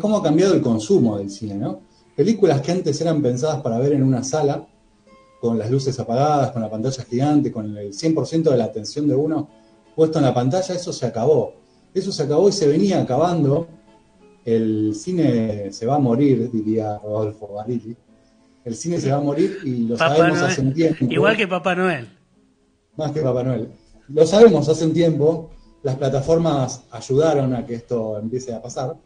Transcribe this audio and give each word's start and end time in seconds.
cómo 0.00 0.16
ha 0.16 0.22
cambiado 0.22 0.54
el 0.54 0.62
consumo 0.62 1.18
del 1.18 1.30
cine, 1.30 1.54
¿no? 1.54 1.80
Películas 2.16 2.60
que 2.60 2.72
antes 2.72 3.00
eran 3.00 3.20
pensadas 3.20 3.60
para 3.60 3.78
ver 3.78 3.92
en 3.92 4.02
una 4.02 4.22
sala, 4.22 4.66
con 5.40 5.58
las 5.58 5.70
luces 5.70 5.98
apagadas, 5.98 6.52
con 6.52 6.62
la 6.62 6.70
pantalla 6.70 7.04
gigante, 7.04 7.50
con 7.50 7.76
el 7.76 7.92
100% 7.92 8.50
de 8.50 8.56
la 8.56 8.64
atención 8.64 9.08
de 9.08 9.14
uno 9.14 9.48
puesto 9.94 10.18
en 10.18 10.24
la 10.24 10.32
pantalla, 10.32 10.74
eso 10.74 10.92
se 10.92 11.04
acabó. 11.04 11.54
Eso 11.92 12.12
se 12.12 12.22
acabó 12.22 12.48
y 12.48 12.52
se 12.52 12.66
venía 12.66 13.02
acabando. 13.02 13.66
El 14.44 14.94
cine 14.94 15.70
se 15.72 15.84
va 15.84 15.96
a 15.96 15.98
morir, 15.98 16.50
diría 16.50 16.98
Rodolfo 16.98 17.48
Barilli. 17.48 17.94
El 18.64 18.74
cine 18.74 18.98
se 19.00 19.10
va 19.10 19.18
a 19.18 19.20
morir 19.20 19.58
y 19.64 19.88
lo 19.88 19.96
Papá 19.96 20.16
sabemos 20.16 20.38
Noel. 20.38 20.50
hace 20.50 20.60
un 20.62 20.72
tiempo. 20.72 21.04
Igual 21.10 21.36
que 21.36 21.48
Papá 21.48 21.74
Noel. 21.74 22.08
Más 22.96 23.12
que 23.12 23.20
Papá 23.20 23.42
Noel. 23.42 23.68
Lo 24.08 24.26
sabemos 24.26 24.68
hace 24.68 24.86
un 24.86 24.94
tiempo, 24.94 25.50
las 25.82 25.96
plataformas 25.96 26.84
ayudaron 26.90 27.54
a 27.54 27.66
que 27.66 27.74
esto 27.74 28.18
empiece 28.18 28.54
a 28.54 28.62
pasar, 28.62 28.96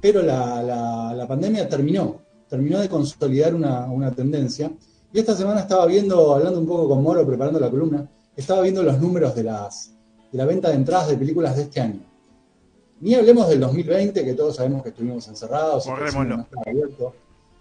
pero 0.00 0.22
la, 0.22 0.62
la- 0.62 1.14
la 1.14 1.26
pandemia 1.28 1.68
terminó, 1.68 2.20
terminó 2.48 2.78
de 2.80 2.88
consolidar 2.88 3.54
una, 3.54 3.86
una 3.86 4.10
tendencia. 4.12 4.70
Y 5.12 5.18
esta 5.18 5.34
semana 5.34 5.60
estaba 5.60 5.86
viendo, 5.86 6.34
hablando 6.34 6.60
un 6.60 6.66
poco 6.66 6.88
con 6.88 7.02
Moro, 7.02 7.26
preparando 7.26 7.58
la 7.58 7.70
columna, 7.70 8.08
estaba 8.36 8.60
viendo 8.62 8.82
los 8.82 9.00
números 9.00 9.34
de, 9.34 9.44
las, 9.44 9.92
de 10.30 10.38
la 10.38 10.44
venta 10.44 10.68
de 10.68 10.74
entradas 10.74 11.08
de 11.08 11.16
películas 11.16 11.56
de 11.56 11.62
este 11.62 11.80
año. 11.80 12.00
Ni 13.00 13.14
hablemos 13.14 13.48
del 13.48 13.60
2020, 13.60 14.24
que 14.24 14.34
todos 14.34 14.56
sabemos 14.56 14.82
que 14.82 14.88
estuvimos 14.90 15.26
encerrados, 15.28 15.84
no 15.86 16.60
abierto. 16.66 17.14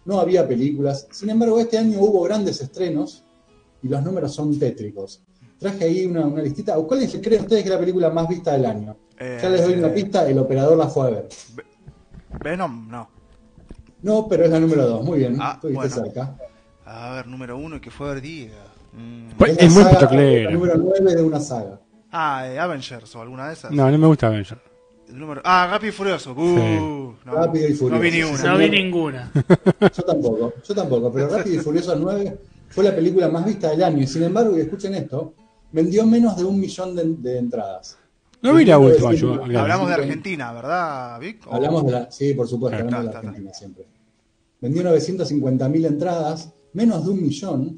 no 0.06 0.20
había 0.20 0.48
películas. 0.48 1.08
Sin 1.12 1.30
embargo, 1.30 1.60
este 1.60 1.78
año 1.78 2.00
hubo 2.00 2.22
grandes 2.24 2.62
estrenos 2.62 3.24
y 3.84 3.88
los 3.90 4.02
números 4.04 4.34
son 4.34 4.58
tétricos. 4.58 5.22
Traje 5.60 5.86
ahí 5.86 6.06
una, 6.06 6.26
una 6.26 6.42
listita. 6.42 6.76
¿Cuál 6.78 7.04
es, 7.04 7.18
creen 7.22 7.42
ustedes 7.44 7.64
que 7.64 7.70
es 7.70 7.74
la 7.74 7.80
película 7.80 8.10
más 8.10 8.28
vista 8.28 8.54
del 8.54 8.66
año? 8.66 8.96
Ya 9.42 9.50
les 9.50 9.64
doy 9.64 9.74
una 9.76 9.88
Eh, 9.88 9.92
pista, 9.92 10.28
el 10.30 10.38
operador 10.40 10.78
la 10.78 10.88
fue 10.88 11.08
a 11.08 11.10
ver. 11.12 11.30
Venom, 12.44 12.88
no. 12.90 13.10
No, 14.02 14.28
pero 14.28 14.46
es 14.46 14.52
la 14.52 14.60
número 14.60 14.86
dos. 14.88 15.04
Muy 15.06 15.20
bien, 15.20 15.38
Ah, 15.40 15.54
estuviste 15.56 15.88
bueno. 15.90 15.96
cerca. 16.14 16.36
A 16.86 17.12
ver, 17.16 17.28
número 17.28 17.58
uno, 17.58 17.82
que 17.82 17.90
fue 17.90 18.10
a 18.10 18.14
ver 18.14 18.22
Diga. 18.22 18.54
Mm. 18.94 19.30
Pues- 19.38 19.56
la 19.58 19.64
es 19.64 19.74
muy. 19.74 20.44
La 20.44 20.52
número 20.52 20.78
9 20.78 21.16
de 21.16 21.24
una 21.24 21.40
saga. 21.40 21.80
Ah, 22.12 22.48
eh, 22.48 22.60
Avengers 22.60 23.14
o 23.16 23.22
alguna 23.22 23.48
de 23.48 23.54
esas. 23.54 23.72
No, 23.72 23.90
no 23.92 23.98
me 23.98 24.08
gusta 24.08 24.28
Avenger. 24.28 24.58
El 25.10 25.20
número... 25.20 25.42
Ah, 25.44 25.68
Rápido 25.70 25.90
y 25.90 25.94
Furioso. 25.94 26.32
Uh, 26.34 27.14
no, 27.26 27.32
Rápido 27.34 27.68
y 27.68 27.74
Furioso. 27.74 27.96
No 27.96 28.00
vi 28.00 28.12
ni 28.12 28.24
una. 28.24 28.44
No 28.44 28.58
vi 28.58 28.70
ninguna. 28.70 29.32
Yo 29.96 30.04
tampoco, 30.04 30.54
yo 30.68 30.76
tampoco, 30.76 31.12
pero 31.12 31.28
Rápido 31.28 31.56
y 31.58 31.60
Furioso 31.60 31.96
9 31.96 32.38
fue 32.70 32.84
la 32.86 32.96
película 32.96 33.28
más 33.30 33.46
vista 33.46 33.70
del 33.70 33.84
año 33.84 34.02
y 34.02 34.08
sin 34.08 34.24
embargo, 34.24 34.58
y 34.58 34.62
escuchen 34.62 34.96
esto, 34.96 35.34
vendió 35.72 36.06
menos 36.08 36.36
de 36.38 36.44
un 36.46 36.60
millón 36.60 36.96
de, 36.96 37.04
de 37.18 37.38
entradas. 37.38 37.98
No 38.46 38.54
yo. 39.14 39.34
sí, 39.46 39.50
acá. 39.52 39.62
Hablamos 39.62 39.88
de 39.90 39.94
Argentina, 39.96 40.52
¿verdad, 40.54 41.20
Vic? 41.20 41.46
O- 41.48 41.54
Hablamos 41.54 41.86
de 41.86 41.92
la, 41.92 42.12
sí, 42.12 42.34
por 42.34 42.48
supuesto, 42.48 42.78
hablamos 42.80 43.06
de 43.08 43.12
la 43.14 43.20
Argentina 43.20 43.54
siempre. 43.54 43.88
Vendió 44.62 44.84
950.000 44.84 45.86
entradas, 45.86 46.54
menos 46.74 47.06
de 47.06 47.12
un 47.12 47.22
millón, 47.22 47.78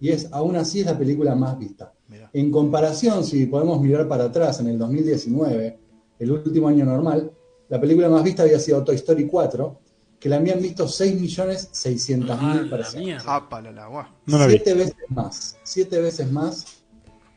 y 0.00 0.10
es 0.10 0.28
aún 0.32 0.56
así 0.56 0.80
es 0.80 0.86
la 0.86 0.98
película 0.98 1.34
más 1.34 1.58
vista. 1.58 1.92
Mirá. 2.08 2.30
En 2.32 2.50
comparación, 2.50 3.24
si 3.24 3.46
podemos 3.46 3.80
mirar 3.80 4.06
para 4.06 4.24
atrás, 4.24 4.60
en 4.60 4.68
el 4.68 4.78
2019, 4.78 5.78
el 6.18 6.30
último 6.32 6.68
año 6.68 6.84
normal, 6.84 7.30
la 7.68 7.80
película 7.80 8.08
más 8.08 8.22
vista 8.22 8.42
había 8.42 8.58
sido 8.60 8.84
Toy 8.84 8.94
Story 8.96 9.26
4, 9.26 9.80
que 10.20 10.28
la 10.28 10.36
habían 10.36 10.60
visto 10.62 10.86
6.600.000 10.86 12.26
Ah, 12.40 12.66
personas. 12.70 13.24
Ah, 13.26 13.48
pala 13.48 13.72
la 13.72 13.86
guá. 13.86 14.14
No 14.26 14.38
la 14.38 14.46
vi. 14.46 14.52
siete 14.54 14.74
veces 14.74 14.96
más, 15.08 15.56
siete 15.62 16.00
veces 16.00 16.30
más, 16.30 16.64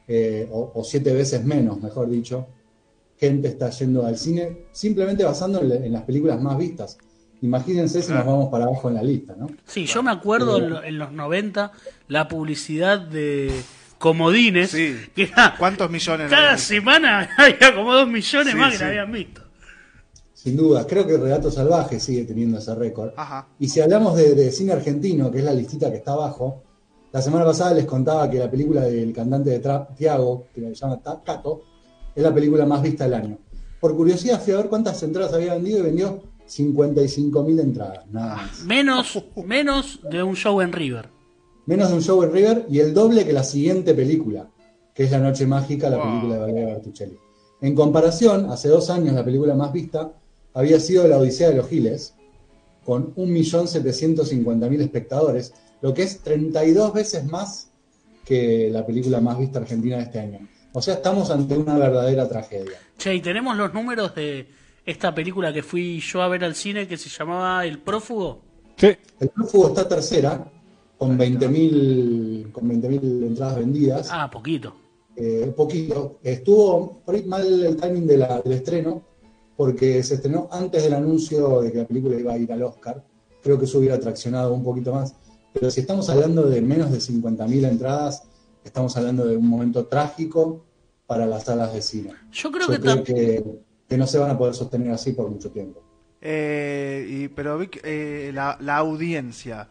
eh, 0.07 0.47
o, 0.51 0.71
o 0.75 0.83
siete 0.83 1.13
veces 1.13 1.43
menos, 1.43 1.81
mejor 1.81 2.09
dicho, 2.09 2.47
gente 3.19 3.49
está 3.49 3.69
yendo 3.71 4.05
al 4.05 4.17
cine 4.17 4.65
simplemente 4.71 5.23
basando 5.23 5.59
en, 5.61 5.69
la- 5.69 5.75
en 5.75 5.91
las 5.91 6.03
películas 6.03 6.41
más 6.41 6.57
vistas. 6.57 6.97
Imagínense 7.41 8.01
si 8.01 8.11
nos 8.11 8.25
vamos 8.25 8.49
para 8.49 8.65
abajo 8.65 8.89
en 8.89 8.95
la 8.95 9.03
lista, 9.03 9.33
¿no? 9.37 9.47
Sí, 9.65 9.85
yo 9.85 10.03
me 10.03 10.11
acuerdo 10.11 10.57
en, 10.57 10.69
lo- 10.69 10.83
en 10.83 10.97
los 10.97 11.11
90 11.11 11.71
la 12.07 12.27
publicidad 12.27 12.99
de 12.99 13.51
Comodines, 13.97 14.71
Sí. 14.71 14.95
que 15.15 15.23
era, 15.23 15.55
¿Cuántos 15.57 15.89
millones? 15.89 16.29
cada 16.29 16.57
semana 16.57 17.29
había 17.37 17.75
como 17.75 17.93
dos 17.93 18.07
millones 18.07 18.53
Sí, 18.53 18.57
más 18.59 18.71
que 18.71 18.77
sí. 18.77 18.83
la 18.83 18.89
habían 18.89 19.11
visto. 19.11 19.41
Sin 20.33 20.55
duda, 20.55 20.87
creo 20.87 21.05
que 21.05 21.17
Relato 21.17 21.51
Salvaje 21.51 21.99
sigue 21.99 22.23
teniendo 22.23 22.59
ese 22.59 22.73
récord. 22.75 23.11
Ajá. 23.17 23.47
Y 23.59 23.67
si 23.67 23.81
hablamos 23.81 24.15
de, 24.15 24.35
de 24.35 24.51
cine 24.51 24.71
argentino, 24.71 25.29
que 25.31 25.39
es 25.39 25.43
la 25.43 25.53
listita 25.53 25.91
que 25.91 25.97
está 25.97 26.13
abajo, 26.13 26.63
la 27.11 27.21
semana 27.21 27.43
pasada 27.43 27.73
les 27.73 27.85
contaba 27.85 28.29
que 28.29 28.37
la 28.39 28.49
película 28.49 28.81
del 28.81 29.11
cantante 29.11 29.49
de 29.49 29.59
trap, 29.59 29.95
Tiago, 29.97 30.47
que 30.55 30.61
se 30.61 30.75
llama 30.75 30.99
Cato, 31.25 31.63
es 32.19 32.23
la 32.23 32.33
película 32.33 32.65
más 32.65 32.81
vista 32.81 33.05
del 33.05 33.13
año. 33.13 33.37
Por 33.79 33.95
curiosidad 33.95 34.41
fui 34.41 34.53
a 34.53 34.57
ver 34.57 34.67
cuántas 34.67 35.01
entradas 35.03 35.33
había 35.33 35.53
vendido 35.53 35.79
y 35.79 35.83
vendió 35.83 36.21
55.000 36.47 37.59
entradas, 37.61 38.05
nada 38.11 38.35
más. 38.35 38.63
Menos, 38.65 39.23
menos 39.45 39.99
de 40.09 40.23
un 40.23 40.35
show 40.35 40.59
en 40.61 40.71
River. 40.73 41.09
Menos 41.65 41.89
de 41.89 41.95
un 41.95 42.01
show 42.01 42.21
en 42.23 42.31
River 42.33 42.65
y 42.69 42.79
el 42.79 42.93
doble 42.93 43.25
que 43.25 43.31
la 43.33 43.43
siguiente 43.43 43.93
película, 43.93 44.49
que 44.93 45.03
es 45.03 45.11
La 45.11 45.19
Noche 45.19 45.45
Mágica, 45.45 45.89
la 45.89 45.97
Wow. 45.97 46.05
película 46.07 46.33
de 46.35 46.39
Valeria 46.41 46.65
Bertuccelli. 46.65 47.17
En 47.61 47.75
comparación, 47.75 48.49
hace 48.49 48.69
dos 48.69 48.89
años 48.89 49.13
la 49.13 49.23
película 49.23 49.53
más 49.53 49.71
vista 49.71 50.11
había 50.53 50.79
sido 50.79 51.07
La 51.07 51.17
Odisea 51.17 51.49
de 51.49 51.55
los 51.55 51.67
Giles, 51.67 52.15
con 52.83 53.13
1.750.000 53.15 54.81
espectadores, 54.81 55.53
lo 55.81 55.93
que 55.93 56.03
es 56.03 56.19
32 56.19 56.93
veces 56.93 57.25
más 57.25 57.69
que 58.25 58.69
la 58.71 58.85
película 58.85 59.21
más 59.21 59.37
vista 59.37 59.59
argentina 59.59 59.97
de 59.97 60.03
este 60.03 60.19
año. 60.19 60.39
O 60.73 60.81
sea, 60.81 60.95
estamos 60.95 61.29
ante 61.31 61.57
una 61.57 61.77
verdadera 61.77 62.27
tragedia. 62.29 62.77
Che, 62.97 63.15
y 63.15 63.21
tenemos 63.21 63.55
los 63.57 63.73
números 63.73 64.13
de 64.15 64.47
esta 64.85 65.13
película 65.13 65.51
que 65.53 65.63
fui 65.63 65.99
yo 65.99 66.21
a 66.21 66.27
ver 66.27 66.43
al 66.43 66.55
cine 66.55 66.87
que 66.87 66.97
se 66.97 67.09
llamaba 67.09 67.65
El 67.65 67.79
Prófugo. 67.79 68.41
Sí. 68.77 68.87
El 69.19 69.29
prófugo 69.29 69.69
está 69.69 69.87
tercera, 69.87 70.45
con 70.97 71.17
20.000 71.17 72.51
con 72.51 72.67
20.000 72.69 73.23
entradas 73.27 73.55
vendidas. 73.57 74.09
Ah, 74.11 74.29
poquito. 74.29 74.75
eh, 75.15 75.51
poquito. 75.55 76.19
Estuvo 76.23 77.01
por 77.05 77.13
ahí 77.13 77.23
mal 77.25 77.45
el 77.65 77.75
timing 77.75 78.07
de 78.07 78.17
la- 78.17 78.39
del 78.41 78.53
estreno, 78.53 79.01
porque 79.57 80.01
se 80.01 80.15
estrenó 80.15 80.47
antes 80.49 80.81
del 80.83 80.93
anuncio 80.93 81.59
de 81.61 81.71
que 81.73 81.79
la 81.79 81.85
película 81.87 82.17
iba 82.17 82.31
a 82.33 82.37
ir 82.37 82.51
al 82.53 82.63
Oscar. 82.63 83.03
Creo 83.43 83.59
que 83.59 83.65
eso 83.65 83.79
hubiera 83.79 83.99
traccionado 83.99 84.53
un 84.53 84.63
poquito 84.63 84.93
más. 84.93 85.13
Pero 85.53 85.69
si 85.71 85.81
estamos 85.81 86.09
hablando 86.09 86.43
de 86.43 86.61
menos 86.61 86.89
de 86.91 86.99
50.000 87.01 87.65
entradas, 87.65 88.23
estamos 88.63 88.95
hablando 88.97 89.25
de 89.25 89.37
un 89.37 89.47
momento 89.47 89.85
trágico 89.85 90.65
para 91.07 91.25
las 91.25 91.45
salas 91.45 91.73
de 91.73 91.81
cine. 91.81 92.13
Yo 92.31 92.51
creo 92.51 92.67
Yo 92.67 92.73
que 92.73 92.79
creo 92.79 93.03
que, 93.03 93.43
que 93.87 93.97
no 93.97 94.05
se 94.05 94.17
van 94.19 94.31
a 94.31 94.37
poder 94.37 94.53
sostener 94.53 94.91
así 94.91 95.13
por 95.13 95.29
mucho 95.29 95.49
tiempo. 95.51 95.81
Eh, 96.21 97.07
y, 97.09 97.27
pero 97.29 97.57
Vic, 97.57 97.79
eh, 97.83 98.31
la, 98.33 98.57
la 98.59 98.77
audiencia 98.77 99.69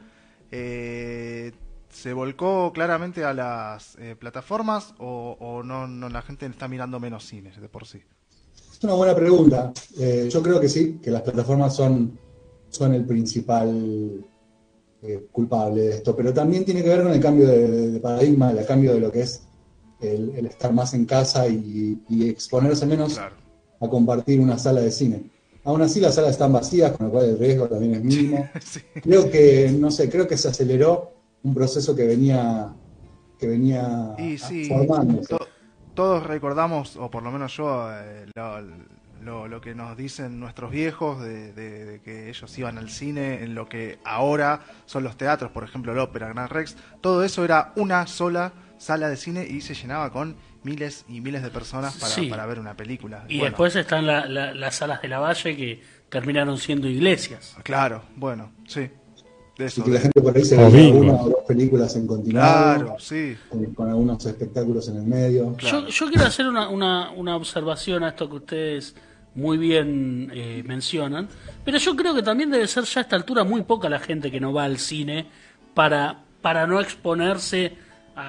eh, 0.50 1.52
se 1.90 2.12
volcó 2.12 2.72
claramente 2.72 3.24
a 3.24 3.34
las 3.34 3.96
eh, 3.98 4.16
plataformas 4.18 4.94
o, 4.98 5.36
o 5.38 5.62
no, 5.62 5.86
no 5.86 6.08
la 6.08 6.22
gente 6.22 6.46
está 6.46 6.68
mirando 6.68 6.98
menos 7.00 7.26
cines 7.26 7.60
de 7.60 7.68
por 7.68 7.86
sí. 7.86 8.00
Es 8.72 8.82
una 8.84 8.94
buena 8.94 9.14
pregunta. 9.14 9.72
Eh, 9.98 10.28
yo 10.30 10.42
creo 10.42 10.60
que 10.60 10.68
sí, 10.68 10.98
que 11.02 11.10
las 11.10 11.22
plataformas 11.22 11.74
son, 11.74 12.18
son 12.68 12.94
el 12.94 13.04
principal 13.04 14.24
eh, 15.02 15.26
culpable 15.32 15.82
de 15.82 15.90
esto, 15.96 16.14
pero 16.16 16.32
también 16.34 16.64
tiene 16.64 16.82
que 16.82 16.88
ver 16.88 17.02
con 17.02 17.12
el 17.12 17.20
cambio 17.20 17.46
de, 17.46 17.90
de 17.92 18.00
paradigma, 18.00 18.50
el 18.50 18.66
cambio 18.66 18.94
de 18.94 19.00
lo 19.00 19.12
que 19.12 19.20
es 19.22 19.42
el, 20.00 20.32
el 20.36 20.46
estar 20.46 20.72
más 20.72 20.94
en 20.94 21.04
casa 21.06 21.46
y, 21.48 22.00
y 22.08 22.28
exponerse 22.28 22.84
menos 22.86 23.14
Claro. 23.14 23.36
a 23.80 23.88
compartir 23.88 24.40
una 24.40 24.58
sala 24.58 24.80
de 24.80 24.90
cine. 24.90 25.30
Aún 25.64 25.82
así 25.82 26.00
las 26.00 26.14
salas 26.14 26.30
están 26.30 26.52
vacías, 26.52 26.92
con 26.96 27.06
lo 27.06 27.12
cual 27.12 27.26
el 27.26 27.38
riesgo 27.38 27.66
también 27.68 27.94
es 27.94 28.02
mínimo. 28.04 28.48
Sí. 28.60 28.80
Creo 29.02 29.30
que, 29.30 29.70
no 29.78 29.90
sé, 29.90 30.08
creo 30.08 30.26
que 30.26 30.36
se 30.36 30.48
aceleró 30.48 31.12
un 31.42 31.54
proceso 31.54 31.94
que 31.94 32.04
venía, 32.06 32.72
que 33.38 33.46
venía 33.46 34.14
sí, 34.38 34.64
formándose. 34.66 35.28
to- 35.28 35.46
todos 35.94 36.24
recordamos, 36.26 36.96
o 36.96 37.10
por 37.10 37.22
lo 37.22 37.30
menos 37.32 37.56
yo, 37.56 37.88
eh, 37.92 38.26
lo, 38.34 38.58
lo- 39.22 39.48
lo 39.48 39.60
que 39.60 39.74
nos 39.74 39.96
dicen 39.96 40.38
nuestros 40.40 40.70
viejos 40.70 41.20
de, 41.22 41.52
de- 41.52 41.84
de 41.84 42.00
que 42.00 42.28
ellos 42.28 42.58
iban 42.58 42.78
al 42.78 42.90
cine 42.90 43.42
en 43.42 43.54
lo 43.54 43.68
que 43.68 43.98
ahora 44.04 44.60
son 44.86 45.04
los 45.04 45.16
teatros, 45.16 45.50
por 45.52 45.64
ejemplo 45.64 45.92
el 45.92 45.98
ópera, 45.98 46.28
Gran 46.28 46.48
Rex. 46.48 46.76
Todo 47.00 47.24
eso 47.24 47.44
era 47.44 47.72
una 47.76 48.06
sola 48.06 48.52
sala 48.78 49.08
de 49.08 49.16
cine 49.16 49.46
y 49.46 49.60
se 49.60 49.74
llenaba 49.74 50.12
con 50.12 50.36
miles 50.62 51.04
y 51.08 51.20
miles 51.20 51.42
de 51.42 51.50
personas 51.50 51.96
para, 51.96 52.12
Sí. 52.12 52.26
para 52.26 52.46
ver 52.46 52.58
una 52.60 52.76
película. 52.76 53.24
Y 53.28 53.38
Bueno, 53.38 53.50
después 53.50 53.74
están 53.76 54.06
la- 54.06 54.26
la- 54.26 54.54
las 54.54 54.74
salas 54.76 55.02
de 55.02 55.08
la 55.08 55.18
Valle 55.18 55.56
que 55.56 55.82
terminaron 56.08 56.58
siendo 56.58 56.88
iglesias. 56.88 57.56
Claro, 57.64 58.02
bueno, 58.16 58.52
sí. 58.66 58.88
De 59.58 59.66
Y 59.76 59.82
que 59.82 59.90
la 59.90 59.98
gente 59.98 60.20
por 60.20 60.36
ahí 60.36 60.44
se 60.44 60.56
ve 60.56 60.86
una 60.92 61.14
o 61.14 61.30
dos 61.30 61.42
películas 61.48 61.96
en 61.96 62.06
continuado. 62.06 62.76
Claro, 62.84 62.96
sí. 63.00 63.36
con, 63.48 63.64
con 63.74 63.88
algunos 63.88 64.24
espectáculos 64.24 64.88
en 64.88 64.98
el 64.98 65.02
medio. 65.02 65.54
Claro. 65.54 65.80
Yo, 65.80 65.88
yo 65.88 66.08
quiero 66.08 66.26
hacer 66.26 66.46
una, 66.46 66.68
una, 66.68 67.10
una 67.10 67.34
observación 67.34 68.04
a 68.04 68.10
esto 68.10 68.28
que 68.30 68.36
ustedes 68.36 68.94
muy 69.38 69.56
bien 69.56 70.30
eh, 70.34 70.62
mencionan, 70.66 71.28
pero 71.64 71.78
yo 71.78 71.94
creo 71.94 72.12
que 72.14 72.22
también 72.22 72.50
debe 72.50 72.66
ser 72.66 72.84
ya 72.84 73.00
a 73.00 73.04
esta 73.04 73.16
altura 73.16 73.44
muy 73.44 73.62
poca 73.62 73.88
la 73.88 74.00
gente 74.00 74.30
que 74.32 74.40
no 74.40 74.52
va 74.52 74.64
al 74.64 74.78
cine 74.78 75.26
para, 75.74 76.24
para 76.42 76.66
no 76.66 76.80
exponerse 76.80 77.72
a, 78.16 78.22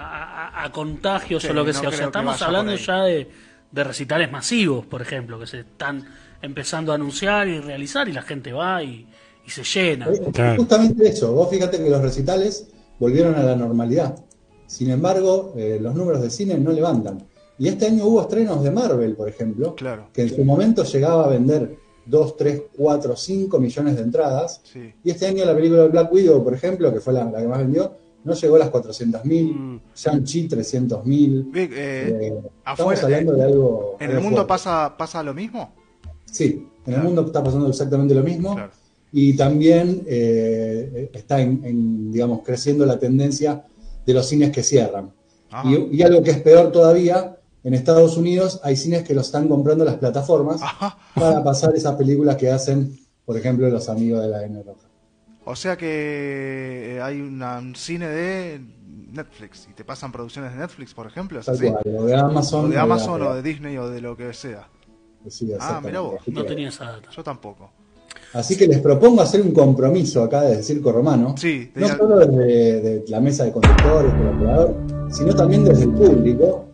a- 0.61 0.63
a 0.65 0.71
contagios 0.71 1.41
Sí, 1.41 1.49
o 1.49 1.53
lo 1.53 1.65
que 1.65 1.73
no 1.73 1.79
sea. 1.79 1.89
O 1.89 1.91
sea, 1.91 2.05
estamos 2.05 2.41
hablando 2.41 2.75
ya 2.75 3.03
de, 3.03 3.27
de 3.71 3.83
recitales 3.83 4.31
masivos, 4.31 4.85
por 4.85 5.01
ejemplo, 5.01 5.39
que 5.39 5.47
se 5.47 5.59
están 5.61 6.05
empezando 6.41 6.91
a 6.91 6.95
anunciar 6.95 7.47
y 7.47 7.59
realizar 7.59 8.07
y 8.07 8.13
la 8.13 8.21
gente 8.21 8.53
va 8.53 8.83
y, 8.83 9.07
y 9.45 9.49
se 9.49 9.63
llena. 9.63 10.07
Eh, 10.09 10.21
Claro. 10.31 10.57
Justamente 10.61 11.07
eso, 11.09 11.33
vos 11.33 11.49
fíjate 11.49 11.77
que 11.83 11.89
los 11.89 12.01
recitales 12.01 12.69
volvieron 12.99 13.33
a 13.35 13.43
la 13.43 13.55
normalidad. 13.55 14.15
Sin 14.67 14.91
embargo, 14.91 15.53
eh, 15.57 15.79
los 15.81 15.95
números 15.95 16.21
de 16.21 16.29
cine 16.29 16.55
no 16.59 16.71
levantan. 16.71 17.25
Y 17.59 17.67
este 17.67 17.85
año 17.87 18.05
hubo 18.05 18.21
estrenos 18.21 18.63
de 18.63 18.71
Marvel, 18.71 19.15
por 19.15 19.27
ejemplo, 19.29 19.75
Claro. 19.75 20.07
que 20.13 20.21
en 20.23 20.29
su 20.35 20.43
momento 20.45 20.83
llegaba 20.83 21.25
a 21.25 21.27
vender 21.27 21.75
2, 22.05 22.37
3, 22.37 22.61
4, 22.75 23.15
5 23.15 23.59
millones 23.59 23.95
de 23.97 24.01
entradas. 24.01 24.61
Sí. 24.63 24.93
Y 25.03 25.11
este 25.11 25.27
año 25.27 25.45
la 25.45 25.53
película 25.55 25.83
de 25.83 25.89
Black 25.89 26.11
Widow, 26.11 26.43
por 26.43 26.53
ejemplo, 26.53 26.91
que 26.93 26.99
fue 27.01 27.13
la, 27.13 27.25
la 27.25 27.39
que 27.41 27.47
más 27.47 27.59
vendió, 27.59 27.93
no 28.23 28.33
llegó 28.33 28.55
a 28.55 28.59
las 28.59 28.71
400.000, 28.71 29.53
Mm. 29.55 29.79
Shang-Chi 29.95 30.47
300.000. 30.47 31.51
Vic, 31.51 31.71
eh, 31.71 31.75
Eh, 31.75 32.27
estamos 32.27 32.49
afuera, 32.63 33.01
hablando 33.03 33.33
de 33.33 33.43
algo. 33.43 33.97
¿En 33.99 34.09
el 34.11 34.15
mundo 34.17 34.29
fuerte. 34.37 34.47
pasa, 34.47 34.95
pasa 34.97 35.21
lo 35.23 35.33
mismo? 35.33 35.73
Sí, 36.25 36.67
en 36.85 36.93
el 36.93 37.01
mundo 37.03 37.25
está 37.25 37.43
pasando 37.43 37.67
exactamente 37.67 38.13
lo 38.15 38.23
mismo. 38.23 38.55
Claro. 38.55 38.71
Y 39.11 39.35
también 39.35 40.03
eh, 40.07 41.09
está 41.13 41.41
en, 41.41 41.61
en, 41.65 42.11
digamos, 42.11 42.41
creciendo 42.43 42.85
la 42.85 42.99
tendencia 42.99 43.65
de 44.05 44.13
los 44.13 44.25
cines 44.27 44.51
que 44.51 44.63
cierran. 44.63 45.11
Ah. 45.51 45.63
Y, 45.65 45.97
y 45.97 46.01
algo 46.03 46.21
que 46.21 46.31
es 46.31 46.39
peor 46.41 46.71
todavía, 46.71 47.37
en 47.63 47.73
Estados 47.73 48.17
Unidos 48.17 48.59
hay 48.63 48.75
cines 48.75 49.03
que 49.03 49.13
lo 49.13 49.21
están 49.21 49.47
comprando 49.47 49.83
las 49.85 49.95
plataformas 49.95 50.61
Ajá. 50.61 50.97
para 51.15 51.43
pasar 51.43 51.75
esas 51.75 51.95
películas 51.95 52.35
que 52.37 52.49
hacen, 52.49 52.97
por 53.25 53.37
ejemplo, 53.37 53.69
los 53.69 53.89
amigos 53.89 54.21
de 54.21 54.27
la 54.29 54.43
N 54.43 54.63
Roja. 54.63 54.87
O 55.45 55.55
sea 55.55 55.75
que 55.77 56.97
eh, 56.97 57.01
hay 57.01 57.19
una- 57.21 57.57
un 57.59 57.75
cine 57.75 58.07
de 58.07 58.61
Netflix 59.11 59.67
y 59.69 59.73
te 59.73 59.83
pasan 59.83 60.11
producciones 60.11 60.53
de 60.53 60.59
Netflix, 60.59 60.93
por 60.93 61.07
ejemplo, 61.07 61.39
o 61.39 62.05
de 62.05 62.15
Amazon. 62.15 62.65
O 62.65 62.67
de 62.69 62.77
Amazon 62.77 63.21
o 63.23 63.33
de 63.33 63.41
Disney 63.41 63.77
o 63.77 63.89
de 63.89 64.01
lo 64.01 64.15
que 64.15 64.33
sea. 64.33 64.67
Sí, 65.27 65.51
Ah, 65.59 65.81
mirá 65.83 65.99
vos, 66.01 66.15
No 66.27 66.45
tenía 66.45 66.69
esa 66.69 66.85
data. 66.85 67.09
Yo 67.15 67.23
tampoco. 67.23 67.71
Así 68.33 68.55
que 68.55 68.67
les 68.67 68.79
propongo 68.79 69.21
hacer 69.21 69.41
un 69.41 69.51
compromiso 69.51 70.23
acá 70.23 70.41
desde 70.43 70.61
Circo 70.63 70.91
Romano. 70.91 71.35
Sí, 71.37 71.71
de- 71.73 71.81
no 71.81 71.87
solo 71.89 72.17
desde 72.19 72.81
de 72.81 73.05
la 73.07 73.19
mesa 73.19 73.43
de 73.43 73.51
conductores, 73.51 74.13
del 74.13 74.27
operador, 74.29 74.75
sino 75.11 75.33
también 75.35 75.65
desde 75.65 75.83
el 75.83 75.89
público. 75.91 76.68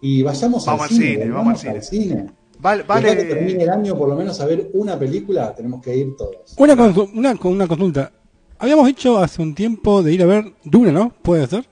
Y 0.00 0.22
vayamos 0.22 0.64
Vamos 0.66 0.82
al 0.82 0.88
al 0.88 0.94
cine. 0.94 1.12
cine, 1.14 1.30
vamos 1.30 1.64
al 1.64 1.82
cine. 1.82 2.26
Vale, 2.58 2.78
Después 2.78 3.00
que 3.16 3.24
termine 3.24 3.52
vale, 3.58 3.62
el 3.64 3.70
año, 3.70 3.96
por 3.98 4.08
lo 4.08 4.16
menos 4.16 4.40
a 4.40 4.46
ver 4.46 4.70
una 4.74 4.98
película, 4.98 5.54
tenemos 5.54 5.82
que 5.82 5.96
ir 5.96 6.16
todos. 6.16 6.54
Una, 6.56 6.74
consu- 6.74 7.10
una, 7.14 7.34
con 7.36 7.52
una 7.52 7.66
consulta. 7.66 8.10
Habíamos 8.58 8.86
dicho 8.86 9.18
hace 9.18 9.42
un 9.42 9.54
tiempo 9.54 10.02
de 10.02 10.14
ir 10.14 10.22
a 10.22 10.26
ver 10.26 10.52
Duna, 10.64 10.90
¿no? 10.90 11.12
¿Puede 11.22 11.46
ser? 11.46 11.66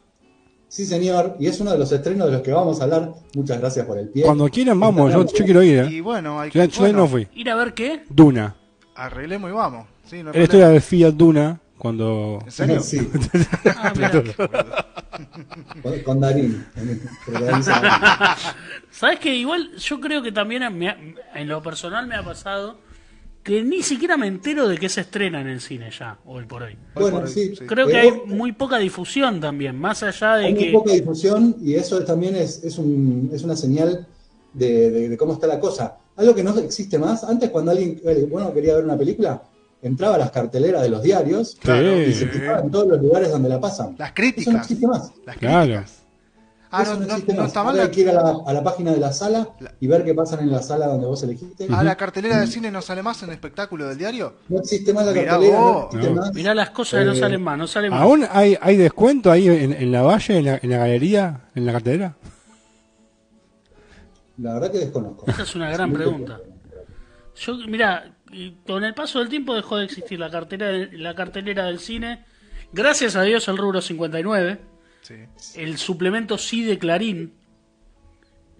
Sí, 0.68 0.84
señor, 0.84 1.36
y 1.38 1.46
es 1.46 1.60
uno 1.60 1.70
de 1.72 1.78
los 1.78 1.90
estrenos 1.92 2.26
de 2.26 2.32
los 2.32 2.42
que 2.42 2.52
vamos 2.52 2.80
a 2.80 2.84
hablar. 2.84 3.14
Muchas 3.34 3.58
gracias 3.60 3.86
por 3.86 3.96
el 3.98 4.08
pie. 4.08 4.24
Cuando 4.24 4.48
quieran, 4.48 4.78
vamos. 4.78 5.12
Yo, 5.12 5.24
yo 5.24 5.44
quiero 5.44 5.62
ir, 5.62 5.86
y 5.90 5.98
¿eh? 5.98 6.00
bueno, 6.02 6.40
hay 6.40 6.50
Yo, 6.50 6.60
que, 6.60 6.68
yo 6.68 6.84
ahí 6.84 6.92
bueno, 6.92 6.98
no 6.98 7.08
fui. 7.08 7.28
¿Ir 7.34 7.48
a 7.50 7.54
ver 7.54 7.72
qué? 7.74 8.02
Duna. 8.10 8.56
arreglemos 8.96 9.50
y 9.50 9.54
vamos. 9.54 9.86
Sí, 10.04 10.22
no 10.22 10.32
la 10.32 10.42
historia 10.42 10.68
de 10.68 10.80
Fiat 10.80 11.14
Duna 11.14 11.60
cuando... 11.84 12.38
¿En 12.46 12.50
serio? 12.50 12.80
Sí, 12.80 12.96
Ah, 13.76 13.92
con, 15.82 15.98
con 16.00 16.20
Darín. 16.20 16.64
¿Sabes 18.90 19.18
que 19.20 19.34
Igual 19.34 19.76
yo 19.76 20.00
creo 20.00 20.22
que 20.22 20.32
también 20.32 20.62
me 20.78 20.88
ha- 20.88 20.96
en 21.34 21.46
lo 21.46 21.62
personal 21.62 22.06
me 22.06 22.14
ha 22.14 22.22
pasado 22.24 22.78
que 23.42 23.62
ni 23.62 23.82
siquiera 23.82 24.16
me 24.16 24.26
entero 24.28 24.66
de 24.66 24.78
que 24.78 24.88
se 24.88 25.02
estrena 25.02 25.42
en 25.42 25.48
el 25.48 25.60
cine 25.60 25.90
ya, 25.90 26.16
hoy 26.24 26.46
por 26.46 26.62
hoy. 26.62 26.74
Bueno, 26.94 27.18
por 27.20 27.28
sí. 27.28 27.52
Creo 27.68 27.86
que 27.86 27.98
hay 27.98 28.12
muy 28.24 28.52
poca 28.52 28.78
difusión 28.78 29.38
también, 29.40 29.78
más 29.78 30.02
allá 30.02 30.36
de 30.36 30.46
Hay 30.46 30.54
muy 30.54 30.64
que... 30.64 30.72
poca 30.72 30.92
difusión 30.94 31.54
y 31.60 31.74
eso 31.74 32.02
también 32.02 32.34
es, 32.34 32.64
es, 32.64 32.78
un, 32.78 33.28
es 33.30 33.42
una 33.44 33.56
señal 33.56 34.06
de, 34.54 34.90
de- 34.90 35.08
de 35.10 35.16
cómo 35.18 35.34
está 35.34 35.46
la 35.46 35.60
cosa. 35.60 35.98
Algo 36.16 36.34
que 36.34 36.42
no 36.42 36.56
existe 36.58 36.98
más. 36.98 37.24
Antes, 37.24 37.50
cuando 37.50 37.72
alguien 37.72 38.00
eh, 38.06 38.26
bueno, 38.30 38.54
quería 38.54 38.76
ver 38.76 38.84
una 38.84 38.96
película, 38.96 39.42
entraba 39.88 40.14
a 40.16 40.18
las 40.18 40.30
carteleras 40.30 40.82
de 40.82 40.88
los 40.88 41.02
diarios 41.02 41.56
Claro. 41.60 42.00
y 42.02 42.12
se 42.12 42.26
fijaba 42.26 42.60
en 42.60 42.70
todos 42.70 42.88
los 42.88 43.00
lugares 43.00 43.30
donde 43.30 43.48
la 43.48 43.60
pasan. 43.60 43.94
Las 43.98 44.08
Eso 44.10 44.10
no 44.10 44.14
críticas. 44.14 44.54
existe 44.62 44.86
más. 44.86 45.12
Las 45.26 45.36
Claro. 45.36 45.64
críticas. 45.64 46.00
Ah, 46.76 46.82
Eso 46.82 46.94
no, 46.94 47.00
no, 47.00 47.06
no, 47.06 47.12
existe 47.12 47.32
no 47.34 47.38
más. 47.42 47.46
está 47.48 47.60
mal. 47.62 47.70
Ahora 47.70 47.84
La, 47.84 47.88
hay 47.88 47.94
que 47.94 48.00
ir 48.00 48.08
a 48.08 48.12
la, 48.14 48.36
a 48.46 48.52
la 48.52 48.64
página 48.64 48.90
de 48.90 48.98
la 48.98 49.12
sala 49.12 49.48
La- 49.60 49.72
y 49.78 49.86
ver 49.86 50.04
qué 50.04 50.12
pasan 50.12 50.40
en 50.40 50.50
la 50.50 50.60
sala 50.60 50.86
donde 50.88 51.06
vos 51.06 51.22
elegiste. 51.22 51.68
ah, 51.70 51.84
la 51.84 51.94
cartelera 51.96 52.40
de 52.40 52.48
cine 52.48 52.70
no 52.72 52.82
sale 52.82 53.00
más 53.00 53.22
en 53.22 53.30
espectáculo 53.30 53.86
del 53.86 53.96
diario. 53.96 54.34
No 54.48 54.58
existe 54.58 54.92
más 54.92 55.06
la 55.06 55.12
Mirá 55.12 55.24
cartelera, 55.32 55.56
no 55.60 55.72
vos. 55.72 55.94
No. 55.94 56.10
más. 56.14 56.34
Mirá 56.34 56.52
las 56.54 56.70
cosas 56.70 56.98
que 57.00 57.06
no 57.06 57.12
Eh, 57.12 57.16
salen 57.20 57.42
más, 57.42 57.56
no 57.58 57.66
salen 57.68 57.90
más. 57.92 58.00
¿Aún 58.00 58.26
hay, 58.28 58.58
hay 58.60 58.76
descuento 58.76 59.30
ahí 59.30 59.46
en, 59.48 59.72
en 59.72 59.92
la 59.92 60.02
valle, 60.02 60.36
en 60.38 60.44
la, 60.46 60.58
en 60.60 60.68
la 60.70 60.78
galería, 60.78 61.40
en 61.54 61.64
la 61.66 61.72
cartelera? 61.72 62.16
La 64.38 64.54
verdad 64.54 64.72
que 64.72 64.78
desconozco. 64.78 65.26
Esa 65.28 65.42
es 65.44 65.54
una 65.54 65.70
gran 65.70 65.92
pregunta. 65.92 66.40
Yo, 67.36 67.54
mira, 67.68 68.13
con 68.66 68.84
el 68.84 68.94
paso 68.94 69.18
del 69.20 69.28
tiempo 69.28 69.54
dejó 69.54 69.76
de 69.76 69.84
existir 69.84 70.18
la 70.18 70.30
cartelera, 70.30 70.88
la 70.92 71.14
cartelera 71.14 71.66
del 71.66 71.78
cine. 71.78 72.24
Gracias 72.72 73.14
a 73.16 73.22
Dios 73.22 73.46
el 73.48 73.56
rubro 73.56 73.80
59, 73.80 74.60
Sí. 75.02 75.14
el 75.56 75.76
suplemento 75.78 76.38
sí 76.38 76.64
de 76.64 76.78
Clarín 76.78 77.34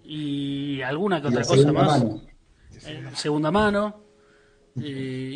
y 0.03 0.81
alguna 0.81 1.21
que 1.21 1.27
otra 1.27 1.39
la 1.41 1.45
cosa 1.45 1.61
segunda 1.61 1.83
más. 1.83 2.03
mano. 2.03 2.21
Eh, 2.85 3.03
segunda 3.15 3.51
mano. 3.51 4.01
eh, 4.79 4.83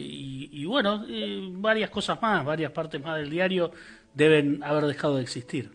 y, 0.06 0.50
y 0.62 0.66
bueno, 0.66 1.06
eh, 1.10 1.50
varias 1.54 1.90
cosas 1.90 2.22
más, 2.22 2.46
varias 2.46 2.72
partes 2.72 3.02
más 3.02 3.18
del 3.18 3.30
diario 3.30 3.72
deben 4.14 4.62
haber 4.64 4.86
dejado 4.86 5.16
de 5.16 5.24
existir. 5.24 5.72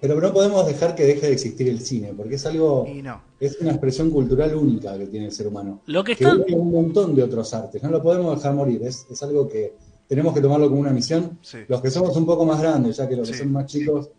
Pero 0.00 0.20
no 0.20 0.32
podemos 0.32 0.66
dejar 0.66 0.94
que 0.94 1.04
deje 1.04 1.26
de 1.26 1.32
existir 1.32 1.68
el 1.68 1.80
cine, 1.80 2.12
porque 2.16 2.34
es 2.34 2.44
algo, 2.46 2.86
Y 2.88 3.02
no. 3.02 3.22
Es 3.46 3.60
una 3.60 3.70
expresión 3.70 4.10
cultural 4.10 4.54
única 4.54 4.96
que 4.96 5.06
tiene 5.06 5.26
el 5.26 5.32
ser 5.32 5.46
humano. 5.46 5.82
Lo 5.86 6.04
que 6.04 6.16
que 6.16 6.24
está, 6.24 6.34
une 6.34 6.54
un 6.54 6.70
montón 6.70 7.14
de 7.14 7.22
otros 7.22 7.52
artes. 7.54 7.82
No 7.82 7.90
lo 7.90 8.02
podemos 8.02 8.36
dejar 8.36 8.54
morir. 8.54 8.82
Es, 8.82 9.06
es 9.10 9.22
algo 9.22 9.48
que 9.48 9.74
tenemos 10.08 10.34
que 10.34 10.40
tomarlo 10.40 10.68
como 10.68 10.80
una 10.80 10.92
misión. 10.92 11.38
Sí. 11.42 11.58
Los 11.68 11.80
que 11.80 11.90
somos 11.90 12.16
un 12.16 12.26
poco 12.26 12.44
más 12.44 12.60
grandes, 12.60 12.96
ya 12.96 13.08
que 13.08 13.16
los 13.16 13.30
que 13.30 13.36
son 13.36 13.52
más 13.52 13.66
chicos 13.66 14.10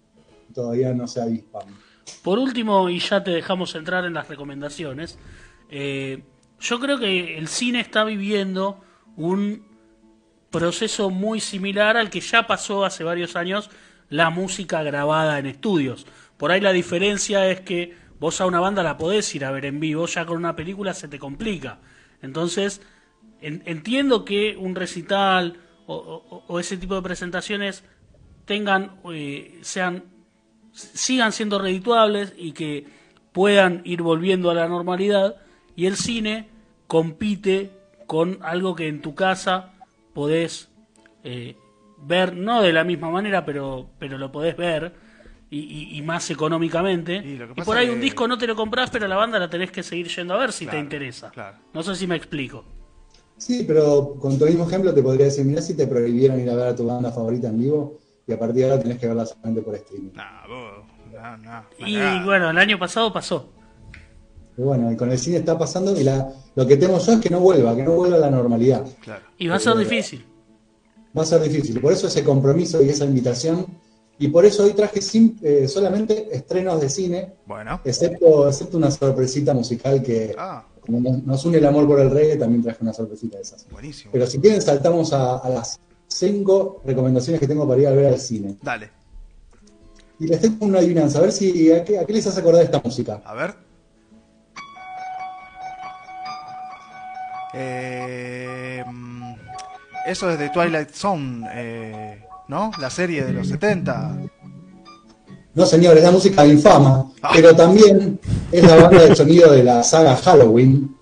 todavía 0.53 0.93
no 0.93 1.07
se 1.07 1.21
avispan. 1.21 1.63
Por 2.23 2.39
último, 2.39 2.89
y 2.89 2.99
ya 2.99 3.23
te 3.23 3.31
dejamos 3.31 3.75
entrar 3.75 4.05
en 4.05 4.13
las 4.13 4.27
recomendaciones, 4.27 5.17
eh, 5.69 6.23
yo 6.59 6.79
creo 6.79 6.99
que 6.99 7.37
el 7.37 7.47
cine 7.47 7.81
está 7.81 8.03
viviendo 8.03 8.79
un 9.17 9.63
proceso 10.49 11.09
muy 11.09 11.39
similar 11.39 11.97
al 11.97 12.09
que 12.09 12.21
ya 12.21 12.47
pasó 12.47 12.85
hace 12.85 13.03
varios 13.03 13.35
años 13.35 13.69
la 14.09 14.29
música 14.29 14.83
grabada 14.83 15.39
en 15.39 15.47
estudios. 15.47 16.05
Por 16.37 16.51
ahí 16.51 16.61
la 16.61 16.71
diferencia 16.71 17.49
es 17.49 17.61
que 17.61 17.93
vos 18.25 18.41
a 18.41 18.47
una 18.47 18.59
banda 18.59 18.81
la 18.81 18.97
podés 18.97 19.35
ir 19.35 19.45
a 19.45 19.51
ver 19.51 19.65
en 19.65 19.79
vivo, 19.79 20.07
ya 20.07 20.25
con 20.25 20.37
una 20.37 20.55
película 20.55 20.95
se 20.95 21.07
te 21.07 21.19
complica. 21.19 21.77
Entonces, 22.23 22.81
en- 23.39 23.61
entiendo 23.65 24.25
que 24.25 24.57
un 24.57 24.73
recital 24.73 25.59
o 25.87 26.59
ese 26.59 26.77
tipo 26.77 26.95
de 26.95 27.03
presentaciones 27.03 27.83
tengan, 28.45 28.95
eh, 29.13 29.59
sean 29.61 30.03
sigan 30.71 31.31
siendo 31.31 31.59
redituables 31.59 32.33
y 32.35 32.53
que 32.53 32.87
puedan 33.31 33.81
ir 33.85 34.01
volviendo 34.01 34.49
a 34.49 34.55
la 34.55 34.67
normalidad 34.67 35.35
y 35.75 35.85
el 35.85 35.95
cine 35.95 36.49
compite 36.87 37.69
con 38.07 38.39
algo 38.41 38.75
que 38.75 38.87
en 38.87 39.01
tu 39.01 39.13
casa 39.13 39.73
podés 40.15 40.69
eh, 41.23 41.55
ver, 41.97 42.35
no 42.35 42.61
de 42.63 42.73
la 42.73 42.83
misma 42.83 43.09
manera, 43.11 43.45
pero, 43.45 43.89
pero 43.99 44.17
lo 44.17 44.31
podés 44.31 44.57
ver 44.57 44.93
y, 45.49 45.59
y- 45.59 45.97
y 45.97 46.01
más 46.01 46.29
económicamente. 46.31 47.15
Y 47.23 47.33
Y, 47.59 47.63
por 47.63 47.77
ahí 47.77 47.87
que- 47.87 47.93
un 47.93 48.01
disco 48.01 48.27
no 48.27 48.37
te 48.37 48.47
lo 48.47 48.55
compras, 48.55 48.89
pero 48.89 49.07
la 49.07 49.15
banda 49.15 49.39
la 49.39 49.49
tenés 49.49 49.71
que 49.71 49.83
seguir 49.83 50.07
yendo 50.07 50.33
a 50.33 50.37
ver 50.37 50.51
si 50.51 50.65
Claro, 50.65 50.77
te 50.79 50.83
interesa. 50.83 51.29
claro. 51.31 51.57
No 51.73 51.83
sé 51.83 51.95
si 51.95 52.07
me 52.07 52.15
explico. 52.15 52.63
Sí, 53.37 53.63
pero 53.67 54.15
con 54.19 54.37
tu 54.39 54.45
mismo 54.45 54.65
ejemplo 54.67 54.93
te 54.93 55.03
podría 55.03 55.25
decir, 55.25 55.43
mira 55.45 55.61
si 55.61 55.73
te 55.75 55.87
prohibieron 55.87 56.39
ir 56.39 56.49
a 56.49 56.55
ver 56.55 56.67
a 56.69 56.75
tu 56.75 56.85
banda 56.85 57.11
favorita 57.11 57.49
en 57.49 57.57
vivo 57.59 57.99
y 58.25 58.31
a 58.31 58.39
partir 58.39 58.57
de 58.63 58.71
ahora 58.71 58.81
tenés 58.81 58.97
que 58.97 59.07
verla 59.07 59.25
solamente 59.25 59.61
por 59.61 59.75
streaming. 59.75 60.11
Nah, 60.13 60.47
vos, 60.47 60.85
nah, 61.13 61.37
nah, 61.37 61.61
Y 61.85 61.95
nah. 61.97 62.23
bueno, 62.23 62.49
el 62.49 62.57
año 62.57 62.79
pasado 62.79 63.11
pasó. 63.11 63.51
Pero 64.55 64.69
bueno, 64.69 64.89
y 64.89 64.95
con 64.95 65.11
el 65.11 65.19
cine 65.19 65.37
está 65.37 65.57
pasando 65.57 65.99
y 65.99 66.03
la, 66.05 66.31
lo 66.55 66.65
que 66.65 66.77
temo 66.77 66.97
yo 66.97 67.11
es 67.11 67.19
que 67.19 67.29
no 67.29 67.41
vuelva, 67.41 67.75
que 67.75 67.83
no 67.83 67.91
vuelva 67.91 68.15
a 68.15 68.21
la 68.21 68.31
normalidad. 68.31 68.85
Claro. 69.01 69.25
Y 69.37 69.47
va 69.47 69.55
a 69.57 69.59
ser 69.59 69.73
Eh, 69.75 69.79
difícil. 69.79 70.25
Va 71.17 71.23
a 71.23 71.25
ser 71.25 71.41
difícil. 71.41 71.81
Por 71.81 71.91
eso 71.91 72.07
ese 72.07 72.23
compromiso 72.23 72.81
y 72.81 72.87
esa 72.89 73.03
invitación. 73.03 73.65
Y 74.17 74.29
por 74.29 74.45
eso 74.45 74.63
hoy 74.63 74.71
traje 74.73 74.99
eh, 75.41 75.67
solamente 75.67 76.29
estrenos 76.35 76.79
de 76.79 76.89
cine, 76.89 77.33
Bueno. 77.45 77.81
excepto, 77.83 78.47
excepto 78.47 78.77
una 78.77 78.89
sorpresita 78.89 79.53
musical 79.53 80.01
que, 80.01 80.33
Ah, 80.37 80.65
como 80.79 80.99
nos, 80.99 81.43
une 81.45 81.57
el 81.57 81.65
amor 81.65 81.85
por 81.85 81.99
el 81.99 82.09
reggae, 82.11 82.37
también 82.37 82.63
traje 82.63 82.77
una 82.81 82.93
sorpresita 82.93 83.35
de 83.37 83.43
esas. 83.43 83.67
buenísimo. 83.69 84.11
Pero 84.13 84.25
si 84.25 84.39
quieren, 84.39 84.61
saltamos 84.61 85.11
a, 85.11 85.37
a 85.39 85.49
las 85.49 85.79
cinco 86.07 86.81
recomendaciones 86.85 87.39
que 87.41 87.47
tengo 87.47 87.67
para 87.67 87.81
ir 87.81 87.87
a 87.87 87.91
ver 87.91 88.05
al 88.05 88.19
cine. 88.19 88.55
Dale, 88.61 88.89
Y 90.19 90.27
les 90.27 90.39
tengo 90.39 90.65
una 90.65 90.79
adivinanza, 90.79 91.17
a 91.19 91.21
ver 91.23 91.31
si 91.33 91.71
a 91.73 91.83
qué, 91.83 91.99
a 91.99 92.05
qué 92.05 92.13
les 92.13 92.25
hace 92.25 92.39
acordar 92.39 92.63
esta 92.63 92.79
música. 92.81 93.21
a 93.25 93.33
ver. 93.33 93.53
Eh, 97.57 98.83
mm, 98.85 99.33
eso 100.07 100.29
es 100.29 100.39
de 100.39 100.49
Twilight 100.49 100.89
Zone, 100.91 101.47
eh, 101.53 102.24
¿no? 102.47 102.71
La 102.79 102.89
serie 102.89 103.23
de 103.25 103.33
los 103.33 103.47
70. 103.47 104.17
No, 105.53 105.65
señor, 105.65 105.97
es 105.97 106.03
la 106.03 106.11
música 106.11 106.43
de 106.43 106.49
Infama, 106.49 107.11
Ah. 107.21 107.31
pero 107.33 107.55
también 107.55 108.19
es 108.51 108.63
la 108.63 108.75
banda 108.75 109.03
de 109.05 109.15
sonido 109.15 109.51
de 109.51 109.63
la 109.63 109.83
saga 109.83 110.15
Halloween. 110.17 110.93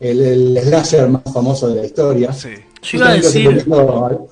el, 0.00 0.20
el 0.20 0.58
slasher 0.62 1.08
más 1.08 1.22
famoso 1.32 1.68
de 1.68 1.76
la 1.76 1.86
historia. 1.86 2.30
Sí. 2.32 2.50
Yo 2.82 2.98
iba 2.98 3.08
a 3.08 3.14
decir, 3.14 3.64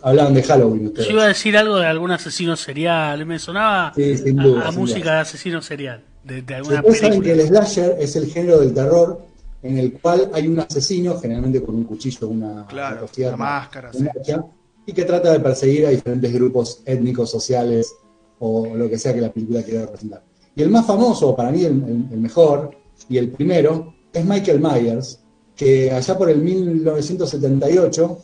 hablaban 0.02 0.34
de 0.34 0.42
Halloween 0.42 0.88
ustedes. 0.88 1.06
yo 1.08 1.14
iba 1.14 1.24
a 1.24 1.28
decir 1.28 1.56
algo 1.56 1.76
de 1.76 1.86
algún 1.86 2.10
asesino 2.10 2.56
serial. 2.56 3.24
Me 3.24 3.38
sonaba 3.38 3.92
Sí, 3.94 4.18
sin 4.18 4.38
a- 4.38 4.42
duda, 4.44 4.68
a, 4.68 4.70
sin 4.72 4.80
música 4.80 5.00
duda. 5.00 5.14
de 5.14 5.20
asesino 5.20 5.62
serial. 5.62 6.04
De, 6.24 6.42
de 6.42 6.54
alguna 6.56 6.80
Ustedes 6.80 6.98
saben 7.00 7.22
que 7.22 7.30
película. 7.30 7.60
el 7.60 7.66
slasher 7.66 7.96
es 7.98 8.16
el 8.16 8.26
género 8.26 8.58
del 8.60 8.74
terror 8.74 9.22
en 9.62 9.78
el 9.78 9.92
cual 9.94 10.30
hay 10.34 10.46
un 10.48 10.60
asesino, 10.60 11.18
generalmente 11.18 11.62
con 11.62 11.76
un 11.76 11.84
cuchillo, 11.84 12.28
una, 12.28 12.66
Claro, 12.66 12.92
una 12.96 13.00
costilla, 13.02 13.28
una 13.28 13.36
máscara, 13.38 13.90
una 13.94 14.10
sí. 14.12 14.18
hacha, 14.20 14.44
y 14.86 14.92
que 14.92 15.04
trata 15.04 15.32
de 15.32 15.40
perseguir 15.40 15.86
a 15.86 15.90
diferentes 15.90 16.32
grupos 16.32 16.82
étnicos, 16.84 17.30
sociales 17.30 17.94
o 18.38 18.66
lo 18.74 18.88
que 18.88 18.98
sea 18.98 19.14
que 19.14 19.20
la 19.20 19.32
película 19.32 19.62
quiera 19.62 19.82
representar. 19.82 20.24
Y 20.54 20.62
el 20.62 20.70
más 20.70 20.84
famoso, 20.84 21.34
para 21.34 21.50
mí 21.50 21.64
el, 21.64 21.74
mejor 21.74 22.70
y 23.08 23.16
el 23.16 23.30
primero, 23.30 23.94
es 24.12 24.24
Michael 24.24 24.60
Myers, 24.60 25.20
que 25.56 25.90
allá 25.90 26.18
por 26.18 26.28
el 26.28 26.42
1978, 26.42 28.18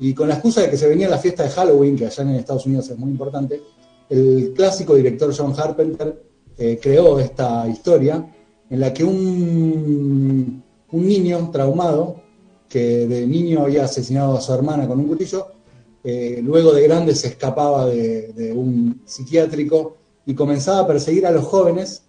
y 0.00 0.14
con 0.14 0.28
la 0.28 0.34
excusa 0.34 0.62
de 0.62 0.70
que 0.70 0.76
se 0.76 0.88
venía 0.88 1.08
la 1.08 1.18
fiesta 1.18 1.44
de 1.44 1.50
Halloween, 1.50 1.96
que 1.96 2.06
allá 2.06 2.22
en 2.22 2.30
Estados 2.30 2.66
Unidos 2.66 2.88
es 2.90 2.98
muy 2.98 3.10
importante, 3.10 3.60
el 4.08 4.52
clásico 4.56 4.94
director 4.94 5.32
John 5.36 5.52
Carpenter 5.54 6.22
eh, 6.56 6.78
creó 6.80 7.18
esta 7.18 7.68
historia 7.68 8.26
en 8.70 8.80
la 8.80 8.92
que 8.92 9.04
un, 9.04 10.62
un 10.90 11.06
niño 11.06 11.50
traumado, 11.52 12.22
que 12.68 13.06
de 13.06 13.26
niño 13.26 13.62
había 13.62 13.84
asesinado 13.84 14.36
a 14.36 14.40
su 14.40 14.52
hermana 14.52 14.86
con 14.86 14.98
un 14.98 15.08
cuchillo, 15.08 15.46
eh, 16.04 16.40
luego 16.42 16.72
de 16.72 16.82
grande 16.82 17.14
se 17.14 17.28
escapaba 17.28 17.86
de, 17.86 18.52
un 18.54 19.02
psiquiátrico 19.04 19.96
y 20.26 20.34
comenzaba 20.34 20.80
a 20.80 20.86
perseguir 20.86 21.26
a 21.26 21.30
los 21.30 21.44
jóvenes 21.44 22.02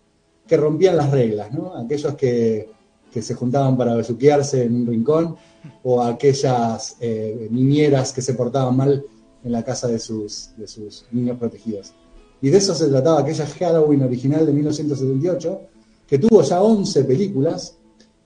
que 0.48 0.58
rompían 0.58 0.98
las 0.98 1.12
reglas, 1.12 1.52
¿no? 1.52 1.76
Aquellos 1.76 2.16
que, 2.16 2.70
que 3.12 3.22
se 3.22 3.36
juntaban 3.36 3.78
para 3.78 3.96
besuquearse 3.96 4.64
en 4.64 4.76
un 4.76 4.88
rincón 4.88 5.36
o 5.84 6.02
aquellas 6.02 6.96
eh, 7.00 7.48
niñeras 7.52 8.14
que 8.14 8.22
se 8.22 8.34
portaban 8.34 8.76
mal 8.76 9.04
en 9.44 9.52
la 9.52 9.64
casa 9.64 9.88
de 9.88 10.00
sus, 10.00 10.52
de 10.58 10.68
sus 10.68 11.06
niños 11.12 11.38
protegidos. 11.38 11.94
Y 12.42 12.50
de 12.50 12.58
eso 12.58 12.74
se 12.74 12.88
trataba 12.88 13.20
aquella 13.20 13.46
Halloween 13.46 14.04
original 14.04 14.46
de 14.46 14.54
1978, 14.54 15.62
que 16.08 16.20
tuvo 16.20 16.42
ya 16.42 16.62
11 16.62 17.04
películas 17.04 17.78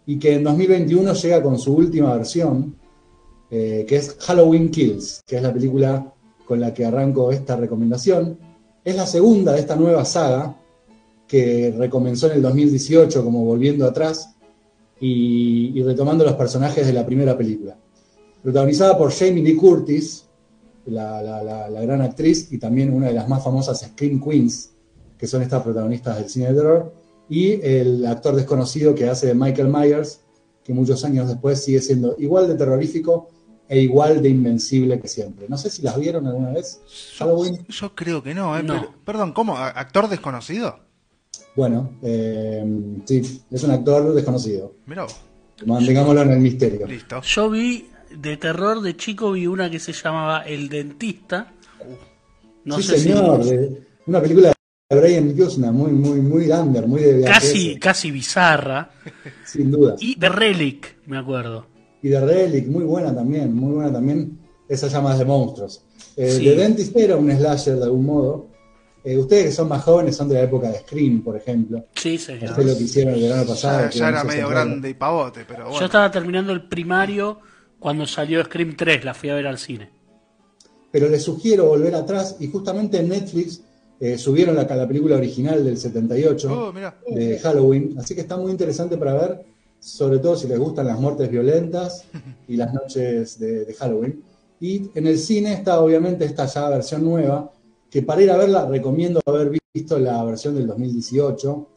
y 0.05 0.19
que 0.19 0.35
en 0.35 0.43
2021 0.43 1.13
llega 1.13 1.41
con 1.41 1.57
su 1.57 1.73
última 1.73 2.15
versión, 2.15 2.75
eh, 3.55 3.85
que 3.87 3.97
es 3.97 4.15
Halloween 4.19 4.71
Kills, 4.71 5.21
que 5.27 5.35
es 5.37 5.43
la 5.43 5.53
película 5.53 6.11
con 6.47 6.59
la 6.59 6.73
que 6.73 6.85
arranco 6.85 7.31
esta 7.31 7.55
recomendación. 7.55 8.35
Es 8.83 8.95
la 8.95 9.05
segunda 9.05 9.53
de 9.53 9.59
esta 9.59 9.75
nueva 9.75 10.03
saga, 10.05 10.57
que 11.27 11.71
recomenzó 11.77 12.27
en 12.27 12.33
el 12.37 12.41
2018 12.41 13.23
como 13.23 13.45
volviendo 13.45 13.85
atrás 13.85 14.35
y, 14.99 15.71
y 15.77 15.83
retomando 15.83 16.23
los 16.23 16.33
personajes 16.33 16.85
de 16.87 16.93
la 16.93 17.05
primera 17.05 17.37
película. 17.37 17.77
Protagonizada 18.41 18.97
por 18.97 19.11
Jamie 19.11 19.43
Lee 19.43 19.55
Curtis, 19.55 20.25
la, 20.87 21.21
la- 21.21 21.43
la- 21.43 21.69
la 21.69 21.81
gran 21.81 22.01
actriz, 22.01 22.51
y 22.51 22.57
también 22.57 22.91
una 22.93 23.07
de 23.07 23.13
las 23.13 23.29
más 23.29 23.43
famosas 23.43 23.79
Scream 23.81 24.19
Queens, 24.19 24.71
que 25.17 25.27
son 25.27 25.41
estas 25.43 25.61
protagonistas 25.63 26.17
del 26.17 26.27
cine 26.29 26.47
de 26.47 26.55
terror, 26.55 26.93
y 27.29 27.53
el 27.61 28.05
actor 28.05 28.35
desconocido 28.35 28.93
que 28.95 29.07
hace 29.07 29.27
de 29.27 29.35
Michael 29.35 29.69
Myers, 29.69 30.19
que 30.63 30.73
muchos 30.73 31.03
años 31.05 31.27
después 31.29 31.63
sigue 31.63 31.81
siendo 31.81 32.15
igual 32.19 32.47
de 32.47 32.55
terrorífico 32.55 33.29
e 33.69 33.79
igual 33.81 34.21
de 34.21 34.29
invencible 34.29 34.99
que 34.99 35.07
siempre. 35.07 35.45
No 35.49 35.57
sé 35.57 35.69
si 35.69 35.81
las 35.81 35.99
vieron 35.99 36.27
alguna 36.27 36.51
vez. 36.51 36.81
Yo 37.69 37.95
creo 37.95 38.21
que 38.23 38.33
no, 38.33 38.57
¿eh? 38.57 38.63
No. 38.63 38.73
Pero- 38.79 38.93
perdón, 39.05 39.33
¿cómo? 39.33 39.57
¿A- 39.57 39.69
¿Actor 39.69 40.09
desconocido? 40.09 40.79
Bueno, 41.55 41.91
eh, 42.01 42.63
sí, 43.05 43.41
es 43.51 43.63
un 43.63 43.71
actor 43.71 44.13
desconocido. 44.13 44.73
Mirá 44.85 45.03
vos. 45.03 45.15
Mantengámoslo 45.65 46.21
en 46.23 46.31
el 46.31 46.39
misterio. 46.39 46.85
Listo. 46.87 47.21
Yo 47.21 47.49
vi 47.49 47.87
de 48.15 48.37
terror 48.37 48.81
de 48.81 48.95
chico, 48.97 49.31
vi 49.31 49.47
una 49.47 49.69
que 49.69 49.79
se 49.79 49.93
llamaba 49.93 50.41
El 50.41 50.67
Dentista. 50.69 51.51
No 52.65 52.77
sí, 52.77 52.83
sé 52.83 52.99
señor, 52.99 53.43
si. 53.43 53.49
de- 53.51 53.87
una 54.07 54.21
película 54.21 54.53
de 54.89 54.99
Brian 54.99 55.35
Yuzna, 55.35 55.71
muy, 55.71 55.91
muy, 55.91 56.21
muy 56.21 56.49
under, 56.51 56.87
muy 56.87 57.01
de 57.01 57.13
VHS, 57.21 57.25
Casi, 57.31 57.79
casi 57.79 58.11
bizarra. 58.11 58.91
sin 59.45 59.71
duda. 59.71 59.95
Y 59.99 60.15
The 60.17 60.29
Relic, 60.29 60.97
me 61.05 61.17
acuerdo. 61.17 61.67
Y 62.03 62.09
de 62.09 62.19
Relic, 62.21 62.67
muy 62.67 62.83
buena 62.83 63.13
también, 63.15 63.55
muy 63.55 63.73
buena 63.73 63.91
también. 63.91 64.37
Esa 64.69 64.87
llamas 64.87 65.17
de 65.17 65.25
monstruos. 65.25 65.83
Eh, 66.15 66.29
Sí. 66.31 66.43
The 66.45 66.55
Dentist 66.55 66.95
era 66.95 67.17
un 67.17 67.31
slasher 67.31 67.77
de 67.77 67.83
algún 67.85 68.05
modo. 68.05 68.47
Eh, 69.03 69.17
ustedes 69.17 69.45
que 69.47 69.51
son 69.51 69.67
más 69.67 69.83
jóvenes 69.83 70.15
son 70.15 70.29
de 70.29 70.35
la 70.35 70.41
época 70.43 70.69
de 70.69 70.79
Scream, 70.79 71.21
por 71.23 71.35
ejemplo. 71.35 71.85
Sí, 71.95 72.17
señor. 72.17 72.55
sé 72.55 72.63
lo 72.63 72.77
que 72.77 72.83
hicieron 72.83 73.13
el 73.15 73.21
verano 73.23 73.45
pasado. 73.45 73.89
Ya, 73.89 74.09
era 74.09 74.23
medio 74.23 74.47
grande 74.47 74.89
y 74.89 74.93
pavote, 74.93 75.43
pero 75.47 75.63
bueno. 75.65 75.79
Yo 75.79 75.85
estaba 75.85 76.09
terminando 76.11 76.53
el 76.53 76.67
primario 76.69 77.39
cuando 77.79 78.05
salió 78.05 78.43
Scream 78.45 78.75
3, 78.77 79.03
la 79.03 79.13
fui 79.13 79.29
a 79.29 79.35
ver 79.35 79.47
al 79.47 79.57
cine. 79.57 79.89
pero 80.91 81.09
les 81.09 81.23
sugiero 81.23 81.65
volver 81.65 81.95
atrás 81.95 82.35
y 82.39 82.47
justamente 82.47 82.97
en 82.99 83.09
Netflix 83.09 83.61
eh, 83.99 84.17
subieron 84.17 84.55
la, 84.55 84.63
la 84.63 84.87
película 84.87 85.15
original 85.17 85.65
del 85.65 85.77
78 85.77 86.49
Oh, 86.51 86.71
de 87.15 87.39
Halloween, 87.39 87.95
así 87.97 88.13
que 88.15 88.21
está 88.21 88.37
muy 88.37 88.51
interesante 88.51 88.95
para 88.97 89.13
ver, 89.15 89.45
sobre 89.83 90.19
todo 90.19 90.37
si 90.37 90.47
les 90.47 90.57
gustan 90.57 90.87
las 90.87 90.97
muertes 90.97 91.29
violentas 91.29 92.05
y 92.47 92.55
las 92.55 92.73
noches 92.73 93.37
de, 93.37 93.65
de 93.65 93.73
Halloween. 93.73 94.23
Y 94.61 94.89
en 94.95 95.07
el 95.07 95.19
cine 95.19 95.53
está 95.53 95.81
obviamente 95.81 96.23
esta 96.23 96.45
ya 96.45 96.69
versión 96.69 97.03
nueva, 97.03 97.51
que 97.89 98.01
para 98.01 98.21
ir 98.21 98.31
a 98.31 98.37
verla 98.37 98.65
recomiendo 98.65 99.19
haber 99.25 99.51
visto 99.73 99.99
la 99.99 100.23
versión 100.23 100.55
del 100.55 100.67
2018, 100.67 101.67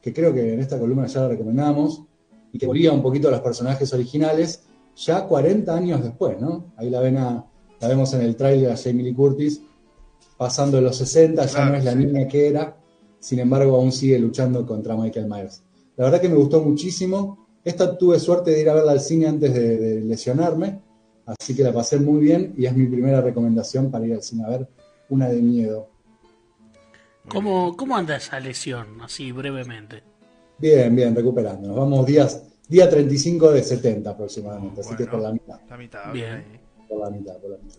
que 0.00 0.14
creo 0.14 0.32
que 0.32 0.54
en 0.54 0.60
esta 0.60 0.78
columna 0.78 1.06
ya 1.06 1.20
la 1.20 1.28
recomendamos, 1.28 2.02
y 2.50 2.58
que 2.58 2.66
volvía 2.66 2.92
un 2.92 3.02
poquito 3.02 3.28
a 3.28 3.30
los 3.30 3.40
personajes 3.40 3.92
originales, 3.92 4.62
ya 4.96 5.26
40 5.26 5.74
años 5.74 6.02
después, 6.02 6.40
¿no? 6.40 6.72
Ahí 6.76 6.88
la 6.88 7.00
ven 7.00 7.18
a, 7.18 7.44
la 7.78 7.88
vemos 7.88 8.12
en 8.14 8.22
el 8.22 8.36
tráiler 8.36 8.72
a 8.72 8.76
Jamie 8.76 9.04
Lee 9.04 9.14
Curtis, 9.14 9.60
pasando 10.38 10.78
de 10.78 10.82
los 10.82 10.96
60, 10.96 11.44
ya 11.44 11.64
no 11.66 11.76
es 11.76 11.84
la 11.84 11.94
niña 11.94 12.26
que 12.26 12.48
era, 12.48 12.76
sin 13.18 13.38
embargo 13.38 13.76
aún 13.76 13.92
sigue 13.92 14.18
luchando 14.18 14.66
contra 14.66 14.96
Michael 14.96 15.28
Myers. 15.28 15.62
La 16.00 16.06
verdad 16.06 16.22
que 16.22 16.30
me 16.30 16.36
gustó 16.36 16.62
muchísimo. 16.62 17.39
Esta 17.64 17.96
tuve 17.98 18.18
suerte 18.18 18.50
de 18.52 18.60
ir 18.60 18.70
a 18.70 18.74
verla 18.74 18.92
al 18.92 19.00
cine 19.00 19.26
antes 19.26 19.52
de, 19.52 19.76
de 19.78 20.00
lesionarme, 20.00 20.80
así 21.26 21.54
que 21.54 21.62
la 21.62 21.72
pasé 21.72 21.98
muy 21.98 22.20
bien 22.20 22.54
y 22.56 22.66
es 22.66 22.74
mi 22.74 22.86
primera 22.86 23.20
recomendación 23.20 23.90
para 23.90 24.06
ir 24.06 24.14
al 24.14 24.22
cine 24.22 24.44
a 24.44 24.48
ver 24.48 24.68
una 25.10 25.28
de 25.28 25.42
miedo. 25.42 25.88
¿Cómo, 27.28 27.76
¿Cómo 27.76 27.96
anda 27.96 28.16
esa 28.16 28.40
lesión? 28.40 29.00
Así 29.02 29.30
brevemente. 29.30 30.02
Bien, 30.58 30.94
bien, 30.94 31.14
recuperándonos. 31.14 31.76
Vamos 31.76 32.06
días, 32.06 32.42
día 32.68 32.88
35 32.88 33.52
de 33.52 33.62
70 33.62 34.10
aproximadamente, 34.10 34.80
así 34.80 34.96
que 34.96 35.04
Bueno. 35.04 35.10
por 35.12 35.20
la 35.20 35.32
mitad. 35.32 35.60
La 35.68 35.76
mitad. 35.76 36.12
Bien. 36.12 36.44
Por 36.88 37.00
la 37.00 37.10
mitad, 37.10 37.36
por 37.36 37.50
la 37.50 37.58
mitad. 37.58 37.78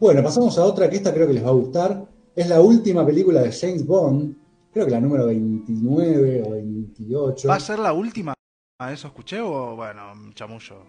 Bueno, 0.00 0.22
pasamos 0.22 0.58
a 0.58 0.64
otra 0.64 0.90
que 0.90 0.96
esta 0.96 1.12
creo 1.14 1.26
que 1.26 1.34
les 1.34 1.44
va 1.44 1.50
a 1.50 1.52
gustar. 1.52 2.04
Es 2.34 2.48
la 2.48 2.60
última 2.60 3.04
película 3.06 3.42
de 3.42 3.52
James 3.52 3.86
Bond, 3.86 4.34
creo 4.72 4.86
que 4.86 4.90
la 4.90 5.00
número 5.00 5.26
29 5.26 6.42
o 6.46 6.50
28. 6.50 7.48
¿Va 7.48 7.54
a 7.56 7.60
ser 7.60 7.78
la 7.78 7.92
última? 7.92 8.34
¿A 8.82 8.92
eso 8.92 9.06
escuché 9.06 9.40
o 9.40 9.76
bueno, 9.76 10.00
chamullo? 10.34 10.84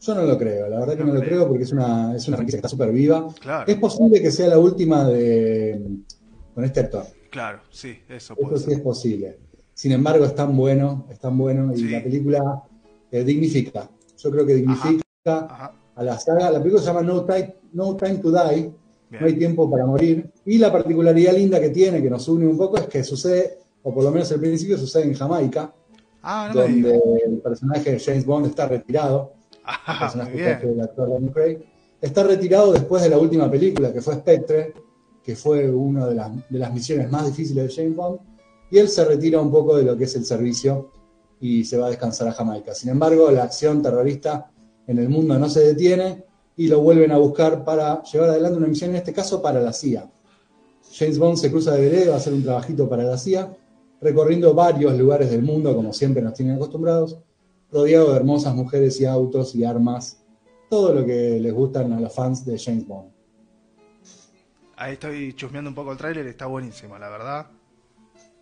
Yo 0.00 0.14
no 0.14 0.22
lo 0.22 0.38
creo, 0.38 0.68
la 0.68 0.78
verdad 0.80 0.96
que 0.96 1.00
no, 1.04 1.12
No 1.12 1.14
lo 1.14 1.20
creo. 1.20 1.48
porque 1.48 1.64
es 1.64 1.72
una, 1.72 2.14
es 2.14 2.28
una 2.28 2.36
franquicia 2.36 2.58
que 2.58 2.66
está 2.66 2.68
súper 2.68 2.92
viva. 2.92 3.26
Claro, 3.40 3.66
Es 3.66 3.76
posible 3.76 4.22
que 4.22 4.30
sea 4.30 4.46
la 4.46 4.58
última 4.58 5.04
de 5.08 5.82
con 6.54 6.64
este 6.64 6.78
actor. 6.80 7.04
claro, 7.30 7.58
sí, 7.70 7.98
eso 8.08 8.36
puede 8.36 8.54
Eso 8.54 8.66
sí 8.66 8.72
es 8.74 8.80
posible. 8.80 9.38
Sin 9.72 9.90
embargo, 9.90 10.24
es 10.24 10.34
tan 10.36 10.56
bueno, 10.56 11.06
es 11.10 11.18
tan 11.18 11.36
bueno 11.36 11.72
y 11.74 11.78
Sí. 11.78 11.88
la 11.88 12.02
película 12.04 12.62
eh, 13.10 13.24
dignifica. 13.24 13.90
Yo 14.16 14.30
creo 14.30 14.46
que 14.46 14.54
dignifica 14.54 15.02
Ajá, 15.26 15.72
a 15.96 16.02
la 16.04 16.16
saga. 16.18 16.50
La 16.52 16.58
película 16.60 16.80
se 16.80 16.86
llama 16.86 17.02
No 17.02 17.24
Time, 17.24 17.56
no 17.72 17.96
Time 17.96 18.18
to 18.18 18.30
Die, 18.30 18.60
bien. 18.60 18.72
No 19.20 19.26
hay 19.26 19.36
tiempo 19.36 19.68
para 19.68 19.86
morir. 19.86 20.30
Y 20.46 20.58
la 20.58 20.70
particularidad 20.70 21.32
linda 21.34 21.60
que 21.60 21.70
tiene, 21.70 22.00
que 22.00 22.10
nos 22.10 22.28
une 22.28 22.46
un 22.46 22.56
poco, 22.56 22.76
es 22.76 22.86
que 22.86 23.02
sucede, 23.02 23.58
o 23.82 23.92
por 23.92 24.04
lo 24.04 24.12
menos 24.12 24.30
al 24.30 24.38
principio 24.40 24.78
sucede 24.78 25.04
en 25.04 25.14
Jamaica, 25.14 25.74
Ah, 26.24 26.50
no 26.54 26.60
me 26.66 26.80
donde 26.80 27.22
el 27.26 27.38
personaje 27.38 27.92
de 27.92 28.00
James 28.00 28.24
Bond 28.24 28.46
está 28.46 28.66
retirado. 28.66 29.32
el 29.52 29.58
Ah, 29.66 29.96
personaje 30.00 30.30
muy 30.30 30.38
que 30.40 30.50
hace 30.50 30.66
bien. 30.66 30.78
el 30.78 30.84
actor 30.84 31.10
Daniel 31.10 31.32
Craig. 31.32 31.58
Está 32.00 32.22
retirado 32.22 32.72
después 32.72 33.02
de 33.02 33.08
la 33.10 33.18
última 33.18 33.50
película, 33.50 33.92
que 33.92 34.00
fue 34.00 34.14
Spectre, 34.14 34.74
que 35.22 35.36
fue 35.36 35.70
una 35.70 36.06
de 36.06 36.14
las, 36.14 36.30
de 36.50 36.58
las 36.58 36.72
misiones 36.72 37.10
más 37.10 37.26
difíciles 37.26 37.68
de 37.68 37.74
James 37.82 37.96
Bond. 37.96 38.18
Y 38.70 38.78
él 38.78 38.88
se 38.88 39.04
retira 39.04 39.40
un 39.40 39.50
poco 39.50 39.76
de 39.76 39.84
lo 39.84 39.96
que 39.96 40.04
es 40.04 40.14
el 40.16 40.24
servicio 40.24 40.90
y 41.40 41.64
se 41.64 41.76
va 41.76 41.86
a 41.86 41.90
descansar 41.90 42.28
a 42.28 42.32
Jamaica. 42.32 42.74
Sin 42.74 42.90
embargo, 42.90 43.30
la 43.30 43.44
acción 43.44 43.82
terrorista 43.82 44.50
en 44.86 44.98
el 44.98 45.08
mundo 45.08 45.38
no 45.38 45.48
se 45.48 45.60
detiene 45.60 46.24
y 46.56 46.68
lo 46.68 46.80
vuelven 46.80 47.10
a 47.12 47.18
buscar 47.18 47.64
para 47.64 48.02
llevar 48.02 48.30
adelante 48.30 48.58
una 48.58 48.66
misión, 48.68 48.90
en 48.90 48.96
este 48.96 49.12
caso 49.12 49.40
para 49.42 49.60
la 49.60 49.72
CIA. 49.72 50.10
James 50.92 51.18
Bond 51.18 51.36
se 51.38 51.50
cruza 51.50 51.72
de 51.72 51.80
vereda, 51.88 52.08
va 52.10 52.14
a 52.14 52.18
hacer 52.18 52.32
un 52.32 52.42
trabajito 52.42 52.88
para 52.88 53.02
la 53.02 53.18
CIA, 53.18 53.56
recorriendo 54.00 54.54
varios 54.54 54.96
lugares 54.98 55.30
del 55.30 55.42
mundo, 55.42 55.74
como 55.74 55.92
siempre 55.92 56.22
nos 56.22 56.34
tienen 56.34 56.56
acostumbrados, 56.56 57.18
rodeado 57.70 58.10
de 58.10 58.16
hermosas 58.16 58.54
mujeres 58.54 59.00
y 59.00 59.06
autos 59.06 59.54
y 59.54 59.64
armas, 59.64 60.22
todo 60.68 60.94
lo 60.94 61.04
que 61.04 61.38
les 61.40 61.52
gustan 61.52 61.92
a 61.92 62.00
los 62.00 62.12
fans 62.12 62.44
de 62.44 62.58
James 62.58 62.86
Bond. 62.86 63.10
Ahí 64.76 64.94
estoy 64.94 65.32
chusmeando 65.34 65.70
un 65.70 65.74
poco 65.74 65.92
el 65.92 65.98
tráiler, 65.98 66.26
está 66.26 66.46
buenísimo, 66.46 66.98
la 66.98 67.08
verdad. 67.08 67.46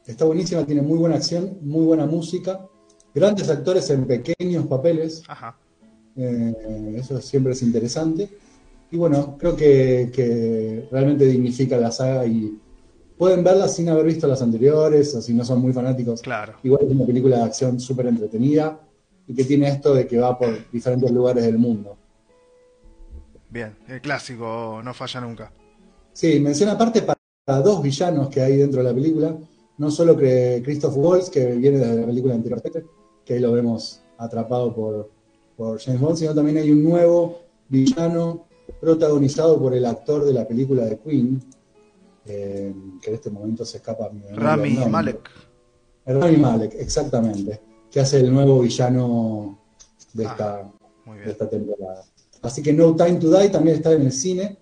Está 0.07 0.25
buenísima, 0.25 0.65
tiene 0.65 0.83
muy 0.83 0.99
buena 0.99 1.17
acción, 1.17 1.59
muy 1.63 1.85
buena 1.85 2.07
música, 2.07 2.67
grandes 3.15 3.49
actores 3.49 3.89
en 3.91 4.07
pequeños 4.07 4.67
papeles, 4.67 5.23
Ajá. 5.29 5.57
Eh, 6.17 6.95
eso 6.97 7.21
siempre 7.21 7.53
es 7.53 7.63
interesante. 7.63 8.29
Y 8.91 8.97
bueno, 8.97 9.37
creo 9.39 9.57
que, 9.57 10.11
que 10.13 10.89
realmente 10.91 11.25
dignifica 11.25 11.79
la 11.79 11.91
saga 11.91 12.27
y 12.27 12.59
pueden 13.23 13.45
verla 13.45 13.69
sin 13.69 13.89
haber 13.89 14.05
visto 14.07 14.27
las 14.27 14.43
anteriores 14.43 15.15
o 15.15 15.23
si 15.23 15.33
no 15.33 15.45
son 15.45 15.61
muy 15.61 15.73
fanáticos. 15.73 16.23
Claro. 16.23 16.55
Igual 16.65 16.87
es 16.87 16.91
una 16.91 17.07
película 17.07 17.37
de 17.37 17.43
acción 17.45 17.79
súper 17.79 18.07
entretenida 18.07 18.81
y 19.29 19.33
que 19.33 19.45
tiene 19.45 19.69
esto 19.69 19.95
de 19.95 20.09
que 20.09 20.19
va 20.19 20.37
por 20.37 20.49
diferentes 20.73 21.09
lugares 21.13 21.45
del 21.45 21.57
mundo. 21.57 21.97
Bien, 23.49 23.77
el 23.87 24.01
clásico 24.01 24.81
no 24.83 24.93
falla 24.93 25.21
nunca. 25.21 25.53
Sí, 26.13 26.41
menciona 26.41 26.73
aparte 26.73 27.03
para 27.03 27.61
dos 27.61 27.81
villanos 27.81 28.29
que 28.29 28.41
hay 28.41 28.57
dentro 28.57 28.83
de 28.83 28.89
la 28.89 28.93
película, 28.93 29.37
no 29.79 29.91
solo 29.93 30.17
que 30.17 30.61
Christoph 30.65 30.97
Waltz, 30.97 31.31
que 31.31 31.47
viene 31.53 31.79
de 31.79 32.01
la 32.01 32.05
película 32.05 32.35
anterior, 32.35 32.61
que 33.25 33.35
ahí 33.35 33.39
lo 33.39 33.53
vemos 33.53 34.03
atrapado 34.19 34.75
por, 34.75 35.13
por 35.57 35.81
James 35.81 36.01
Bond, 36.01 36.17
sino 36.17 36.35
también 36.35 36.57
hay 36.57 36.73
un 36.73 36.83
nuevo 36.83 37.39
villano 37.69 38.47
protagonizado 38.81 39.61
por 39.61 39.75
el 39.75 39.87
actor 39.87 40.25
de 40.25 40.33
la 40.33 40.45
película 40.45 40.87
de 40.87 40.99
Queen, 40.99 41.41
eh, 42.27 42.73
que 43.01 43.11
en 43.11 43.15
este 43.17 43.31
momento 43.31 43.65
se 43.65 43.79
escapa 43.79 44.07
a 44.07 44.11
mi 44.11 44.21
memoria 44.21 44.39
Rami. 44.41 44.77
Malek. 44.89 45.31
Rami 46.07 46.37
Malek, 46.37 46.75
exactamente, 46.75 47.61
que 47.91 48.01
hace 48.01 48.21
el 48.21 48.33
nuevo 48.33 48.61
villano 48.61 49.59
de 50.13 50.27
Ah, 50.27 50.71
esta, 51.25 51.45
de 51.45 51.51
temporada. 51.51 52.05
Así 52.43 52.63
que 52.63 52.73
No 52.73 52.95
Time 52.97 53.15
to 53.17 53.31
Die 53.31 53.49
también 53.51 53.77
está 53.77 53.93
en 53.93 54.03
el 54.03 54.13
cine. 54.13 54.59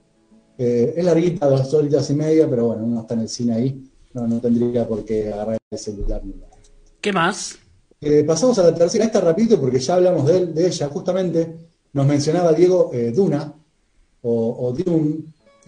Eh, 0.59 0.93
es 0.97 1.05
larguita, 1.05 1.49
dos 1.49 1.73
horitas 1.73 2.11
y 2.11 2.14
media, 2.14 2.49
pero 2.49 2.67
bueno, 2.67 2.85
uno 2.85 3.00
está 3.00 3.14
en 3.14 3.21
el 3.21 3.29
cine 3.29 3.55
ahí. 3.55 3.90
No, 4.12 4.26
no 4.26 4.38
tendría 4.40 4.87
por 4.87 5.05
qué 5.05 5.33
agarrar 5.33 5.57
el 5.71 5.79
celular 5.79 6.23
ni 6.25 6.35
nada. 6.35 6.52
¿Qué 7.00 7.12
más? 7.12 7.57
Eh, 8.02 8.25
pasamos 8.25 8.59
a 8.59 8.64
la 8.64 8.75
tercera, 8.75 9.05
esta 9.05 9.21
rapidito 9.21 9.59
porque 9.59 9.79
ya 9.79 9.95
hablamos 9.95 10.26
de, 10.26 10.37
él- 10.37 10.55
de 10.55 10.67
ella. 10.67 10.88
Justamente 10.88 11.57
nos 11.95 12.07
mencionaba 12.07 12.52
Diego 12.52 12.90
eh, 12.93 13.12
Duna 13.12 13.55
o, 14.23 14.67
o 14.67 14.73
Dune, 14.73 15.21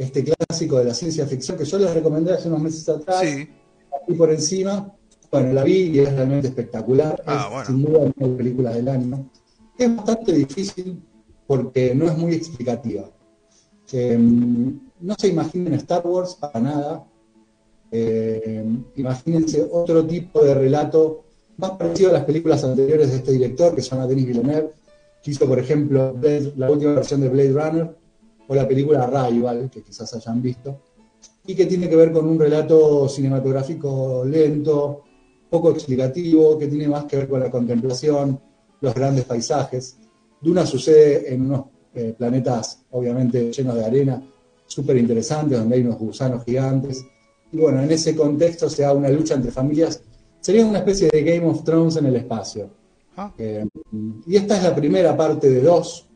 este 0.05 0.25
clásico 0.25 0.79
de 0.79 0.85
la 0.85 0.95
ciencia 0.95 1.27
ficción 1.27 1.57
que 1.59 1.65
yo 1.65 1.79
les 1.79 1.93
recomendé 1.95 2.33
hace 2.33 2.49
unos 2.49 2.61
meses 2.63 2.89
atrás 2.89 3.21
Sí, 3.23 3.49
y 4.09 4.15
por 4.15 4.31
encima. 4.31 4.95
Bueno, 5.31 5.53
la 5.55 5.65
vi 5.65 5.85
y 5.91 5.99
es 6.01 6.13
realmente 6.13 6.49
espectacular. 6.49 7.23
Ah, 7.27 7.45
es 7.47 7.51
bueno. 7.53 7.67
sin 7.67 7.83
duda 7.83 7.99
una 8.01 8.13
de 8.17 8.27
las 8.29 8.37
películas 8.37 8.75
del 8.75 8.89
año. 8.89 9.31
Es 9.79 9.97
bastante 9.97 10.33
difícil 10.33 11.03
porque 11.47 11.95
no 11.95 12.05
es 12.07 12.17
muy 12.19 12.35
explicativa. 12.35 13.05
Eh, 13.93 14.19
no 14.19 15.15
se 15.19 15.29
imaginen 15.29 15.75
Star 15.75 16.07
Wars 16.07 16.35
para 16.41 16.61
nada. 16.61 17.05
Eh, 17.91 18.65
imagínense 18.97 19.67
otro 19.71 20.05
tipo 20.07 20.43
de 20.45 20.55
relato 20.55 21.25
más 21.59 21.73
parecido 21.73 22.11
a 22.11 22.15
las 22.15 22.25
películas 22.25 22.65
anteriores 22.65 23.11
de 23.11 23.17
este 23.17 23.33
director 23.33 23.75
que 23.75 23.83
se 23.83 23.91
llama 23.91 24.07
Denis 24.07 24.27
Villeneuve, 24.27 24.71
que 25.23 25.31
hizo, 25.31 25.47
por 25.47 25.59
ejemplo, 25.59 26.15
Blade- 26.15 26.53
la 26.57 26.71
última 26.71 26.95
versión 26.95 27.21
de 27.21 27.29
Blade 27.29 27.53
Runner 27.53 27.97
o 28.53 28.55
la 28.55 28.69
película 28.69 29.05
Arrival, 29.05 29.71
que 29.71 29.83
quizás 29.83 30.13
hayan 30.15 30.43
visto, 30.43 30.79
y 31.47 31.55
que 31.55 31.65
tiene 31.65 31.89
que 31.89 31.97
ver 31.97 32.13
con 32.13 32.29
un 32.29 32.39
relato 32.39 33.09
cinematográfico 33.09 34.25
lento, 34.27 35.05
poco 35.49 35.71
explicativo, 35.71 36.59
que 36.59 36.67
tiene 36.67 36.87
más 36.87 37.05
que 37.05 37.17
ver 37.17 37.29
con 37.29 37.41
la 37.41 37.51
contemplación, 37.51 38.39
los 38.81 38.95
grandes 38.95 39.25
paisajes. 39.25 39.97
Duna 40.41 40.67
sucede 40.67 41.33
en 41.33 41.43
unos 41.43 41.65
eh, 41.95 42.15
planetas, 42.17 42.85
obviamente, 42.91 43.51
llenos 43.51 43.75
de 43.75 43.85
arena, 43.85 44.23
súper 44.67 44.99
interesantes, 44.99 45.59
donde 45.59 45.77
hay 45.77 45.83
unos 45.83 45.99
gusanos 45.99 46.45
gigantes. 46.45 47.03
Y 47.53 47.57
bueno, 47.57 47.83
en 47.83 47.91
ese 47.91 48.15
contexto 48.15 48.69
se 48.69 48.83
da 48.83 48.93
una 48.93 49.09
lucha 49.09 49.35
entre 49.35 49.51
familias. 49.51 50.03
Sería 50.41 50.67
una 50.67 50.79
especie 50.79 51.09
de 51.09 51.23
Game 51.23 51.47
of 51.47 51.65
Thrones 51.65 51.97
en 51.97 52.07
el 52.07 52.17
espacio. 52.17 52.71
Ah. 53.17 53.33
Eh, 53.39 53.67
y 54.27 54.37
esta 54.37 54.57
es 54.59 54.63
la 54.63 54.75
primera 54.75 55.17
parte 55.17 55.49
de 55.49 55.63
dos 55.63 56.09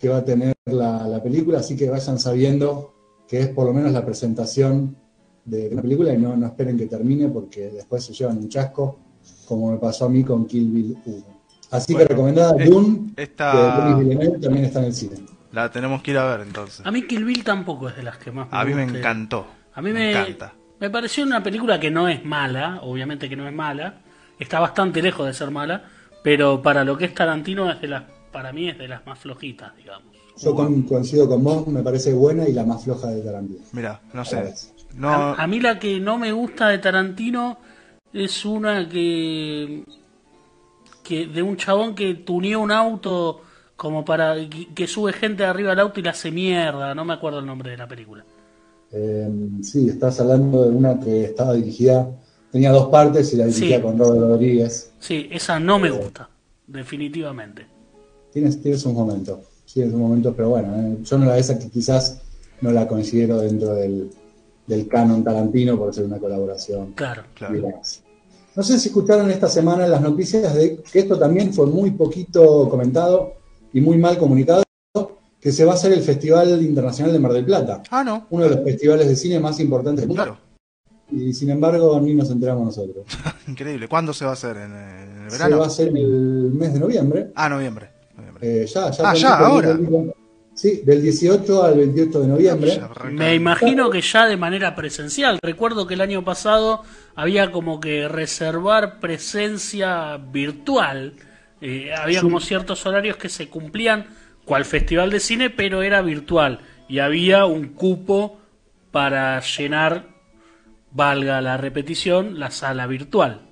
que 0.00 0.08
va 0.08 0.18
a 0.18 0.24
tener 0.24 0.54
la, 0.66 1.06
la 1.06 1.22
película, 1.22 1.58
así 1.58 1.76
que 1.76 1.88
vayan 1.90 2.18
sabiendo 2.18 2.94
que 3.28 3.40
es 3.40 3.48
por 3.48 3.66
lo 3.66 3.72
menos 3.74 3.92
la 3.92 4.04
presentación 4.04 4.96
de 5.44 5.68
una 5.72 5.82
película 5.82 6.12
y 6.12 6.18
no, 6.18 6.36
no 6.36 6.46
esperen 6.46 6.76
que 6.78 6.86
termine 6.86 7.28
porque 7.28 7.68
después 7.70 8.04
se 8.04 8.12
llevan 8.14 8.38
un 8.38 8.48
chasco, 8.48 8.98
como 9.46 9.70
me 9.70 9.78
pasó 9.78 10.06
a 10.06 10.08
mí 10.08 10.24
con 10.24 10.46
Kill 10.46 10.70
Bill 10.70 10.96
1. 11.04 11.24
Así 11.72 11.92
Bueno, 11.92 12.08
que 12.08 12.14
recomendada 12.14 12.54
es- 12.58 12.68
Dune, 12.70 13.12
esta- 13.16 13.94
Villeneuve 13.98 14.38
también 14.38 14.64
está 14.64 14.80
en 14.80 14.84
el 14.86 14.94
cine. 14.94 15.16
la 15.52 15.70
tenemos 15.70 16.02
que 16.02 16.10
ir 16.12 16.18
a 16.18 16.24
ver 16.36 16.40
entonces. 16.46 16.84
A 16.84 16.90
mí 16.90 17.06
Kill 17.06 17.24
Bill 17.24 17.44
tampoco 17.44 17.88
es 17.88 17.96
de 17.96 18.02
las 18.02 18.16
que 18.18 18.30
más 18.32 18.50
me 18.50 18.58
A 18.58 18.64
mí 18.64 18.74
me 18.74 18.84
guste. 18.84 18.98
encantó. 18.98 19.46
A 19.74 19.82
mí 19.82 19.92
me, 19.92 20.10
encanta. 20.10 20.52
me 20.80 20.90
pareció 20.90 21.24
una 21.24 21.42
película 21.42 21.78
que 21.78 21.90
no 21.90 22.08
es 22.08 22.24
mala, 22.24 22.80
obviamente 22.82 23.28
que 23.28 23.36
no 23.36 23.46
es 23.46 23.54
mala, 23.54 24.00
está 24.38 24.58
bastante 24.60 25.00
lejos 25.02 25.26
de 25.26 25.34
ser 25.34 25.50
mala, 25.50 25.84
pero 26.24 26.60
para 26.62 26.84
lo 26.84 26.96
que 26.98 27.04
es 27.04 27.14
Tarantino 27.14 27.70
es 27.70 27.80
de 27.80 27.88
las, 27.88 28.02
para 28.32 28.52
mí 28.52 28.68
es 28.68 28.78
de 28.78 28.88
las 28.88 29.04
más 29.06 29.18
flojitas, 29.18 29.76
digamos. 29.76 30.16
Yo 30.38 30.54
con- 30.54 30.82
coincido 30.82 31.28
con 31.28 31.42
vos, 31.44 31.66
me 31.66 31.82
parece 31.82 32.12
buena 32.14 32.48
y 32.48 32.52
la 32.52 32.64
más 32.64 32.84
floja 32.84 33.08
de 33.08 33.20
Tarantino. 33.20 33.60
Mira, 33.72 34.00
no 34.14 34.24
sé. 34.24 34.54
No, 34.94 35.08
A, 35.08 35.34
a 35.34 35.46
mí 35.46 35.60
la 35.60 35.78
que 35.78 36.00
no 36.00 36.18
me 36.18 36.32
gusta 36.32 36.68
de 36.68 36.78
Tarantino 36.78 37.58
es 38.12 38.44
una 38.44 38.88
que, 38.88 39.84
que 41.02 41.26
de 41.26 41.42
un 41.42 41.56
chabón 41.56 41.94
que 41.94 42.14
tuneó 42.14 42.60
un 42.60 42.72
auto 42.72 43.42
como 43.76 44.04
para 44.04 44.34
que, 44.48 44.68
que 44.74 44.86
sube 44.86 45.12
gente 45.12 45.44
arriba 45.44 45.70
del 45.70 45.80
auto 45.80 46.00
y 46.00 46.02
la 46.02 46.10
hace 46.10 46.30
mierda, 46.30 46.94
no 46.94 47.04
me 47.04 47.14
acuerdo 47.14 47.38
el 47.40 47.46
nombre 47.46 47.70
de 47.70 47.76
la 47.76 47.86
película. 47.88 48.24
Eh, 48.92 49.28
sí, 49.62 49.88
estás 49.88 50.20
hablando 50.20 50.62
de 50.64 50.70
una 50.70 50.98
que 50.98 51.24
estaba 51.24 51.52
dirigida, 51.54 52.10
tenía 52.50 52.72
dos 52.72 52.88
partes 52.88 53.32
y 53.32 53.36
la 53.36 53.46
dirigía 53.46 53.76
Sí. 53.76 53.82
con 53.82 53.98
Robert 53.98 54.20
Rodríguez. 54.22 54.92
Sí, 54.98 55.28
esa 55.30 55.60
no 55.60 55.78
me 55.78 55.90
gusta, 55.90 56.28
definitivamente. 56.66 57.66
Tienes, 58.32 58.60
tienes 58.62 58.84
un 58.86 58.94
momento, 58.94 59.40
tienes 59.72 59.92
un 59.92 60.00
momento, 60.00 60.32
pero 60.34 60.50
bueno, 60.50 60.74
eh, 60.76 60.98
yo 61.02 61.18
no 61.18 61.26
la 61.26 61.38
esa 61.38 61.58
que 61.58 61.68
quizás 61.68 62.20
no 62.60 62.70
la 62.70 62.86
considero 62.86 63.38
dentro 63.38 63.74
del, 63.74 64.10
del 64.66 64.86
canon 64.88 65.24
Tarantino 65.24 65.76
por 65.76 65.94
ser 65.94 66.04
una 66.04 66.18
colaboración. 66.18 66.92
Claro. 66.92 67.22
claro. 67.34 67.54
demás. 67.54 68.02
No 68.56 68.62
sé 68.62 68.78
si 68.78 68.88
escucharon 68.88 69.30
esta 69.30 69.48
semana 69.48 69.86
las 69.86 70.00
noticias 70.00 70.54
de 70.54 70.76
que 70.78 70.98
esto 70.98 71.18
también 71.18 71.52
fue 71.54 71.66
muy 71.66 71.92
poquito 71.92 72.68
comentado 72.68 73.34
y 73.72 73.80
muy 73.80 73.96
mal 73.96 74.18
comunicado, 74.18 74.62
que 75.40 75.52
se 75.52 75.64
va 75.64 75.72
a 75.72 75.74
hacer 75.76 75.92
el 75.92 76.02
Festival 76.02 76.60
Internacional 76.62 77.12
de 77.12 77.18
Mar 77.18 77.32
del 77.32 77.44
Plata, 77.46 77.82
Ah, 77.90 78.04
no. 78.04 78.26
uno 78.30 78.44
de 78.44 78.50
los 78.50 78.64
festivales 78.64 79.08
de 79.08 79.16
cine 79.16 79.40
más 79.40 79.58
importantes 79.60 80.00
del 80.02 80.08
mundo. 80.08 80.22
Claro. 80.24 80.38
Y 81.12 81.32
sin 81.32 81.50
embargo, 81.50 81.98
ni 82.00 82.14
nos 82.14 82.30
enteramos 82.30 82.64
nosotros. 82.66 83.04
Increíble. 83.48 83.88
¿Cuándo 83.88 84.12
se 84.12 84.24
va 84.24 84.32
a 84.32 84.34
hacer? 84.34 84.56
¿En, 84.58 84.72
el 84.72 85.30
Se 85.30 85.38
verano? 85.38 85.58
va 85.58 85.64
a 85.64 85.68
hacer 85.68 85.88
en 85.88 85.96
el 85.96 86.50
mes 86.52 86.72
de 86.74 86.80
noviembre. 86.80 87.32
Ah, 87.34 87.48
noviembre. 87.48 87.88
Eh, 88.40 88.66
ya, 88.66 88.90
ya, 88.90 89.10
Ah, 89.10 89.14
ya, 89.14 89.38
ahora. 89.38 89.78
Sí, 90.54 90.82
del 90.84 91.00
18 91.00 91.62
al 91.62 91.76
28 91.78 92.20
de 92.20 92.28
noviembre. 92.28 92.80
Me 93.12 93.34
imagino 93.34 93.88
que 93.88 94.00
ya 94.02 94.26
de 94.26 94.36
manera 94.36 94.74
presencial. 94.74 95.38
Recuerdo 95.42 95.86
que 95.86 95.94
el 95.94 96.00
año 96.00 96.24
pasado 96.24 96.82
había 97.14 97.50
como 97.50 97.80
que 97.80 98.08
reservar 98.08 99.00
presencia 99.00 100.18
virtual. 100.18 101.14
Eh, 101.62 101.92
había 101.94 102.20
como 102.20 102.40
ciertos 102.40 102.84
horarios 102.84 103.16
que 103.16 103.28
se 103.28 103.48
cumplían 103.48 104.06
cual 104.44 104.64
festival 104.64 105.10
de 105.10 105.20
cine, 105.20 105.50
pero 105.50 105.82
era 105.82 106.02
virtual. 106.02 106.60
Y 106.88 106.98
había 106.98 107.46
un 107.46 107.68
cupo 107.68 108.38
para 108.90 109.40
llenar, 109.40 110.08
valga 110.90 111.40
la 111.40 111.56
repetición, 111.56 112.38
la 112.38 112.50
sala 112.50 112.86
virtual. 112.86 113.49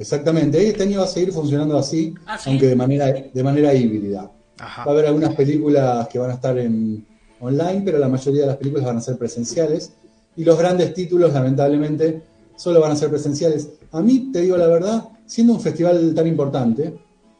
Exactamente. 0.00 0.66
Este 0.66 0.82
año 0.84 0.98
va 1.00 1.04
a 1.04 1.08
seguir 1.08 1.30
funcionando 1.32 1.76
así, 1.76 2.14
Ah, 2.26 2.38
¿sí? 2.38 2.48
aunque 2.50 2.66
de 2.68 2.74
manera, 2.74 3.06
de 3.32 3.42
manera 3.44 3.74
híbrida. 3.74 4.30
Ajá. 4.58 4.84
Va 4.84 4.90
a 4.92 4.94
haber 4.94 5.06
algunas 5.06 5.34
películas 5.34 6.08
que 6.08 6.18
van 6.18 6.30
a 6.30 6.34
estar 6.34 6.56
en 6.58 7.06
online, 7.38 7.82
pero 7.84 7.98
la 7.98 8.08
mayoría 8.08 8.40
de 8.42 8.46
las 8.48 8.56
películas 8.56 8.86
van 8.86 8.96
a 8.96 9.00
ser 9.02 9.16
presenciales. 9.18 9.92
Y 10.36 10.44
los 10.44 10.58
grandes 10.58 10.94
títulos, 10.94 11.32
lamentablemente, 11.34 12.22
solo 12.56 12.80
van 12.80 12.92
a 12.92 12.96
ser 12.96 13.10
presenciales. 13.10 13.68
A 13.92 14.00
mí, 14.00 14.30
te 14.32 14.40
digo 14.40 14.56
la 14.56 14.68
verdad, 14.68 15.04
siendo 15.26 15.52
un 15.52 15.60
festival 15.60 16.14
tan 16.14 16.26
importante 16.26 16.94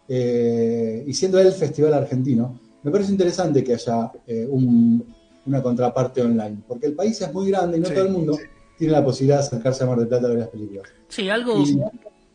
eh, 0.09 1.05
y 1.07 1.14
siendo 1.14 1.38
el 1.38 1.53
festival 1.53 1.94
argentino, 1.94 2.59
me 2.83 2.90
parece 2.90 3.12
interesante 3.12 3.62
que 3.64 3.75
haya 3.75 4.11
eh, 4.27 4.46
un- 4.51 5.05
una 5.46 5.62
contraparte 5.62 6.20
online, 6.23 6.59
porque 6.68 6.87
el 6.88 6.94
país 6.94 7.20
es 7.23 7.33
muy 7.33 7.49
grande 7.51 7.79
y 7.79 7.81
no 7.81 7.88
Sí, 7.88 7.94
todo 7.94 8.05
el 8.05 8.11
mundo 8.12 8.38
tiene 8.77 8.92
la 8.92 9.05
posibilidad 9.05 9.38
de 9.40 9.46
acercarse 9.46 9.85
a 9.85 9.87
Mar 9.87 9.99
del 9.99 10.09
Plata 10.09 10.27
a 10.27 10.31
ver 10.31 10.38
las 10.40 10.49
películas. 10.49 10.85
Sí, 11.09 11.29
algo, 11.29 11.59
Y- 11.62 11.81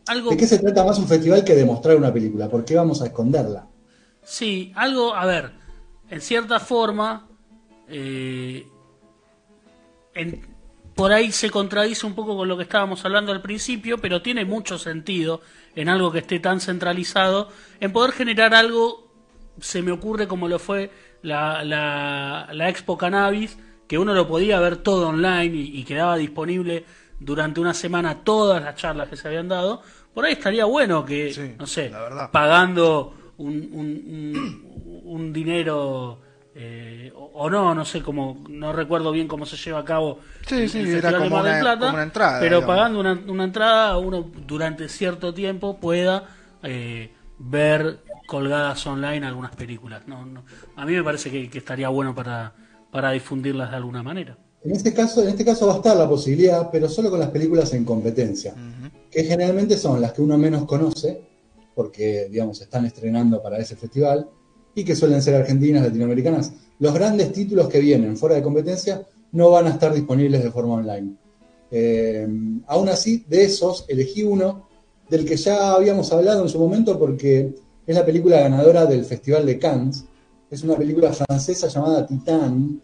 algo 0.06 0.30
¿De 0.30 0.36
qué 0.36 0.46
se 0.46 0.58
trata 0.58 0.84
más 0.84 0.98
un 0.98 1.08
festival 1.08 1.44
que 1.44 1.54
de 1.54 1.64
mostrar 1.64 1.96
una 1.96 2.12
película? 2.12 2.48
¿Por 2.48 2.64
qué 2.64 2.74
vamos 2.76 3.02
a 3.02 3.06
esconderla? 3.06 3.66
Sí, 4.22 4.72
algo, 4.74 5.14
a 5.14 5.24
ver, 5.26 5.52
en 6.10 6.20
cierta 6.20 6.58
forma, 6.60 7.28
eh, 7.88 8.66
en- 10.14 10.54
por 10.94 11.12
ahí 11.12 11.30
se 11.30 11.50
contradice 11.50 12.06
un 12.06 12.14
poco 12.14 12.36
con 12.36 12.48
lo 12.48 12.56
que 12.56 12.62
estábamos 12.62 13.04
hablando 13.04 13.30
al 13.32 13.42
principio, 13.42 13.98
pero 13.98 14.22
tiene 14.22 14.44
mucho 14.46 14.78
sentido 14.78 15.42
en 15.74 15.88
algo 15.90 16.10
que 16.10 16.20
esté 16.20 16.40
tan 16.40 16.60
centralizado, 16.60 17.50
en 17.80 17.92
poder 17.92 18.12
generar 18.12 18.54
algo, 18.54 19.12
se 19.60 19.82
me 19.82 19.92
ocurre 19.92 20.26
como 20.26 20.48
lo 20.48 20.58
fue 20.58 20.90
la, 21.22 21.64
la, 21.64 22.48
la 22.52 22.68
Expo 22.70 22.96
Cannabis, 22.96 23.58
que 23.86 23.98
uno 23.98 24.14
lo 24.14 24.26
podía 24.26 24.58
ver 24.58 24.78
todo 24.78 25.08
online 25.08 25.54
y, 25.54 25.78
y 25.80 25.84
quedaba 25.84 26.16
disponible 26.16 26.84
durante 27.20 27.60
una 27.60 27.74
semana 27.74 28.24
todas 28.24 28.62
las 28.62 28.76
charlas 28.76 29.08
que 29.08 29.16
se 29.16 29.28
habían 29.28 29.48
dado, 29.48 29.82
por 30.16 30.24
ahí 30.24 30.32
estaría 30.32 30.64
bueno 30.64 31.04
que, 31.04 31.30
Sí, 31.30 31.54
no 31.58 31.66
sé, 31.66 31.90
la 31.90 32.00
verdad. 32.00 32.30
pagando 32.30 33.34
un, 33.36 33.68
un, 33.70 35.02
un 35.04 35.30
dinero 35.30 36.20
eh, 36.54 37.12
o, 37.14 37.50
no, 37.50 37.74
no 37.74 37.84
sé 37.84 38.00
cómo, 38.00 38.42
no 38.48 38.72
recuerdo 38.72 39.12
bien 39.12 39.28
cómo 39.28 39.44
se 39.44 39.58
lleva 39.58 39.80
a 39.80 39.84
cabo 39.84 40.20
sí, 40.46 40.70
sí, 40.70 40.78
era 40.78 41.18
como, 41.18 41.38
una, 41.38 42.02
entrada. 42.02 42.40
Pero 42.40 42.64
pagando 42.64 42.98
una, 42.98 43.12
una, 43.12 43.44
entrada, 43.44 43.98
uno 43.98 44.30
durante 44.46 44.88
cierto 44.88 45.34
tiempo 45.34 45.78
pueda 45.78 46.24
eh, 46.62 47.12
ver 47.38 47.98
colgadas 48.26 48.86
online 48.86 49.26
algunas 49.26 49.54
películas. 49.54 50.08
No, 50.08 50.24
no, 50.24 50.44
a 50.76 50.86
mí 50.86 50.94
me 50.94 51.02
parece 51.04 51.30
que, 51.30 51.58
estaría 51.58 51.90
bueno 51.90 52.14
para, 52.14 52.54
para 52.90 53.10
difundirlas 53.10 53.68
de 53.70 53.76
alguna 53.76 54.02
manera. 54.02 54.38
En 54.64 54.72
este 54.72 54.94
caso, 54.94 55.22
en 55.22 55.28
este 55.28 55.44
caso 55.44 55.66
va 55.66 55.74
a 55.74 55.76
estar 55.76 55.94
la 55.94 56.08
posibilidad, 56.08 56.70
pero 56.72 56.88
solo 56.88 57.10
con 57.10 57.20
las 57.20 57.28
películas 57.28 57.74
en 57.74 57.84
competencia, 57.84 58.54
que 59.16 59.24
generalmente 59.24 59.78
son 59.78 59.98
las 59.98 60.12
que 60.12 60.20
uno 60.20 60.36
menos 60.36 60.66
conoce, 60.66 61.22
porque 61.74 62.28
digamos 62.30 62.60
están 62.60 62.84
estrenando 62.84 63.42
para 63.42 63.56
ese 63.56 63.74
festival 63.74 64.28
y 64.74 64.84
que 64.84 64.94
suelen 64.94 65.22
ser 65.22 65.36
argentinas, 65.36 65.82
latinoamericanas. 65.84 66.52
Los 66.80 66.92
grandes 66.92 67.32
títulos 67.32 67.70
que 67.70 67.80
vienen 67.80 68.18
fuera 68.18 68.34
de 68.34 68.42
competencia 68.42 69.06
no 69.32 69.50
van 69.50 69.68
a 69.68 69.70
estar 69.70 69.94
disponibles 69.94 70.44
de 70.44 70.50
forma 70.50 70.74
online. 70.74 71.16
Eh, 71.70 72.28
aún 72.66 72.90
así, 72.90 73.24
de 73.26 73.44
esos 73.44 73.86
elegí 73.88 74.22
uno 74.22 74.68
del 75.08 75.24
que 75.24 75.38
ya 75.38 75.72
habíamos 75.72 76.12
hablado 76.12 76.42
en 76.42 76.50
su 76.50 76.58
momento 76.58 76.98
porque 76.98 77.54
es 77.86 77.96
la 77.96 78.04
película 78.04 78.40
ganadora 78.40 78.84
del 78.84 79.06
Festival 79.06 79.46
de 79.46 79.58
Cannes. 79.58 80.04
Es 80.50 80.62
una 80.62 80.76
película 80.76 81.10
francesa 81.14 81.68
llamada 81.68 82.06
Titán 82.06 82.82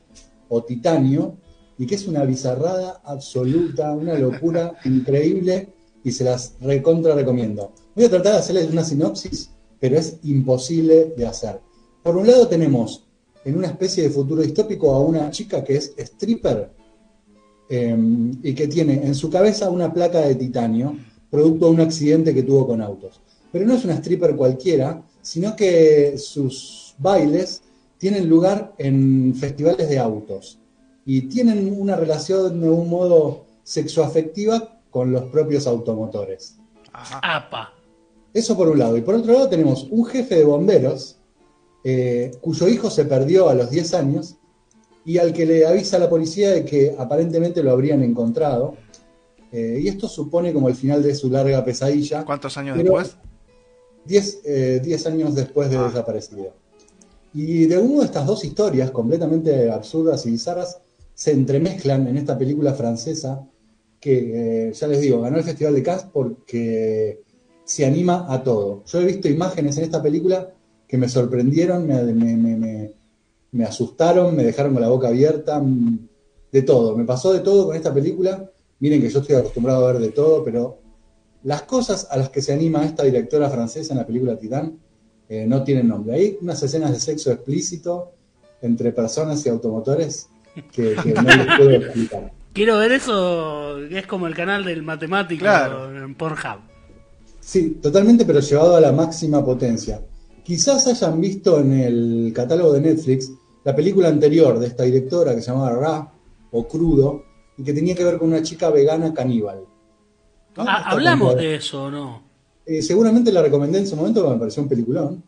o 0.49 0.62
Titanio 0.62 1.37
y 1.77 1.87
que 1.87 1.97
es 1.97 2.09
una 2.09 2.25
bizarrada 2.25 3.03
absoluta, 3.05 3.92
una 3.92 4.14
locura 4.14 4.79
increíble 4.87 5.75
y 6.05 6.12
se 6.12 6.25
las 6.25 6.55
recontra 6.61 7.15
recomiendo. 7.15 7.73
Voy 7.95 8.05
a 8.05 8.11
tratar 8.11 8.33
de 8.33 8.38
hacerles 8.38 8.71
una 8.71 8.85
sinopsis, 8.85 9.51
pero 9.79 9.97
es 9.97 10.17
imposible 10.25 11.12
de 11.17 11.27
hacer. 11.27 11.61
Por 12.03 12.17
un 12.17 12.27
lado 12.27 12.49
tenemos 12.49 13.05
en 13.45 13.57
una 13.57 13.69
especie 13.69 14.05
de 14.05 14.11
futuro 14.11 14.43
distópico 14.43 14.95
a 14.95 15.01
una 15.01 15.31
chica 15.31 15.65
que 15.65 15.77
es 15.77 15.95
stripper 15.97 16.71
em, 17.69 18.33
y 18.43 18.55
que 18.55 18.69
tiene 18.69 19.05
en 19.05 19.15
su 19.15 19.31
cabeza 19.31 19.71
una 19.71 19.93
placa 19.93 20.21
de 20.21 20.35
titanio, 20.35 20.97
producto 21.31 21.67
de 21.67 21.73
un 21.73 21.81
accidente 21.81 22.35
que 22.35 22.43
tuvo 22.43 22.67
con 22.67 22.81
autos. 22.81 23.21
Pero 23.51 23.67
no 23.67 23.75
es 23.75 23.85
una 23.85 23.95
stripper 23.95 24.37
cualquiera, 24.37 25.03
sino 25.21 25.57
que 25.57 26.17
sus 26.19 26.95
bailes 26.99 27.62
tienen 27.99 28.29
lugar 28.29 28.75
en 28.79 29.35
festivales 29.35 29.88
de 29.88 29.99
autos 29.99 30.59
y 31.05 31.23
tienen 31.23 31.75
una 31.79 31.97
relación 31.97 32.61
de 32.61 32.69
un 32.69 32.88
modo 32.88 33.45
sexoafectiva 33.62 34.81
con 34.93 35.11
los 35.11 35.25
propios 35.25 35.67
automotores. 35.67 36.59
Apa. 36.93 37.73
Eso 38.33 38.57
por 38.57 38.69
un 38.69 38.79
lado. 38.79 38.97
Y 38.97 39.01
por 39.01 39.15
otro 39.15 39.33
lado 39.33 39.49
tenemos 39.49 39.89
un 39.91 40.05
jefe 40.05 40.37
de 40.37 40.45
bomberos 40.45 41.17
eh, 41.83 42.31
cuyo 42.41 42.69
hijo 42.69 42.91
se 42.91 43.07
perdió 43.07 43.49
a 43.49 43.55
los 43.55 43.71
10 43.71 43.95
años 43.95 44.37
y 45.05 45.17
al 45.19 45.33
que 45.33 45.47
le 45.47 45.67
avisa 45.67 45.97
a 45.97 46.01
la 46.01 46.11
policía 46.11 46.51
de 46.51 46.65
que 46.65 46.95
aparentemente 46.97 47.63
lo 47.63 47.73
habrían 47.73 48.03
encontrado. 48.03 48.77
Eh, 49.51 49.81
y 49.83 49.89
esto 49.89 50.09
supone 50.09 50.53
como 50.53 50.69
el 50.69 50.75
final 50.75 51.03
de 51.03 51.15
su 51.15 51.31
larga 51.31 51.65
pesadilla. 51.65 52.25
¿Cuántos 52.25 52.57
años 52.59 52.77
después? 52.77 53.17
10 54.05 54.41
eh, 54.45 54.99
años 55.07 55.35
después 55.35 55.71
de 55.71 55.79
ah. 55.79 55.85
desaparecido. 55.85 56.53
Y 57.33 57.65
de 57.65 57.77
alguna 57.77 58.01
de 58.01 58.07
estas 58.07 58.27
dos 58.27 58.45
historias 58.45 58.91
completamente 58.91 59.71
absurdas 59.71 60.27
y 60.27 60.33
bizarras 60.33 60.83
se 61.15 61.33
entremezclan 61.33 62.07
en 62.09 62.19
esta 62.19 62.37
película 62.37 62.75
francesa 62.75 63.47
que, 64.03 64.73
ya 64.75 64.87
les 64.88 65.01
digo, 65.01 65.21
ganó 65.21 65.38
el 65.38 65.45
Festival 65.45 65.75
de 65.75 65.83
Cannes 65.85 66.07
porque 66.12 67.23
se 67.65 67.87
anima 67.87 68.27
a 68.29 68.43
todo. 68.43 68.83
Yo 68.85 69.01
he 69.01 69.07
visto 69.07 69.29
imágenes 69.29 69.79
en 69.79 69.85
esta 69.85 70.03
película 70.03 70.53
que 70.88 70.99
me 70.99 71.09
sorprendieron, 71.09 71.87
me, 71.87 73.65
asustaron, 73.65 74.35
me 74.35 74.43
dejaron 74.43 74.73
con 74.73 74.83
la 74.83 74.88
boca 74.88 75.07
abierta, 75.07 75.61
mm, 75.61 76.09
de 76.51 76.62
todo. 76.62 76.97
Me 76.97 77.05
pasó 77.05 77.33
de 77.33 77.41
todo 77.41 77.67
con 77.67 77.77
esta 77.77 77.95
película. 77.95 78.51
Miren 78.81 79.01
que 79.01 79.09
yo 79.09 79.21
estoy 79.21 79.37
acostumbrado 79.37 79.87
a 79.87 79.93
ver 79.93 80.03
de 80.03 80.11
todo, 80.11 80.43
pero 80.43 80.81
las 81.45 81.62
cosas 81.62 82.09
a 82.11 82.17
las 82.17 82.31
que 82.31 82.43
se 82.43 82.53
anima 82.53 82.85
esta 82.85 83.05
directora 83.05 83.49
francesa 83.49 83.93
en 83.93 84.01
la 84.01 84.07
película 84.07 84.37
Titán 84.37 84.81
eh, 85.29 85.47
no 85.47 85.62
tienen 85.62 85.87
nombre. 85.87 86.15
Hay 86.15 86.38
unas 86.41 86.61
escenas 86.61 86.91
de 86.91 86.99
sexo 86.99 87.31
explícito 87.31 88.11
entre 88.62 88.91
personas 88.91 89.47
y 89.47 89.49
automotores 89.49 90.29
que, 90.73 90.97
no 91.15 91.23
les 91.23 91.57
puedo 91.57 91.71
explicar. 91.71 92.42
Quiero 92.53 92.79
ver 92.79 92.93
eso, 92.93 93.77
que 93.88 93.99
es 93.99 94.07
como 94.07 94.27
el 94.27 94.35
canal 94.35 94.65
del 94.65 94.83
matemático 94.83 95.47
en 95.47 96.15
Pornhub. 96.15 96.61
Sí, 97.41 97.79
totalmente, 97.83 98.25
pero 98.25 98.41
llevado 98.41 98.77
a 98.77 98.81
la 98.81 98.93
máxima 98.93 99.45
potencia. 99.45 100.01
Quizás 100.45 100.87
hayan 100.87 101.21
visto 101.21 101.61
en 101.61 101.73
el 101.73 102.33
catálogo 102.35 102.73
de 102.73 102.81
Netflix 102.81 103.33
la 103.65 103.75
película 103.75 104.09
anterior 104.09 104.59
de 104.59 104.67
esta 104.67 104.83
directora 104.83 105.35
que 105.35 105.41
se 105.41 105.51
llamaba 105.51 105.73
Ra 105.73 106.12
o 106.51 106.69
Crudo 106.69 107.25
y 107.57 107.62
que 107.62 107.73
tenía 107.73 107.95
que 107.95 108.05
ver 108.05 108.19
con 108.19 108.29
una 108.29 108.43
chica 108.43 108.71
vegana 108.71 109.15
caníbal. 109.15 109.65
Ah, 110.57 110.91
hablamos 110.91 111.37
de 111.37 111.55
eso, 111.55 111.91
¿no? 111.91 112.23
Eh, 112.67 112.83
seguramente 112.83 113.33
la 113.33 113.43
recomendé 113.43 113.79
en 113.79 113.87
su 113.87 113.97
momento 113.97 114.21
porque 114.21 114.35
me 114.35 114.41
pareció 114.41 114.62
un 114.62 114.69
peliculón. 114.69 115.25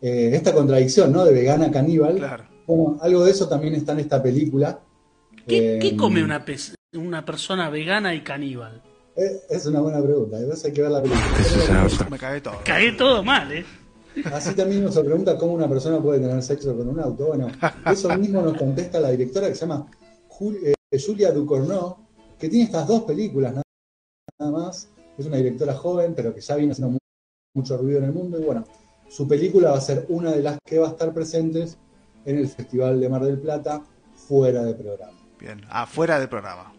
Eh, 0.00 0.30
esta 0.32 0.52
contradicción, 0.52 1.12
¿no? 1.12 1.24
De 1.24 1.32
vegana 1.32 1.70
caníbal. 1.70 2.16
Claro. 2.16 2.44
Bueno, 2.66 2.98
algo 3.02 3.24
de 3.24 3.30
eso 3.30 3.48
también 3.48 3.74
está 3.74 3.92
en 3.92 4.00
esta 4.00 4.22
película. 4.22 4.80
¿Qué, 5.46 5.78
eh, 5.78 5.96
come 5.96 6.22
una, 6.22 6.44
una 6.94 7.24
persona 7.24 7.70
vegana 7.70 8.14
y 8.14 8.22
caníbal? 8.22 8.82
es 9.14 9.66
una 9.66 9.80
buena 9.80 10.02
pregunta. 10.02 10.38
Hay 10.38 10.72
que 10.72 10.82
ver 10.82 10.90
la 10.90 11.02
película. 11.02 12.08
Me 12.10 12.18
cagué 12.18 12.40
todo. 12.40 12.54
Cagué 12.64 12.92
todo 12.92 13.22
mal, 13.22 13.52
¿eh? 13.52 13.64
Así 14.32 14.54
también 14.54 14.84
nos 14.84 14.98
pregunta 14.98 15.38
cómo 15.38 15.54
una 15.54 15.68
persona 15.68 16.00
puede 16.00 16.20
tener 16.20 16.42
sexo 16.42 16.76
con 16.76 16.88
un 16.88 17.00
auto. 17.00 17.26
Bueno, 17.28 17.48
eso 17.86 18.16
mismo 18.18 18.42
nos 18.42 18.56
contesta 18.56 19.00
la 19.00 19.10
directora 19.10 19.48
que 19.48 19.54
se 19.54 19.62
llama 19.62 19.86
eh, 20.40 20.74
Julia 20.98 21.32
Ducournau, 21.32 21.96
que 22.38 22.48
tiene 22.48 22.64
estas 22.64 22.86
dos 22.86 23.02
películas 23.04 23.54
nada 24.38 24.52
más. 24.52 24.88
Es 25.16 25.26
una 25.26 25.36
directora 25.36 25.74
joven, 25.74 26.14
pero 26.14 26.34
que 26.34 26.40
ya 26.40 26.56
viene 26.56 26.72
haciendo 26.72 26.98
mucho 27.54 27.76
ruido 27.76 27.98
en 27.98 28.04
el 28.04 28.12
mundo. 28.12 28.38
Y 28.38 28.44
bueno, 28.44 28.64
su 29.08 29.26
película 29.26 29.70
va 29.70 29.78
a 29.78 29.80
ser 29.80 30.06
una 30.08 30.32
de 30.32 30.42
las 30.42 30.58
que 30.64 30.78
va 30.78 30.88
a 30.88 30.90
estar 30.90 31.12
presentes 31.12 31.78
en 32.24 32.38
el 32.38 32.48
Festival 32.48 33.00
de 33.00 33.08
Mar 33.08 33.24
del 33.24 33.38
Plata, 33.38 33.82
fuera 34.14 34.62
de 34.62 34.74
programa. 34.74 35.21
Bien, 35.42 35.60
afuera 35.70 36.20
de 36.20 36.28
programa. 36.28 36.72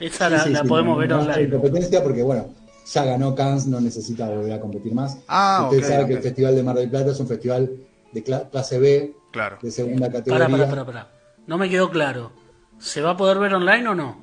Esa 0.00 0.28
la, 0.28 0.64
podemos 0.64 0.98
ver 0.98 1.12
online. 1.12 1.48
competencia 1.48 2.02
porque, 2.02 2.24
bueno, 2.24 2.48
ya 2.84 3.04
ganó 3.04 3.36
Cannes, 3.36 3.68
no 3.68 3.80
necesita 3.80 4.28
volver 4.28 4.52
a 4.52 4.60
competir 4.60 4.92
más. 4.92 5.18
Ah, 5.28 5.68
Usted 5.70 5.88
sabe 5.88 6.08
que 6.08 6.14
el 6.14 6.22
Festival 6.22 6.56
de 6.56 6.64
Mar 6.64 6.74
del 6.74 6.90
Plata 6.90 7.12
es 7.12 7.20
un 7.20 7.28
festival 7.28 7.70
de 8.10 8.22
clase 8.24 8.80
B, 8.80 9.14
claro. 9.30 9.58
de 9.62 9.70
segunda 9.70 10.10
categoría. 10.10 10.48
Para, 10.48 10.66
para, 10.66 10.84
para, 10.84 11.08
No 11.46 11.56
me 11.56 11.70
quedó 11.70 11.88
claro. 11.88 12.32
¿Se 12.80 13.00
va 13.00 13.10
a 13.10 13.16
poder 13.16 13.38
ver 13.38 13.54
online 13.54 13.86
o 13.86 13.94
no? 13.94 14.16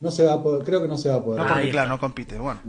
No 0.00 0.10
se 0.10 0.24
va 0.24 0.32
a 0.32 0.42
poder, 0.42 0.64
creo 0.64 0.80
que 0.80 0.88
no 0.88 0.96
se 0.96 1.10
va 1.10 1.16
a 1.16 1.22
poder. 1.22 1.42
No, 1.42 1.48
porque, 1.48 1.68
claro, 1.68 1.90
no 1.90 2.00
compite, 2.00 2.38
bueno. 2.38 2.60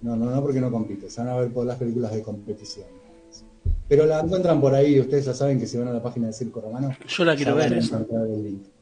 No. 0.00 0.16
no, 0.16 0.30
no, 0.30 0.40
porque 0.40 0.62
no 0.62 0.70
compite. 0.70 1.10
Se 1.10 1.20
van 1.20 1.34
a 1.34 1.36
ver 1.36 1.52
por 1.52 1.66
las 1.66 1.76
películas 1.76 2.12
de 2.12 2.22
competición. 2.22 2.86
Pero 3.86 4.06
la 4.06 4.20
encuentran 4.20 4.58
por 4.58 4.74
ahí, 4.74 4.98
ustedes 4.98 5.26
ya 5.26 5.34
saben 5.34 5.60
que 5.60 5.66
si 5.66 5.76
van 5.76 5.88
a 5.88 5.92
la 5.92 6.02
página 6.02 6.28
de 6.28 6.32
Circo 6.32 6.62
Romano. 6.62 6.96
Yo 7.06 7.24
la 7.26 7.36
quiero 7.36 7.54
ver. 7.56 7.78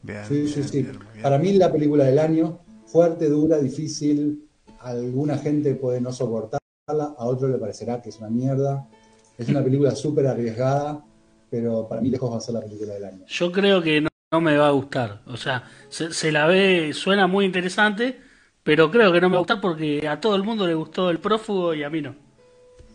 Bien, 0.08 0.24
sí, 0.26 0.48
sí, 0.48 0.62
sí. 0.62 0.88
Para 1.22 1.38
mí 1.38 1.52
la 1.52 1.70
película 1.70 2.04
del 2.04 2.18
año, 2.18 2.60
fuerte, 2.86 3.28
dura, 3.28 3.58
difícil, 3.58 4.48
alguna 4.80 5.36
gente 5.36 5.74
puede 5.74 6.00
no 6.00 6.12
soportarla, 6.12 6.62
a 6.88 7.26
otro 7.26 7.48
le 7.48 7.58
parecerá 7.58 8.00
que 8.00 8.08
es 8.08 8.18
una 8.18 8.30
mierda. 8.30 8.88
Es 9.36 9.50
una 9.50 9.62
película 9.62 9.90
súper 9.94 10.26
arriesgada, 10.26 11.04
pero 11.50 11.86
para 11.86 12.00
mí 12.00 12.08
lejos 12.08 12.32
va 12.32 12.38
a 12.38 12.40
ser 12.40 12.54
la 12.54 12.62
película 12.62 12.94
del 12.94 13.04
año. 13.04 13.24
Yo 13.26 13.52
creo 13.52 13.82
que 13.82 14.00
no, 14.00 14.40
me 14.40 14.56
va 14.56 14.68
a 14.68 14.72
gustar. 14.72 15.20
O 15.26 15.36
sea, 15.36 15.64
se, 15.90 16.32
la 16.32 16.46
ve, 16.46 16.92
suena 16.94 17.26
muy 17.26 17.44
interesante, 17.44 18.18
pero 18.62 18.90
creo 18.90 19.12
que 19.12 19.20
no 19.20 19.28
me 19.28 19.34
va 19.34 19.38
a 19.38 19.42
gustar 19.42 19.60
porque 19.60 20.08
a 20.08 20.20
todo 20.20 20.36
el 20.36 20.42
mundo 20.42 20.66
le 20.66 20.74
gustó 20.74 21.10
El 21.10 21.20
Prófugo 21.20 21.74
y 21.74 21.82
a 21.82 21.90
mí 21.90 22.00
no. 22.00 22.14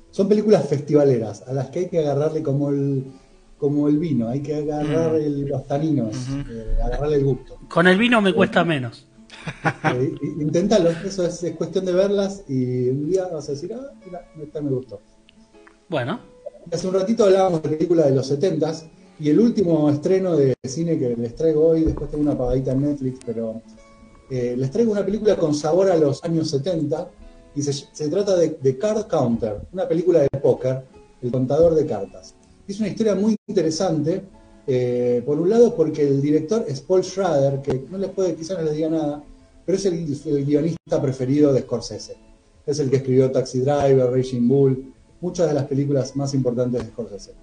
Son 0.10 0.28
películas 0.28 0.68
festivaleras, 0.68 1.44
a 1.48 1.54
las 1.54 1.70
que 1.70 1.80
hay 1.80 1.90
que 1.90 2.00
agarrarle 2.00 2.44
como 2.44 2.70
el, 2.70 3.06
como 3.64 3.88
el 3.88 3.98
vino, 3.98 4.28
hay 4.28 4.42
que 4.42 4.56
agarrar 4.56 5.14
mm. 5.14 5.48
los 5.48 5.66
taninos, 5.66 6.18
eh, 6.50 6.76
agarrarle 6.84 7.16
el 7.16 7.24
gusto. 7.24 7.58
Con 7.70 7.88
el 7.88 7.98
vino 7.98 8.22
me 8.22 8.34
cuesta 8.34 8.66
menos. 8.66 9.08
Eh, 9.96 10.16
inténtalo, 10.42 10.90
eso 10.90 11.26
es, 11.26 11.46
cuestión 11.58 11.86
de 11.86 11.94
verlas 11.94 12.44
y 12.50 12.90
un 12.90 13.10
día 13.10 13.26
vas 13.32 13.48
a 13.48 13.54
decir, 13.54 13.74
ah, 13.74 13.90
mira, 14.06 14.30
esta 14.42 14.60
me 14.60 14.70
gustó. 14.70 15.00
Bueno. 15.88 16.20
Hace 16.74 16.90
un 16.90 16.94
ratito 16.94 17.24
hablábamos 17.24 17.64
de 17.64 17.70
película 17.70 18.04
de 18.06 18.12
los 18.12 18.28
70 18.28 18.74
y 19.22 19.30
el 19.30 19.40
último 19.40 19.90
estreno 19.90 20.36
de 20.36 20.56
cine 20.66 21.00
que 21.00 21.16
les 21.16 21.34
traigo 21.34 21.66
hoy, 21.66 21.86
después 21.86 22.12
tengo 22.12 22.24
una 22.24 22.38
pagadita 22.38 22.74
en 22.74 22.82
Netflix, 22.82 23.20
pero 23.26 23.62
eh, 24.30 24.56
les 24.58 24.72
traigo 24.72 24.92
una 24.92 25.06
película 25.06 25.38
con 25.38 25.54
sabor 25.54 25.90
a 25.90 25.96
los 25.96 26.22
años 26.26 26.50
70 26.50 27.10
y 27.56 27.62
se, 27.62 28.10
trata 28.10 28.36
de, 28.36 28.78
Card 28.78 29.08
Counter, 29.08 29.62
una 29.72 29.88
película 29.88 30.20
de 30.20 30.28
póker, 30.42 30.84
el 31.22 31.32
contador 31.32 31.76
de 31.76 31.86
cartas. 31.86 32.36
Es 32.66 32.80
una 32.80 32.88
historia 32.88 33.14
muy 33.14 33.36
interesante, 33.48 34.24
eh, 34.66 35.22
por 35.26 35.38
un 35.38 35.50
lado 35.50 35.76
porque 35.76 36.08
el 36.08 36.22
director 36.22 36.64
es 36.66 36.80
Paul 36.80 37.04
Schrader, 37.04 37.62
que 37.62 37.86
no 37.92 37.98
les 37.98 38.10
puede, 38.12 38.36
quizás 38.36 38.58
no 38.58 38.64
les 38.64 38.76
diga 38.76 38.90
nada, 38.90 39.24
pero 39.66 39.78
es 39.78 39.86
el, 39.86 40.46
guionista 40.46 41.02
preferido 41.02 41.52
de 41.52 41.62
Scorsese. 41.62 42.16
Es 42.66 42.80
el 42.80 42.90
que 42.90 42.98
escribió 42.98 43.30
Taxi 43.32 43.60
Driver, 43.60 44.10
Raging 44.10 44.48
Bull, 44.48 44.94
muchas 45.20 45.50
de 45.50 45.56
las 45.56 45.66
películas 45.66 46.16
más 46.16 46.34
importantes 46.34 46.82
de 46.82 46.88
Scorsese. 46.92 47.34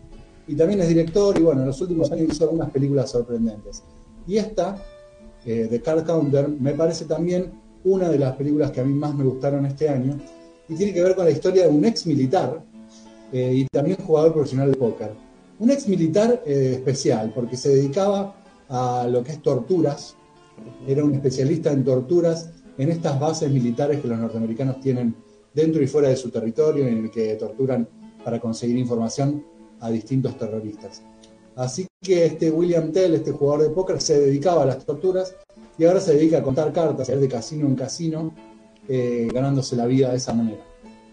Y 0.49 0.55
también 0.55 0.81
es 0.81 0.89
director 0.89 1.39
y 1.39 1.43
bueno, 1.43 1.61
en 1.61 1.67
los 1.67 1.81
últimos 1.83 2.11
años 2.11 2.33
hizo 2.33 2.45
algunas 2.45 2.71
películas 2.71 3.11
sorprendentes. 3.11 3.83
Y 4.27 4.39
esta, 4.39 4.83
eh, 5.45 5.67
The 5.69 5.83
Card 5.83 6.07
Counter, 6.07 6.49
me 6.49 6.73
parece 6.73 7.05
también 7.05 7.53
una 7.85 8.09
de 8.09 8.19
las 8.19 8.37
películas 8.37 8.71
que 8.71 8.81
a 8.81 8.85
mí 8.85 8.95
más 8.95 9.15
me 9.15 9.25
gustaron 9.25 9.67
este 9.67 9.87
año 9.87 10.19
y 10.67 10.75
tiene 10.77 10.95
que 10.95 11.03
ver 11.03 11.15
con 11.15 11.27
la 11.27 11.31
historia 11.31 11.65
de 11.65 11.69
un 11.69 11.85
ex 11.85 12.07
militar 12.07 12.70
eh, 13.33 13.53
y 13.55 13.67
también 13.67 13.99
jugador 13.99 14.33
profesional 14.33 14.71
de 14.71 14.77
póker. 14.77 15.13
Un 15.59 15.71
ex 15.71 15.87
militar 15.89 16.43
eh, 16.47 16.73
especial 16.75 17.33
porque 17.35 17.57
se 17.57 17.69
dedicaba 17.71 18.35
a 18.69 19.07
lo 19.09 19.23
que 19.23 19.33
es 19.33 19.43
torturas, 19.43 20.17
era 20.87 21.05
un 21.05 21.15
especialista 21.15 21.73
en 21.73 21.85
torturas 21.85 22.51
en 22.79 22.91
estas 22.91 23.19
bases 23.19 23.51
militares 23.51 24.01
que 24.01 24.09
los 24.09 24.19
norteamericanos 24.19 24.81
tienen 24.81 25.15
dentro 25.55 25.83
y 25.83 25.87
fuera 25.87 26.09
de 26.09 26.17
su 26.17 26.31
territorio, 26.31 26.87
en 26.87 26.99
el 26.99 27.11
que 27.11 27.35
torturan 27.35 27.89
para 28.25 28.41
conseguir 28.41 28.77
información 28.77 29.45
a 29.81 29.91
distintos 29.91 30.37
terroristas. 30.39 31.03
Así 31.57 31.87
que 32.01 32.27
este 32.27 32.51
William 32.51 32.93
Tell, 32.93 33.15
este 33.15 33.33
jugador 33.33 33.63
de 33.63 33.71
póker, 33.71 34.01
se 34.01 34.19
dedicaba 34.19 34.63
a 34.63 34.67
las 34.67 34.85
torturas 34.85 35.35
y 35.77 35.85
ahora 35.85 36.01
se 36.01 36.15
dedica 36.15 36.39
a 36.39 36.43
contar 36.43 36.73
cartas, 36.73 37.09
a 37.09 37.13
ir 37.13 37.21
de 37.21 37.29
casino 37.29 37.67
en 37.67 37.75
casino, 37.75 38.33
eh, 38.89 39.29
ganándose 39.33 39.77
la 39.77 39.87
vida 39.87 40.11
de 40.11 40.17
esa 40.17 40.33
manera. 40.33 40.65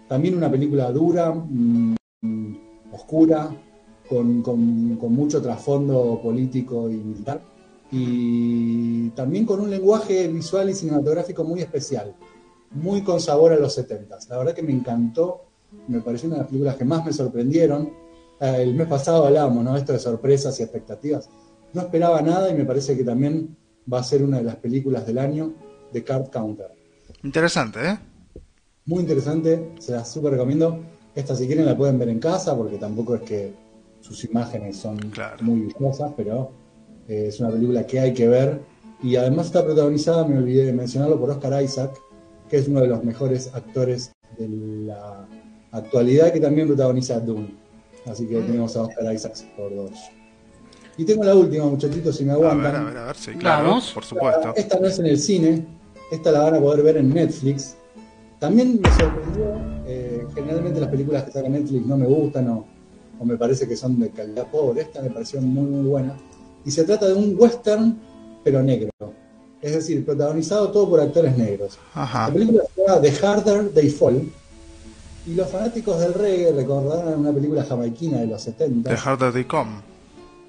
También 0.08 0.36
una 0.36 0.49
película 0.49 0.91
dura, 0.91 1.34
mm, 1.34 1.95
oscura, 2.91 3.56
con, 4.10 4.41
con 4.41 5.13
mucho 5.13 5.41
trasfondo 5.41 6.19
político 6.21 6.89
y 6.89 6.95
militar, 6.95 7.41
y 7.91 9.10
también 9.10 9.45
con 9.45 9.60
un 9.62 9.69
lenguaje 9.69 10.27
visual 10.27 10.69
y 10.69 10.73
cinematográfico 10.73 11.43
muy 11.43 11.62
especial, 11.62 12.15
muy 12.71 13.01
con 13.01 13.19
sabor 13.19 13.53
a 13.53 13.58
los 13.58 13.73
70. 13.73 14.17
La 14.30 14.38
verdad 14.38 14.53
que 14.53 14.63
me 14.63 14.73
encantó, 14.73 15.45
me 15.88 16.01
pareció 16.01 16.27
una 16.27 16.38
de 16.38 16.41
las 16.41 16.49
películas 16.49 16.75
que 16.75 16.86
más 16.86 17.06
me 17.06 17.13
sorprendieron. 17.13 17.93
Eh, 18.39 18.58
el 18.60 18.73
mes 18.73 18.88
pasado 18.88 19.25
hablábamos, 19.25 19.63
¿no? 19.63 19.75
Esto 19.75 19.93
de 19.93 19.99
sorpresas 19.99 20.60
y 20.60 20.63
expectativas. 20.63 21.30
No 21.73 21.82
esperaba 21.82 22.21
nada 22.21 22.49
y 22.49 22.56
me 22.56 22.65
parece 22.65 22.97
que 22.97 23.03
también 23.03 23.56
va 23.91 23.99
a 23.99 24.03
ser 24.03 24.23
una 24.23 24.38
de 24.38 24.43
las 24.43 24.58
películas 24.58 25.06
del 25.06 25.17
año 25.17 25.53
de 25.93 26.03
Card 26.03 26.30
Counter. 26.30 26.67
Interesante, 27.23 27.80
¿eh? 27.88 27.97
Muy 28.86 28.99
interesante, 29.01 29.73
se 29.80 29.91
la 29.93 30.06
súper 30.06 30.34
recomiendo. 30.34 30.80
Esta 31.17 31.36
si 31.36 31.47
quieren 31.47 31.65
la 31.65 31.75
pueden 31.75 31.97
ver 31.97 32.10
en 32.10 32.19
casa 32.19 32.56
porque 32.56 32.77
tampoco 32.77 33.15
es 33.15 33.21
que 33.23 33.51
sus 34.01 34.23
imágenes 34.25 34.77
son 34.77 34.99
muy 35.41 35.62
vistosas, 35.62 36.13
pero 36.15 36.51
eh, 37.08 37.25
es 37.30 37.39
una 37.39 37.49
película 37.49 37.88
que 37.88 37.99
hay 37.99 38.13
que 38.13 38.27
ver. 38.27 38.62
Y 39.01 39.15
además 39.15 39.47
está 39.47 39.65
protagonizada, 39.65 40.27
me 40.27 40.38
olvidé 40.38 40.65
de 40.65 40.73
mencionarlo, 40.73 41.19
por 41.19 41.32
Oscar 41.32 41.63
Isaac, 41.63 41.99
que 42.47 42.58
es 42.58 42.67
uno 42.67 42.82
de 42.82 42.88
los 42.88 43.03
mejores 43.03 43.51
actores 43.56 44.12
de 44.38 44.47
la 44.47 45.27
actualidad, 45.71 46.32
que 46.32 46.39
también 46.39 46.67
protagoniza 46.67 47.19
Dune. 47.19 47.56
Así 48.06 48.27
que 48.27 48.38
mm. 48.38 48.45
tenemos 48.45 48.77
a 48.77 48.84
Oscar 48.84 49.12
Isaac 49.12 49.38
por 49.58 49.75
dos. 49.75 49.93
Y 50.97 51.03
tengo 51.03 51.23
la 51.23 51.34
última, 51.34 51.65
muchachitos, 51.65 52.15
si 52.15 52.25
me 52.25 52.34
aguantan. 52.34 52.75
A 52.75 52.84
ver, 52.84 52.97
a 52.97 53.06
ver, 53.08 53.15
sí, 53.15 53.32
claro, 53.32 53.80
por 53.91 54.06
supuesto. 54.06 54.53
Esta 54.56 54.80
no 54.80 54.86
es 54.86 54.99
en 54.99 55.08
el 55.08 55.17
cine, 55.17 55.65
esta 56.12 56.32
la 56.32 56.43
van 56.43 56.56
a 56.56 56.60
poder 56.60 56.84
ver 56.84 56.97
en 56.97 57.10
Netflix. 57.12 57.75
También 58.39 58.80
me 58.82 58.89
sorprendió, 58.91 59.56
eh, 59.88 60.26
generalmente 60.36 60.80
las 60.80 60.89
películas 60.89 61.23
que 61.23 61.32
sacan 61.32 61.52
Netflix 61.52 61.86
no 61.86 61.97
me 61.97 62.06
gustan 62.06 62.47
o, 62.50 62.65
o, 63.19 63.26
me 63.26 63.36
parece 63.36 63.67
que 63.67 63.76
son 63.76 64.00
de 64.00 64.12
calidad 64.12 64.47
pobre. 64.52 64.82
Esta 64.82 65.02
me 65.02 65.10
pareció 65.10 65.41
muy, 65.41 65.65
muy 65.65 65.89
buena. 65.89 66.15
Y 66.63 66.71
se 66.71 66.84
trata 66.84 67.08
de 67.08 67.13
un 67.13 67.36
western, 67.38 67.97
pero 68.43 68.62
negro. 68.62 68.91
Es 69.62 69.73
decir, 69.73 70.06
protagonizado 70.06 70.71
todo 70.71 70.89
por 70.89 71.00
actores 71.00 71.36
negros. 71.36 71.80
La 71.95 72.30
película 72.32 72.63
se 72.76 72.82
llama 72.82 73.02
The 73.02 73.26
Harder 73.26 73.69
They 73.69 73.89
Fall. 73.89 74.32
Y 75.26 75.34
los 75.34 75.50
fanáticos 75.50 76.00
del 76.00 76.13
reggae 76.13 76.54
recordarán 76.54 77.19
una 77.19 77.34
película 77.34 77.63
jamaiquina 77.63 78.19
de 78.19 78.28
los 78.28 78.41
70. 78.43 78.89
The 78.89 78.97
Harder 78.97 79.34
They 79.34 79.45
Come. 79.45 79.71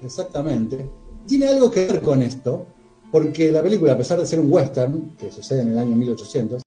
Exactamente. 0.03 0.89
Tiene 1.27 1.47
algo 1.47 1.69
que 1.69 1.87
ver 1.87 2.01
con 2.01 2.21
esto, 2.21 2.65
porque 3.11 3.51
la 3.51 3.61
película, 3.61 3.93
a 3.93 3.97
pesar 3.97 4.19
de 4.19 4.25
ser 4.25 4.39
un 4.39 4.51
western, 4.51 5.15
que 5.17 5.31
sucede 5.31 5.61
en 5.61 5.69
el 5.69 5.79
año 5.79 5.95
1800, 5.95 6.61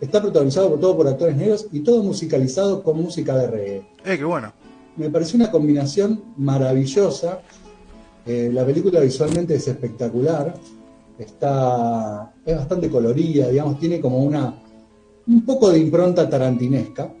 está 0.00 0.20
protagonizado 0.20 0.70
por 0.70 0.80
todo 0.80 0.96
por 0.96 1.08
actores 1.08 1.36
negros 1.36 1.66
y 1.72 1.80
todo 1.80 2.02
musicalizado 2.02 2.82
con 2.82 3.00
música 3.00 3.36
de 3.36 3.46
reggae. 3.46 3.88
Eh, 4.04 4.18
qué 4.18 4.24
bueno. 4.24 4.52
Me 4.96 5.10
pareció 5.10 5.36
una 5.36 5.50
combinación 5.50 6.22
maravillosa. 6.36 7.40
Eh, 8.26 8.50
la 8.52 8.64
película 8.64 9.00
visualmente 9.00 9.54
es 9.54 9.68
espectacular 9.68 10.54
está, 11.22 12.32
es 12.44 12.56
bastante 12.56 12.88
colorida, 12.88 13.48
digamos, 13.48 13.78
tiene 13.78 14.00
como 14.00 14.18
una, 14.18 14.54
un 15.26 15.44
poco 15.44 15.70
de 15.70 15.78
impronta 15.78 16.28
tarantinesca, 16.28 17.12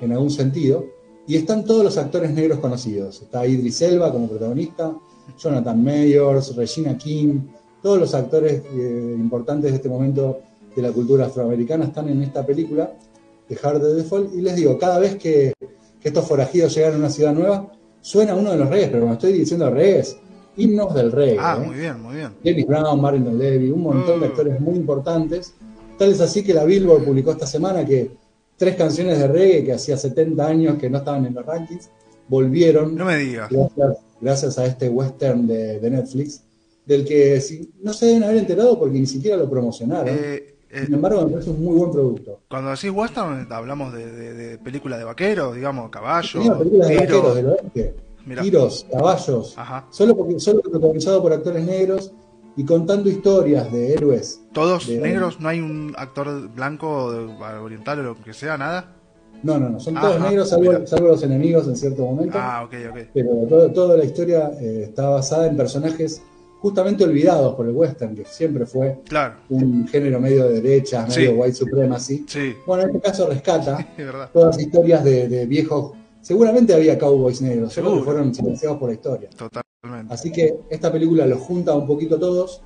en 0.00 0.12
algún 0.12 0.30
sentido, 0.30 0.86
y 1.26 1.36
están 1.36 1.64
todos 1.64 1.84
los 1.84 1.98
actores 1.98 2.30
negros 2.30 2.60
conocidos. 2.60 3.20
Está 3.22 3.46
Idris 3.46 3.82
Elba 3.82 4.12
como 4.12 4.28
protagonista, 4.28 4.96
Jonathan 5.38 5.82
Mayors, 5.82 6.54
Regina 6.56 6.96
King, 6.96 7.40
todos 7.82 7.98
los 7.98 8.14
actores 8.14 8.62
eh, 8.72 9.16
importantes 9.18 9.70
de 9.70 9.76
este 9.76 9.88
momento 9.88 10.40
de 10.80 10.88
la 10.88 10.92
cultura 10.92 11.26
afroamericana 11.26 11.86
están 11.86 12.08
en 12.08 12.22
esta 12.22 12.44
película 12.44 12.92
de 13.48 13.58
Hard 13.62 13.80
the 13.80 13.94
Default, 13.94 14.34
y 14.34 14.40
les 14.40 14.56
digo, 14.56 14.78
cada 14.78 14.98
vez 14.98 15.16
que, 15.16 15.52
que 16.00 16.08
estos 16.08 16.26
forajidos 16.26 16.74
llegan 16.74 16.94
a 16.94 16.96
una 16.98 17.10
ciudad 17.10 17.32
nueva, 17.32 17.72
suena 18.00 18.34
uno 18.34 18.50
de 18.50 18.58
los 18.58 18.68
reyes, 18.68 18.88
pero 18.88 19.00
cuando 19.00 19.14
estoy 19.14 19.32
diciendo 19.32 19.70
reyes, 19.70 20.16
himnos 20.56 20.94
del 20.94 21.12
rey. 21.12 21.36
Ah, 21.38 21.58
¿eh? 21.60 21.66
muy 21.66 21.76
bien, 21.76 22.02
muy 22.02 22.16
bien. 22.16 22.34
Dennis 22.42 22.66
Brown, 22.66 23.00
Martin 23.00 23.38
Levy, 23.38 23.70
un 23.70 23.82
montón 23.82 24.20
de 24.20 24.26
mm. 24.26 24.30
actores 24.30 24.60
muy 24.60 24.76
importantes. 24.76 25.54
Tal 25.96 26.10
es 26.12 26.20
así 26.20 26.42
que 26.44 26.54
la 26.54 26.64
Billboard 26.64 27.04
publicó 27.04 27.32
esta 27.32 27.46
semana 27.46 27.84
que 27.84 28.10
tres 28.56 28.76
canciones 28.76 29.18
de 29.18 29.28
reggae 29.28 29.64
que 29.64 29.72
hacía 29.72 29.96
70 29.96 30.46
años 30.46 30.78
que 30.78 30.90
no 30.90 30.98
estaban 30.98 31.24
en 31.26 31.34
los 31.34 31.46
rankings 31.46 31.90
volvieron. 32.28 32.94
No 32.94 33.06
me 33.06 33.16
digas. 33.16 33.50
Gracias, 34.20 34.58
a 34.58 34.66
este 34.66 34.88
western 34.88 35.46
de, 35.46 35.90
Netflix, 35.90 36.42
del 36.84 37.04
que 37.04 37.40
no 37.82 37.92
se 37.92 38.06
deben 38.06 38.24
haber 38.24 38.38
enterado 38.38 38.78
porque 38.78 38.98
ni 38.98 39.06
siquiera 39.06 39.36
lo 39.36 39.48
promocionaron. 39.48 40.08
Eh, 40.18 40.54
Sin 40.70 40.94
embargo, 40.94 41.24
me 41.24 41.32
parece 41.32 41.50
un 41.50 41.64
muy 41.64 41.76
buen 41.78 41.90
producto. 41.90 42.40
Cuando 42.48 42.70
decís 42.70 42.90
western, 42.90 43.46
hablamos 43.50 43.92
de, 43.92 44.34
de, 44.34 44.58
película 44.58 44.98
de 44.98 45.04
vaqueros, 45.04 45.54
digamos, 45.54 45.90
caballos. 45.90 46.48
películas 46.58 46.88
de 46.88 46.96
vaqueros 46.96 47.34
del 47.34 47.46
oeste 47.46 48.08
tiros, 48.36 48.86
caballos, 48.90 49.56
solo 49.90 50.16
porque 50.16 50.40
solo 50.40 50.60
protagonizado 50.60 51.22
por 51.22 51.32
actores 51.32 51.64
negros 51.64 52.12
y 52.56 52.64
contando 52.64 53.08
historias 53.08 53.70
de 53.72 53.94
héroes. 53.94 54.42
¿Todos 54.52 54.88
negros? 54.88 55.40
¿No 55.40 55.48
hay 55.48 55.60
un 55.60 55.94
actor 55.96 56.48
blanco, 56.48 57.06
oriental 57.62 58.00
o 58.00 58.02
lo 58.02 58.14
que 58.16 58.32
sea, 58.32 58.58
nada? 58.58 58.94
No, 59.42 59.58
no, 59.58 59.68
no, 59.68 59.78
son 59.78 59.94
todos 59.94 60.20
negros, 60.20 60.48
salvo, 60.48 61.08
los 61.08 61.22
enemigos 61.22 61.68
en 61.68 61.76
cierto 61.76 62.04
momento. 62.04 62.38
Ah, 62.40 62.64
ok, 62.64 62.74
ok. 62.90 62.98
Pero 63.14 63.70
toda 63.72 63.96
la 63.96 64.04
historia 64.04 64.50
eh, 64.60 64.86
está 64.88 65.08
basada 65.08 65.46
en 65.46 65.56
personajes 65.56 66.22
justamente 66.60 67.04
olvidados 67.04 67.54
por 67.54 67.66
el 67.66 67.72
western, 67.72 68.14
que 68.14 68.24
siempre 68.24 68.66
fue 68.66 68.98
un 69.48 69.86
género 69.88 70.20
medio 70.20 70.48
de 70.48 70.60
derecha, 70.60 71.06
medio 71.06 71.32
white 71.32 71.54
supremacy. 71.54 72.24
Sí. 72.26 72.54
Bueno, 72.66 72.84
en 72.84 72.90
este 72.90 73.00
caso 73.00 73.28
rescata 73.28 73.86
todas 74.32 74.56
las 74.56 74.60
historias 74.64 75.04
de, 75.04 75.28
de 75.28 75.46
viejos 75.46 75.92
Seguramente 76.20 76.74
había 76.74 76.98
cowboys 76.98 77.40
negros, 77.40 77.72
solo 77.72 77.96
que 77.96 78.02
fueron 78.02 78.34
silenciados 78.34 78.78
por 78.78 78.88
la 78.88 78.94
historia. 78.96 79.30
Totalmente. 79.30 80.12
Así 80.12 80.30
que 80.30 80.58
esta 80.68 80.92
película 80.92 81.26
los 81.26 81.40
junta 81.40 81.74
un 81.74 81.86
poquito 81.86 82.18
todos 82.18 82.60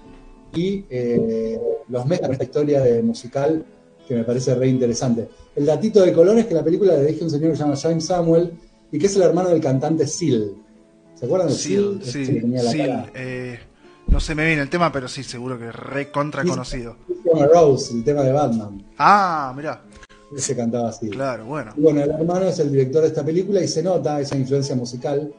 y 0.55 0.85
eh, 0.91 1.61
los 1.89 2.07
mezcla 2.07 2.27
en 2.27 2.33
esta 2.33 2.45
historia 2.45 2.81
de 2.81 3.03
musical 3.03 3.65
que 4.09 4.15
me 4.15 4.25
parece 4.25 4.55
re 4.55 4.69
interesante. 4.69 5.29
El 5.55 5.67
datito 5.67 6.03
de 6.03 6.13
color 6.13 6.39
es 6.39 6.47
que 6.47 6.55
la 6.55 6.65
película 6.65 6.97
le 6.97 7.07
dije 7.07 7.21
a 7.21 7.25
un 7.25 7.31
señor 7.31 7.51
que 7.51 7.57
se 7.57 7.63
llama 7.63 7.77
James 7.77 8.05
Samuel 8.05 8.53
y 8.91 8.99
que 8.99 9.07
es 9.07 9.17
el 9.17 9.23
hermano 9.23 9.51
del 9.51 9.61
cantante 9.61 10.07
Seal. 10.07 10.55
¿Se 11.15 11.27
acuerdan 11.27 11.49
de 11.49 11.55
Seal? 11.55 12.01
Sí, 12.03 12.25
Seal. 12.25 13.11
Eh, 13.15 13.59
no 14.13 14.21
se 14.21 14.35
me 14.35 14.45
viene 14.45 14.63
el 14.63 14.71
tema, 14.71 14.93
pero 14.93 15.09
sí, 15.09 15.25
seguro 15.25 15.59
que 15.59 15.69
es 15.69 15.75
re 15.75 16.11
contra 16.11 16.45
conocido. 16.45 16.97
Rose, 17.53 17.95
el 17.95 18.05
tema 18.05 18.23
de 18.23 18.33
Batman. 18.33 18.85
Ah, 18.99 19.53
mirá 19.57 19.83
se 20.37 20.57
cantaba 20.57 20.89
así. 20.89 21.11
Claro, 21.11 21.45
bueno. 21.45 21.73
bueno, 21.77 22.03
el 22.03 22.11
hermano 22.11 22.47
es 22.47 22.59
el 22.59 22.71
director 22.71 23.03
de 23.03 23.09
esta 23.09 23.25
película 23.25 23.61
y 23.61 23.69
se 23.69 23.83
nota 23.83 24.21
esa 24.21 24.37
influencia 24.37 24.75
musical 24.75 25.33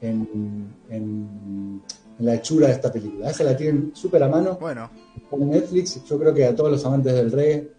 En, 0.00 1.82
la 2.20 2.34
hechura 2.34 2.68
de 2.68 2.74
esta 2.74 2.92
película. 2.92 3.30
Esa 3.30 3.42
la 3.42 3.56
tienen 3.56 3.90
súper 3.92 4.22
a 4.22 4.28
mano. 4.28 4.56
Bueno. 4.60 4.88
En 5.32 5.50
Netflix, 5.50 6.04
yo 6.04 6.16
creo 6.18 6.32
que 6.32 6.46
a 6.46 6.54
todos 6.54 6.70
los 6.70 6.84
amantes 6.86 7.12
del 7.12 7.32
reggae 7.32 7.72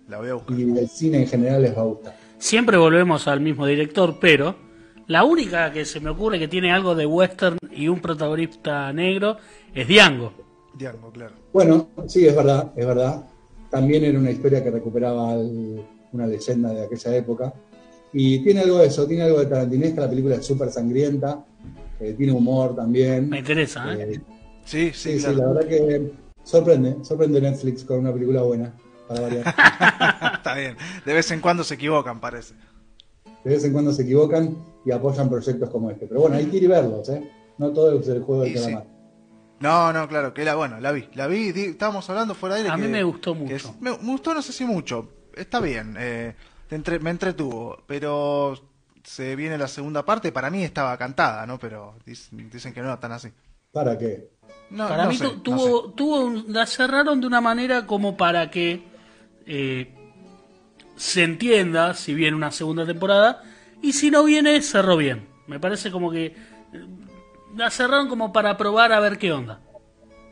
y 0.50 0.64
del 0.66 0.90
cine 0.90 1.20
en 1.20 1.28
general 1.28 1.62
les 1.62 1.76
va 1.76 1.82
a 1.82 1.86
gustar. 1.86 2.18
Siempre 2.38 2.76
volvemos 2.76 3.30
al 3.30 3.40
mismo 3.40 3.66
director, 3.66 4.18
pero 4.20 4.56
la 5.08 5.24
única 5.24 5.72
que 5.72 5.86
se 5.86 6.00
me 6.00 6.10
ocurre 6.10 6.40
que 6.40 6.48
tiene 6.48 6.72
algo 6.72 6.96
de 6.96 7.06
western 7.06 7.58
y 7.72 7.88
un 7.88 8.00
protagonista 8.00 8.92
negro 8.94 9.38
es 9.74 9.88
Diango. 9.88 10.34
Diango, 10.78 11.12
claro. 11.12 11.34
Bueno, 11.54 11.90
sí, 12.08 12.26
es 12.28 12.36
verdad, 12.36 12.72
es 12.76 12.86
verdad. 12.86 13.24
También 13.70 14.04
era 14.04 14.18
una 14.20 14.32
historia 14.32 14.64
que 14.64 14.72
recuperaba 14.72 15.32
al 15.32 15.86
una 16.16 16.28
leyenda 16.28 16.74
de 16.74 16.86
aquella 16.86 17.16
época. 17.16 17.54
Y 18.14 18.40
tiene 18.40 18.62
algo 18.62 18.78
de 18.80 18.88
eso, 18.88 19.06
tiene 19.06 19.24
algo 19.24 19.40
de 19.40 19.46
tarantinesca, 19.48 20.02
la 20.02 20.10
película 20.10 20.36
es 20.36 20.46
súper 20.46 20.72
sangrienta, 20.72 21.46
eh, 22.00 22.14
tiene 22.18 22.32
humor 22.32 22.76
también. 22.76 23.30
Me 23.30 23.40
interesa, 23.40 23.94
¿eh? 23.94 24.14
eh 24.14 24.22
sí, 24.64 24.92
sí, 24.94 25.20
sí, 25.20 25.36
la 25.36 25.48
verdad 25.48 25.68
que 25.68 26.12
sorprende, 26.44 27.04
sorprende 27.04 27.42
Netflix 27.42 27.84
con 27.84 28.00
una 28.00 28.14
película 28.14 28.42
buena, 28.42 28.74
para 29.08 29.22
variar. 29.22 29.46
Está 30.38 30.56
bien, 30.56 30.78
de 31.06 31.14
vez 31.14 31.30
en 31.32 31.42
cuando 31.42 31.66
se 31.66 31.76
equivocan, 31.76 32.22
parece. 32.22 32.56
De 33.46 33.52
vez 33.52 33.64
en 33.64 33.72
cuando 33.72 33.94
se 33.94 34.02
equivocan 34.02 34.58
y 34.86 34.92
apoyan 34.92 35.30
proyectos 35.30 35.70
como 35.70 35.90
este. 35.92 36.08
Pero 36.08 36.22
bueno, 36.22 36.36
hay 36.36 36.48
que 36.48 36.58
ir 36.58 36.64
y 36.64 36.68
verlos, 36.68 37.08
¿eh? 37.10 37.32
No 37.58 37.70
todo 37.72 37.98
es 37.98 38.08
el 38.10 38.22
juego 38.22 38.42
del 38.44 38.58
sí. 38.58 38.64
calamar. 38.64 38.88
No, 39.62 39.94
no, 39.94 40.08
claro, 40.10 40.34
que 40.34 40.44
la, 40.44 40.56
bueno, 40.56 40.82
la 40.82 40.92
vi, 40.92 41.08
la 41.14 41.28
vi, 41.28 41.54
di- 41.54 41.66
estábamos 41.68 42.10
hablando 42.10 42.36
fuera 42.36 42.56
de 42.56 42.62
aire 42.64 42.74
A 42.74 42.76
que- 42.76 42.82
mí 42.82 42.88
me 42.90 43.04
gustó 43.04 43.34
mucho. 43.34 43.56
es- 43.56 43.72
me, 43.80 43.92
me 43.92 44.12
gustó, 44.12 44.34
no 44.34 44.42
sé 44.42 44.52
si 44.52 44.66
mucho, 44.66 45.08
está 45.34 45.62
bien, 45.62 45.96
eh, 45.98 46.36
entre- 46.70 47.00
me 47.00 47.10
entretuvo, 47.12 47.78
pero 47.88 48.54
se 49.04 49.36
viene 49.38 49.58
la 49.58 49.68
segunda 49.70 50.04
parte, 50.04 50.32
para 50.34 50.50
mí 50.50 50.64
estaba 50.64 50.98
cantada, 50.98 51.46
¿no? 51.46 51.58
Pero 51.58 51.94
dis- 52.06 52.30
dicen 52.52 52.74
que 52.74 52.82
no 52.82 52.88
era 52.88 53.00
tan 53.00 53.14
así. 53.14 53.30
¿Para 53.72 53.98
qué? 53.98 54.30
No, 54.72 54.88
para 54.90 55.04
no 55.04 55.10
mí 55.12 55.16
sé, 55.18 55.24
tu- 55.26 55.36
no 55.36 55.42
tuvo, 55.42 55.88
sé. 55.88 55.94
tuvo 55.96 56.20
un- 56.26 56.46
la 56.50 56.66
cerraron 56.66 57.22
de 57.22 57.28
una 57.28 57.40
manera 57.40 57.86
como 57.86 58.18
para 58.18 58.52
que 58.52 58.84
eh, 59.48 59.95
se 60.96 61.24
entienda 61.24 61.94
si 61.94 62.14
viene 62.14 62.36
una 62.36 62.52
segunda 62.52 62.86
temporada 62.86 63.44
y 63.82 63.94
si 63.94 64.10
no 64.12 64.24
viene 64.24 64.62
cerró 64.62 64.98
bien. 64.98 65.28
Me 65.48 65.60
parece 65.60 65.92
como 65.92 66.10
que 66.12 66.26
eh, 66.28 66.36
la 67.56 67.70
cerraron 67.70 68.08
como 68.08 68.34
para 68.34 68.58
probar 68.58 68.92
a 68.92 69.00
ver 69.00 69.18
qué 69.18 69.32
onda. 69.32 69.62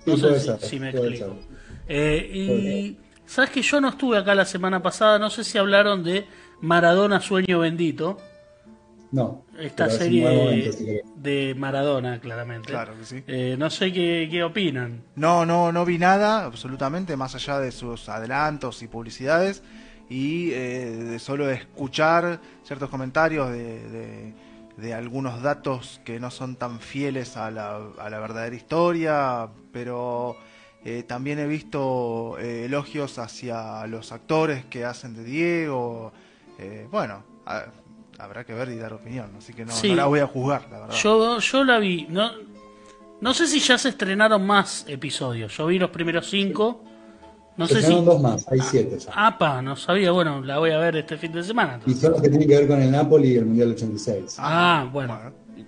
Sí, 0.05 0.11
No 0.11 0.17
sé 0.17 0.39
si, 0.39 0.45
ser, 0.45 0.59
si 0.59 0.79
me 0.79 0.89
explico. 0.89 1.37
Eh, 1.87 2.29
y 2.33 2.97
sabes 3.25 3.49
que 3.51 3.61
yo 3.61 3.79
no 3.81 3.89
estuve 3.89 4.17
acá 4.17 4.35
la 4.35 4.45
semana 4.45 4.81
pasada, 4.81 5.19
no 5.19 5.29
sé 5.29 5.43
si 5.43 5.57
hablaron 5.57 6.03
de 6.03 6.25
Maradona 6.61 7.19
Sueño 7.21 7.59
Bendito, 7.59 8.17
No. 9.11 9.45
esta 9.59 9.89
serie 9.89 10.23
momento, 10.27 10.77
de 11.17 11.55
Maradona, 11.57 12.19
claramente. 12.19 12.69
Claro 12.69 12.97
que 12.97 13.05
sí. 13.05 13.23
Eh, 13.27 13.55
no 13.59 13.69
sé 13.69 13.91
qué, 13.93 14.27
qué 14.31 14.43
opinan. 14.43 15.03
No, 15.15 15.45
no, 15.45 15.71
no 15.71 15.85
vi 15.85 15.97
nada, 15.97 16.45
absolutamente, 16.45 17.15
más 17.17 17.35
allá 17.35 17.59
de 17.59 17.71
sus 17.71 18.09
adelantos 18.09 18.81
y 18.81 18.87
publicidades, 18.87 19.61
y 20.13 20.51
eh, 20.51 20.91
de 20.91 21.17
solo 21.19 21.49
escuchar 21.49 22.39
ciertos 22.63 22.89
comentarios 22.89 23.49
de, 23.51 23.89
de- 23.89 24.33
de 24.77 24.93
algunos 24.93 25.41
datos 25.43 26.01
que 26.03 26.19
no 26.19 26.29
son 26.31 26.55
tan 26.55 26.79
fieles 26.79 27.37
a 27.37 27.51
la, 27.51 27.79
a 27.99 28.09
la 28.09 28.19
verdadera 28.19 28.55
historia, 28.55 29.47
pero 29.71 30.35
eh, 30.83 31.03
también 31.03 31.37
he 31.39 31.45
visto 31.47 32.37
eh, 32.39 32.65
elogios 32.65 33.17
hacia 33.19 33.85
los 33.87 34.11
actores 34.11 34.65
que 34.65 34.83
hacen 34.85 35.13
de 35.15 35.23
Diego. 35.23 36.11
eh, 36.59 36.87
bueno, 36.91 37.23
a- 37.45 37.65
habrá 38.19 38.43
que 38.45 38.53
ver 38.53 38.69
y 38.69 38.75
dar 38.77 38.93
opinión, 38.93 39.31
así 39.37 39.53
que 39.53 39.63
no, 39.65 39.71
Sí. 39.71 39.89
no 39.89 39.95
la 39.95 40.05
voy 40.05 40.19
a 40.21 40.27
juzgar, 40.27 40.67
la 40.71 40.79
verdad. 40.81 40.95
Yo, 40.95 41.39
yo 41.39 41.63
la 41.63 41.77
vi. 41.79 42.05
No, 42.09 42.31
no 43.21 43.33
sé 43.33 43.47
si 43.47 43.59
ya 43.59 43.77
se 43.77 43.89
estrenaron 43.89 44.45
más 44.45 44.85
episodios. 44.87 45.55
Yo 45.57 45.65
vi 45.67 45.77
los 45.79 45.89
primeros 45.91 46.29
cinco. 46.29 46.83
No 47.55 47.67
Se 47.67 47.81
sé 47.81 47.87
si. 47.87 47.93
dos 48.03 48.19
más, 48.21 48.47
hay 48.49 48.59
siete 48.61 48.97
ya. 48.97 49.11
Apa, 49.15 49.61
no 49.61 49.75
sabía. 49.75 50.11
Bueno, 50.11 50.41
la 50.41 50.57
voy 50.57 50.71
a 50.71 50.79
ver 50.79 50.95
este 50.97 51.17
fin 51.17 51.31
de 51.31 51.43
semana. 51.43 51.73
Y 51.73 51.75
entonces. 51.75 52.01
son 52.01 52.11
los 52.13 52.21
que 52.21 52.29
tienen 52.29 52.47
que 52.47 52.55
ver 52.57 52.67
con 52.67 52.81
el 52.81 52.91
Napoli 52.91 53.33
y 53.33 53.35
el 53.35 53.45
Mundial 53.45 53.71
86. 53.71 54.35
Ah, 54.39 54.89
bueno. 54.91 55.19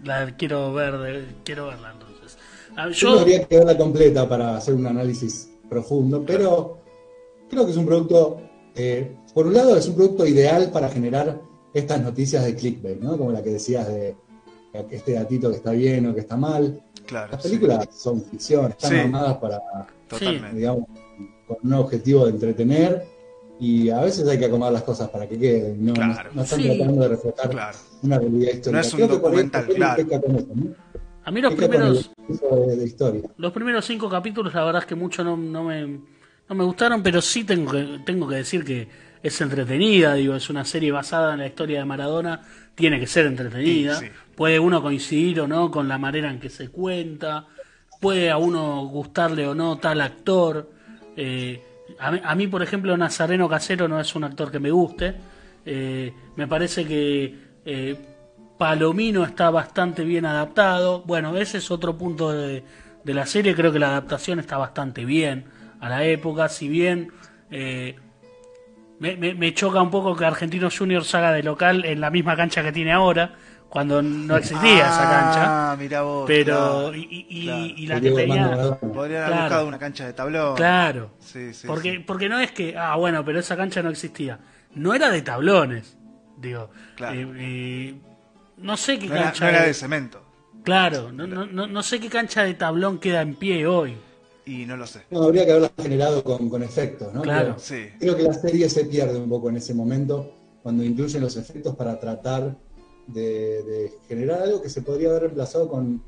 La 0.04 0.36
quiero 0.36 0.74
ver. 0.74 0.98
de- 0.98 1.26
quiero 1.44 1.68
verla 1.68 1.92
entonces. 1.94 2.38
Ah, 2.76 2.88
Yo 2.90 3.14
Yo, 3.16 3.20
habría 3.20 3.44
que 3.46 3.58
verla 3.58 3.78
completa 3.78 4.28
para 4.28 4.58
hacer 4.58 4.74
un 4.74 4.88
análisis 4.88 5.50
profundo, 5.70 6.24
pero 6.26 6.80
creo 7.50 7.66
que 7.66 7.72
es 7.72 7.78
un 7.78 7.86
producto, 7.86 8.42
eh, 8.76 9.16
por 9.34 9.46
un 9.48 9.54
lado 9.54 9.78
es 9.78 9.88
un 9.88 9.96
producto 9.96 10.26
ideal 10.26 10.72
para 10.72 10.90
generar 10.90 11.40
estas 11.74 12.02
noticias 12.02 12.44
de 12.46 12.56
clickbait, 12.56 13.00
¿no? 13.00 13.18
Como 13.18 13.32
la 13.32 13.44
que 13.44 13.52
decías 13.52 13.88
de 13.88 14.16
este 14.90 15.14
gatito 15.14 15.50
que 15.52 15.58
está 15.58 15.72
bien 15.72 16.08
o 16.08 16.14
que 16.16 16.22
está 16.22 16.36
mal. 16.36 16.82
Claro, 17.06 17.32
Las 17.34 17.44
sí, 17.44 17.50
películas 17.50 17.88
son 17.96 18.24
ficción, 18.24 18.72
están 18.72 18.90
Sí. 18.92 18.98
armadas 18.98 19.38
para, 19.38 19.60
totalmente. 20.10 20.56
digamos, 20.58 20.86
con 21.48 21.58
un 21.64 21.74
objetivo 21.74 22.26
de 22.26 22.32
entretener 22.32 23.04
y 23.60 23.90
a 23.90 24.02
veces 24.02 24.28
hay 24.28 24.38
que 24.38 24.46
acomodar 24.46 24.74
las 24.74 24.84
cosas 24.84 25.10
para 25.10 25.28
que 25.28 25.38
queden. 25.40 25.86
No, 25.86 25.94
no- 25.94 26.14
Claro. 26.14 26.30
no, 26.34 26.42
están 26.44 26.60
Sí. 26.60 26.68
tratando 26.78 27.02
de 27.02 27.08
reflejar 27.10 27.50
Claro. 27.50 27.78
una 28.04 28.20
realidad 28.20 28.48
histórica. 28.54 28.72
No 28.72 28.80
es 28.80 28.94
un 28.94 28.98
Creo 29.00 29.08
documental, 29.10 29.66
claro. 29.68 30.04
peca 30.04 30.22
con 30.22 30.36
eso, 30.36 30.48
¿no? 30.56 30.76
a 31.24 31.32
mí 31.32 31.42
los 31.42 31.54
primeros. 31.56 32.12
de, 32.28 32.76
de 32.76 32.86
historia. 32.86 33.22
Los 33.38 33.52
primeros 33.52 33.86
cinco 33.86 34.10
capítulos, 34.10 34.54
la 34.54 34.64
verdad 34.64 34.82
es 34.84 34.88
que 34.88 34.96
mucho 34.96 35.24
no, 35.24 35.36
no 35.38 35.64
me, 35.64 35.86
no 35.88 36.56
me 36.56 36.64
gustaron, 36.64 37.02
pero 37.02 37.22
sí 37.22 37.44
tengo 37.44 37.72
que, 37.72 38.00
tengo 38.06 38.28
que 38.28 38.36
decir 38.36 38.64
que 38.64 38.88
es 39.24 39.42
entretenida, 39.42 40.14
digo, 40.16 40.36
es 40.36 40.50
una 40.52 40.64
serie 40.66 40.92
basada 40.92 41.34
en 41.34 41.40
la 41.40 41.48
historia 41.48 41.80
de 41.80 41.86
Maradona, 41.86 42.42
tiene 42.76 43.00
que 43.00 43.08
ser 43.08 43.26
entretenida. 43.26 43.96
Sí, 44.00 44.06
sí. 44.06 44.12
Puede 44.36 44.60
uno 44.60 44.82
coincidir 44.84 45.40
o 45.42 45.48
no 45.48 45.72
con 45.72 45.88
la 45.88 45.98
manera 45.98 46.30
en 46.30 46.40
que 46.40 46.50
se 46.50 46.70
cuenta, 46.70 47.48
puede 48.02 48.30
a 48.30 48.38
uno 48.38 48.86
gustarle 48.88 49.48
o 49.48 49.56
no 49.56 49.78
tal 49.78 50.02
actor. 50.02 50.70
Eh, 51.16 51.62
a, 52.00 52.36
mí, 52.36 52.48
por 52.48 52.62
ejemplo, 52.62 52.96
Nazareno 52.98 53.48
Casero 53.48 53.88
no 53.88 54.00
es 54.00 54.16
un 54.16 54.24
actor 54.24 54.52
que 54.52 54.60
me 54.60 54.72
guste. 54.72 55.16
Eh, 55.66 56.14
me 56.36 56.48
parece 56.48 56.86
que 56.86 57.36
eh, 57.66 57.96
Palomino 58.58 59.24
está 59.24 59.50
bastante 59.50 60.04
bien 60.04 60.26
adaptado. 60.26 61.02
Bueno, 61.02 61.38
ese 61.38 61.60
es 61.60 61.72
otro 61.72 61.98
punto 61.98 62.32
de, 62.32 62.64
la 63.06 63.26
serie. 63.26 63.56
Creo 63.56 63.72
que 63.72 63.80
la 63.80 63.90
adaptación 63.90 64.40
está 64.40 64.58
bastante 64.58 65.06
bien 65.06 65.46
a 65.80 65.90
la 65.90 66.04
época. 66.06 66.50
Si 66.50 66.68
bien 66.68 67.12
me, 69.00 69.54
choca 69.54 69.82
un 69.82 69.92
poco 69.92 70.16
que 70.16 70.26
Argentinos 70.26 70.78
Juniors 70.78 71.14
haga 71.14 71.32
de 71.32 71.44
local 71.44 71.86
en 71.86 72.02
la 72.02 72.10
misma 72.10 72.36
cancha 72.36 72.64
que 72.64 72.72
tiene 72.72 72.92
ahora, 72.92 73.36
cuando 73.76 74.02
no 74.02 74.38
existía 74.38 74.88
esa 74.88 75.02
cancha. 75.02 75.72
Ah, 75.72 75.76
mira 75.78 76.02
vos. 76.04 76.24
Pero, 76.28 76.46
claro, 76.56 76.96
y, 76.96 77.28
y- 77.30 77.44
claro. 77.44 77.66
y 77.66 77.88
la 77.88 78.00
que 78.00 78.12
tenía. 78.12 78.78
Podrían 78.80 79.24
haber 79.24 79.28
Claro. 79.34 79.42
buscado 79.44 79.68
una 79.68 79.80
cancha 79.80 80.06
de 80.08 80.14
tablón. 80.14 80.56
Claro. 80.56 81.12
Sí, 81.20 81.54
sí, 81.54 81.68
porque, 81.68 81.92
sí. 81.92 82.00
porque 82.00 82.30
no 82.30 82.40
es 82.40 82.54
que, 82.54 82.78
ah, 82.78 82.96
bueno, 82.96 83.26
pero 83.26 83.38
esa 83.42 83.58
cancha 83.58 83.84
no 83.84 83.90
existía. 83.90 84.40
No 84.76 84.94
era 84.94 85.10
de 85.12 85.22
tablones. 85.24 85.98
Digo, 86.38 86.70
Claro. 86.96 87.20
eh, 87.20 87.34
eh, 87.38 87.96
no 88.60 88.78
sé 88.78 88.98
qué 88.98 89.08
No 89.08 89.16
era, 89.16 89.24
cancha. 89.26 89.44
no 89.44 89.50
era 89.50 89.64
de- 89.66 89.74
cemento. 89.74 90.22
Claro, 90.64 91.12
no, 91.12 91.28
no, 91.28 91.46
no, 91.46 91.68
no 91.68 91.84
sé 91.84 92.00
qué 92.00 92.08
cancha 92.08 92.44
de 92.46 92.54
tablón 92.54 92.98
queda 93.00 93.22
en 93.24 93.36
pie 93.36 93.68
hoy. 93.68 93.98
Y 94.46 94.66
no 94.66 94.78
lo 94.78 94.88
sé. 94.88 95.02
No, 95.12 95.24
habría 95.24 95.44
que 95.46 95.52
haberla 95.52 95.72
generado 95.82 96.24
con, 96.24 96.50
con 96.50 96.64
efectos, 96.64 97.14
¿no? 97.14 97.24
Claro. 97.24 97.58
Pero 97.58 97.60
Sí. 97.60 97.90
creo 98.00 98.16
que 98.16 98.24
la 98.24 98.34
serie 98.36 98.70
se 98.70 98.86
pierde 98.86 99.20
un 99.20 99.28
poco 99.28 99.50
en 99.50 99.58
ese 99.58 99.74
momento 99.74 100.34
cuando 100.64 100.82
incluyen 100.82 101.20
los 101.22 101.36
efectos 101.36 101.76
para 101.76 102.00
tratar 102.00 102.56
de, 103.08 103.64
de 103.64 103.94
generar 104.08 104.42
algo 104.42 104.62
que 104.62 104.70
se 104.70 104.82
podría 104.82 105.10
haber 105.10 105.24
reemplazado 105.24 105.68
con, 105.68 106.02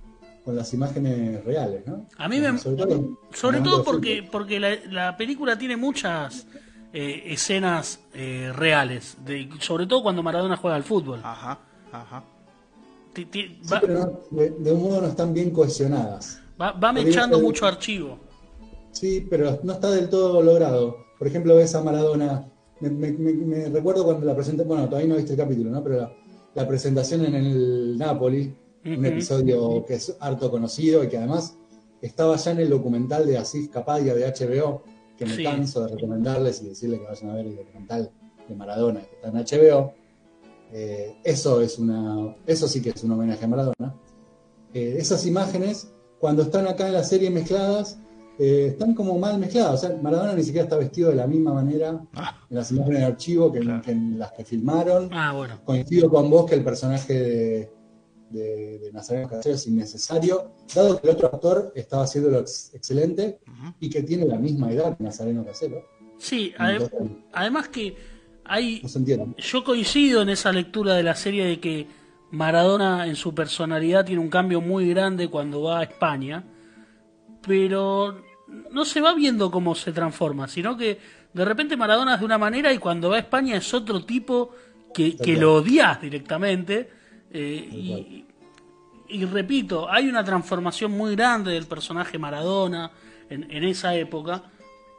con 0.43 0.55
las 0.55 0.73
imágenes 0.73 1.43
reales, 1.45 1.85
¿no? 1.85 2.05
A 2.17 2.27
mí 2.27 2.39
me- 2.39 2.57
sobre 2.57 2.77
todo, 2.77 3.17
Sobre 3.33 3.59
porque, 3.83 4.27
porque 4.31 4.59
la, 4.59 4.75
la 4.89 5.17
película 5.17 5.57
tiene 5.57 5.77
muchas 5.77 6.47
eh, 6.93 7.23
escenas 7.27 7.99
eh, 8.13 8.51
reales, 8.55 9.17
de, 9.25 9.49
sobre 9.59 9.85
todo 9.85 10.01
cuando 10.03 10.23
Maradona 10.23 10.57
juega 10.57 10.75
al 10.75 10.83
fútbol. 10.83 11.19
Ajá, 11.23 11.59
ajá. 11.91 12.23
Sí, 13.15 13.27
va, 13.71 13.81
pero 13.81 13.93
no- 13.99 14.19
de, 14.31 14.49
de 14.51 14.71
un 14.71 14.83
modo 14.83 15.01
no 15.01 15.07
están 15.07 15.33
bien 15.33 15.49
cohesionadas. 15.51 16.39
va- 16.59 16.71
va 16.73 16.93
mechando 16.93 17.39
mucho 17.39 17.65
archivo. 17.65 18.19
Sí, 18.91 19.25
pero 19.29 19.59
no 19.63 19.73
está 19.73 19.91
del 19.91 20.09
todo 20.09 20.41
logrado. 20.41 20.97
Por 21.19 21.27
ejemplo, 21.27 21.55
ves 21.55 21.73
a 21.75 21.83
Maradona. 21.83 22.47
Me, 22.79 22.89
me- 22.91 23.11
me- 23.11 23.33
me 23.33 23.69
recuerdo 23.69 24.03
cuando 24.05 24.25
la 24.25 24.35
presenté, 24.35 24.63
bueno, 24.63 24.85
todavía 24.87 25.09
no 25.09 25.15
viste 25.15 25.31
el 25.33 25.37
capítulo, 25.39 25.71
¿no? 25.71 25.83
Pero 25.83 25.97
la, 25.97 26.11
la 26.57 26.67
presentación 26.67 27.23
en 27.23 27.35
el 27.35 27.97
Napoli, 27.99 28.51
un 28.83 28.93
Ujú. 28.97 29.05
episodio 29.05 29.85
que 29.85 29.93
es 29.93 30.17
harto 30.19 30.49
conocido 30.49 31.03
y 31.03 31.07
que 31.07 31.17
además 31.19 31.55
estaba 32.01 32.35
ya 32.35 32.49
en 32.51 32.59
el 32.61 32.69
documental 32.71 33.27
de 33.27 33.37
Asís 33.37 33.69
Capadia 33.69 34.15
de 34.15 34.25
HBO, 34.25 34.81
que 35.15 35.27
me 35.27 35.35
Sí. 35.35 35.43
canso 35.43 35.85
de 35.85 35.93
recomendarles 35.93 36.63
y 36.63 36.69
decirles 36.69 36.99
que 37.01 37.05
vayan 37.05 37.29
a 37.29 37.35
ver 37.35 37.45
el 37.45 37.55
documental 37.57 38.09
de 38.49 38.55
Maradona 38.55 39.01
que 39.01 39.15
está 39.17 39.27
en 39.27 39.35
HBO. 39.37 39.93
Eh, 40.73 41.15
eso 41.23 41.61
es 41.61 41.77
una, 41.77 42.35
eso 42.47 42.67
sí 42.67 42.81
que 42.81 42.89
es 42.89 43.03
un 43.03 43.11
homenaje 43.11 43.45
a 43.45 43.47
Maradona. 43.47 43.95
Eh, 44.73 44.95
esas 44.97 45.27
imágenes, 45.27 45.89
cuando 46.19 46.41
están 46.41 46.67
acá 46.67 46.87
en 46.87 46.93
la 46.93 47.03
serie 47.03 47.29
mezcladas, 47.29 47.99
eh, 48.39 48.67
están 48.69 48.93
como 48.93 49.17
mal 49.17 49.37
mezcladas. 49.39 49.83
O 49.83 49.87
sea, 49.87 49.97
Maradona 50.01 50.33
ni 50.33 50.43
siquiera 50.43 50.63
está 50.65 50.77
vestido 50.77 51.09
de 51.09 51.15
la 51.15 51.27
misma 51.27 51.53
manera 51.53 51.99
Ah, 52.13 52.37
en 52.49 52.55
las 52.57 52.71
imágenes 52.71 52.99
de 52.99 53.05
archivo 53.05 53.51
que, 53.51 53.57
en- 53.59 53.63
Claro. 53.65 53.81
que 53.81 53.91
en 53.91 54.19
las 54.19 54.31
que 54.33 54.45
filmaron. 54.45 55.09
Ah, 55.11 55.33
bueno. 55.33 55.59
Coincido 55.65 56.09
con 56.09 56.29
vos 56.29 56.47
que 56.49 56.55
el 56.55 56.63
personaje 56.63 57.13
de, 57.13 57.71
de, 58.29 58.79
de 58.79 58.91
Nazareno 58.91 59.27
Casero 59.29 59.55
es 59.55 59.65
innecesario, 59.67 60.51
dado 60.75 60.99
que 60.99 61.07
el 61.07 61.15
otro 61.15 61.27
actor 61.27 61.71
estaba 61.75 62.03
haciéndolo 62.03 62.39
ex- 62.39 62.71
excelente 62.73 63.39
y 63.79 63.89
que 63.89 64.03
tiene 64.03 64.25
la 64.25 64.37
misma 64.37 64.71
edad 64.71 64.97
que 64.97 65.03
Nazareno 65.03 65.43
Casero. 65.45 65.81
Sí, 66.19 66.53
además 67.33 67.69
que 67.69 67.95
hay 68.43 68.79
no 68.83 68.89
se 68.89 68.99
entiende. 68.99 69.35
Yo 69.41 69.63
coincido 69.63 70.21
en 70.21 70.29
esa 70.29 70.51
lectura 70.51 70.95
de 70.95 71.03
la 71.03 71.15
serie 71.15 71.45
de 71.45 71.59
que 71.59 71.87
Maradona 72.31 73.07
en 73.07 73.15
su 73.15 73.33
personalidad 73.33 74.05
tiene 74.05 74.21
un 74.21 74.29
cambio 74.29 74.59
muy 74.61 74.89
grande 74.89 75.29
cuando 75.29 75.61
va 75.61 75.79
a 75.79 75.83
España, 75.83 76.43
pero 77.45 78.21
no 78.71 78.85
se 78.85 79.01
va 79.01 79.13
viendo 79.13 79.51
cómo 79.51 79.75
se 79.75 79.91
transforma, 79.91 80.47
sino 80.47 80.77
que 80.77 80.99
de 81.33 81.45
repente 81.45 81.75
Maradona 81.77 82.13
es 82.15 82.19
de 82.19 82.25
una 82.25 82.37
manera 82.37 82.71
y 82.73 82.77
cuando 82.77 83.09
va 83.09 83.17
a 83.17 83.19
España 83.19 83.55
es 83.57 83.73
otro 83.73 84.03
tipo 84.05 84.51
que, 84.93 85.15
que 85.17 85.35
lo 85.37 85.55
odias 85.55 86.01
directamente. 86.01 86.89
eh, 87.31 87.67
y, 87.71 88.25
y 89.09 89.25
repito, 89.25 89.89
hay 89.89 90.07
una 90.09 90.23
transformación 90.23 90.91
muy 90.91 91.15
grande 91.15 91.51
del 91.51 91.65
personaje 91.65 92.17
Maradona 92.17 92.91
en, 93.29 93.49
en 93.51 93.63
esa 93.63 93.95
época, 93.95 94.43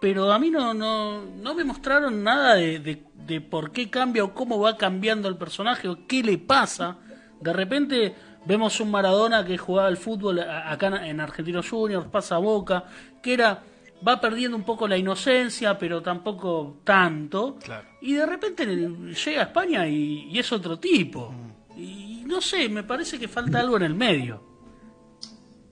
pero 0.01 0.33
a 0.33 0.39
mí 0.39 0.51
no, 0.51 0.73
no, 0.75 1.23
no 1.25 1.55
me 1.55 1.65
mostraron 1.65 2.23
nada 2.23 2.55
de, 2.55 2.79
de- 2.79 3.03
de 3.27 3.41
por 3.43 3.73
qué 3.73 3.91
cambia 3.91 4.25
o 4.25 4.33
cómo 4.33 4.59
va 4.59 4.79
cambiando 4.79 5.29
el 5.29 5.37
personaje 5.37 5.87
o 5.89 6.07
qué 6.07 6.23
le 6.23 6.39
pasa. 6.39 6.97
De 7.43 7.53
repente 7.53 8.15
vemos 8.47 8.81
un 8.81 8.91
Maradona 8.91 9.45
que 9.45 9.59
jugaba 9.59 9.89
al 9.89 9.97
fútbol 9.97 10.41
a- 10.41 10.71
acá 10.73 11.07
en 11.07 11.21
Argentinos 11.21 11.69
Juniors, 11.69 12.07
pasa 12.07 12.37
a 12.37 12.39
Boca, 12.39 12.85
que 13.23 13.35
era 13.35 13.63
va 14.07 14.21
perdiendo 14.21 14.57
un 14.57 14.63
poco 14.63 14.87
la 14.87 14.97
inocencia, 14.97 15.77
pero 15.77 16.01
tampoco 16.01 16.77
tanto. 16.85 17.57
Claro. 17.63 17.89
Y 18.01 18.15
de 18.15 18.27
repente 18.27 18.65
llega 18.67 19.41
a 19.41 19.45
España 19.45 19.89
y, 19.89 20.29
y 20.31 20.39
es 20.39 20.53
otro 20.53 20.79
tipo. 20.79 21.35
Y 21.77 22.23
no 22.27 22.41
sé, 22.41 22.69
me 22.69 22.85
parece 22.85 23.19
que 23.19 23.27
falta 23.27 23.59
algo 23.61 23.77
en 23.77 23.83
el 23.83 23.95
medio. 23.95 24.43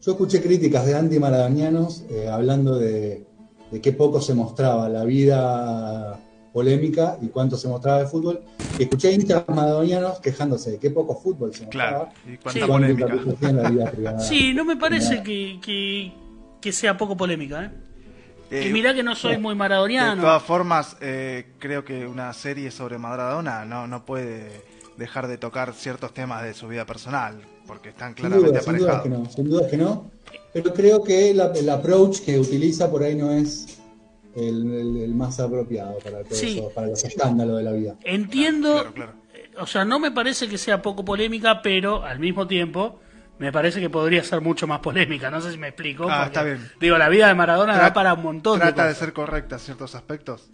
Yo 0.03 0.13
escuché 0.13 0.43
críticas 0.43 0.87
de 0.87 0.97
anti-maradonianos 0.97 2.05
eh, 2.11 2.29
hablando 2.29 2.77
de, 2.79 3.27
de 3.71 3.81
qué 3.81 3.93
poco 3.93 4.21
se 4.21 4.35
mostraba 4.35 4.89
la 4.89 5.05
vida 5.05 6.19
polémica 6.57 7.19
y 7.21 7.27
cuánto 7.29 7.57
se 7.59 7.69
mostraba 7.69 7.99
de 8.01 8.07
fútbol. 8.07 8.41
Y 8.79 8.85
escuché 8.85 9.13
hinchas 9.13 9.45
maradonianos 9.49 10.19
quejándose 10.21 10.71
de 10.73 10.79
qué 10.79 10.89
poco 10.91 11.15
fútbol 11.21 11.55
se 11.55 11.69
Claro. 11.69 12.07
mostraba. 12.07 12.15
Y 12.27 12.31
Sí. 12.33 12.39
cuánta 12.43 12.59
y 12.59 12.63
cuánta 12.63 12.67
polémica. 12.73 13.07
repercusión 13.07 13.51
en 13.51 13.63
la 13.63 13.71
vida 13.71 13.91
privada. 13.91 14.21
Sí, 14.21 14.55
no 14.55 14.65
me 14.65 14.77
parece 14.77 15.23
que, 15.23 15.59
que, 15.63 16.13
que 16.63 16.73
sea 16.73 16.97
poco 16.97 17.15
polémica. 17.17 17.65
¿eh? 17.67 17.71
Eh, 18.51 18.69
y 18.69 18.73
mirá 18.73 18.95
que 18.95 19.03
no 19.03 19.15
soy 19.15 19.37
muy 19.39 19.55
De 19.55 19.59
maradoniano. 19.59 20.23
todas 20.23 20.43
formas, 20.43 20.97
eh, 21.03 21.47
creo 21.59 21.85
que 21.85 22.07
una 22.07 22.33
serie 22.33 22.71
sobre 22.71 22.97
Maradona 22.97 23.65
no, 23.67 23.87
no 23.87 24.07
puede 24.07 24.63
dejar 24.97 25.27
de 25.29 25.37
tocar 25.37 25.75
ciertos 25.75 26.15
temas 26.15 26.43
de 26.43 26.55
su 26.55 26.69
vida 26.69 26.87
personal, 26.87 27.39
porque 27.67 27.91
están 27.91 28.15
Sin 28.15 28.25
claramente 28.27 28.61
sin 28.63 28.77
duda 28.79 28.93
aparejados. 28.95 29.03
que 29.03 29.09
no, 29.11 29.31
sin 29.31 29.51
duda 29.51 29.69
que 29.69 29.77
no. 29.77 30.11
Pero 30.55 30.73
creo 30.73 31.03
que 31.05 31.35
la- 31.35 31.53
el 31.55 31.69
approach 31.69 32.21
que 32.21 32.39
utiliza 32.39 32.91
por 32.91 33.03
ahí 33.03 33.15
no 33.15 33.31
es 33.31 33.76
el, 34.37 34.71
el- 34.73 34.97
el 35.03 35.15
más 35.15 35.41
apropiado 35.41 35.99
para, 35.99 36.23
todo 36.23 36.35
Sí. 36.35 36.59
eso, 36.59 36.71
para 36.75 36.89
los 36.89 37.03
escándalos 37.05 37.57
de 37.59 37.63
la 37.65 37.73
vida. 37.73 37.97
Entiendo, 38.05 38.73
Claro, 38.75 38.93
claro. 38.95 39.13
eh, 39.35 39.51
o 39.59 39.67
sea, 39.67 39.85
no 39.85 39.99
me 39.99 40.11
parece 40.11 40.49
que 40.49 40.59
sea 40.59 40.83
poco 40.83 41.05
polémica, 41.05 41.63
pero 41.63 42.05
al 42.05 42.19
mismo 42.19 42.47
tiempo 42.47 43.01
me 43.39 43.51
parece 43.53 43.81
que 43.81 43.91
podría 43.91 44.23
ser 44.25 44.41
mucho 44.41 44.67
más 44.67 44.81
polémica. 44.81 45.31
No 45.31 45.41
sé 45.41 45.53
si 45.53 45.59
me 45.59 45.69
explico. 45.69 46.05
Ah, 46.09 46.25
porque, 46.25 46.27
está 46.27 46.43
bien. 46.43 46.71
Digo, 46.81 46.97
la 46.99 47.09
vida 47.09 47.29
de 47.29 47.35
Maradona 47.35 47.75
Tra- 47.75 47.81
da 47.83 47.93
para 47.93 48.15
un 48.15 48.23
montón 48.23 48.59
Trata 48.61 48.87
de 48.89 48.95
ser 48.95 49.13
correcta 49.13 49.57
en 49.57 49.61
ciertos 49.61 49.95
aspectos. 49.95 50.49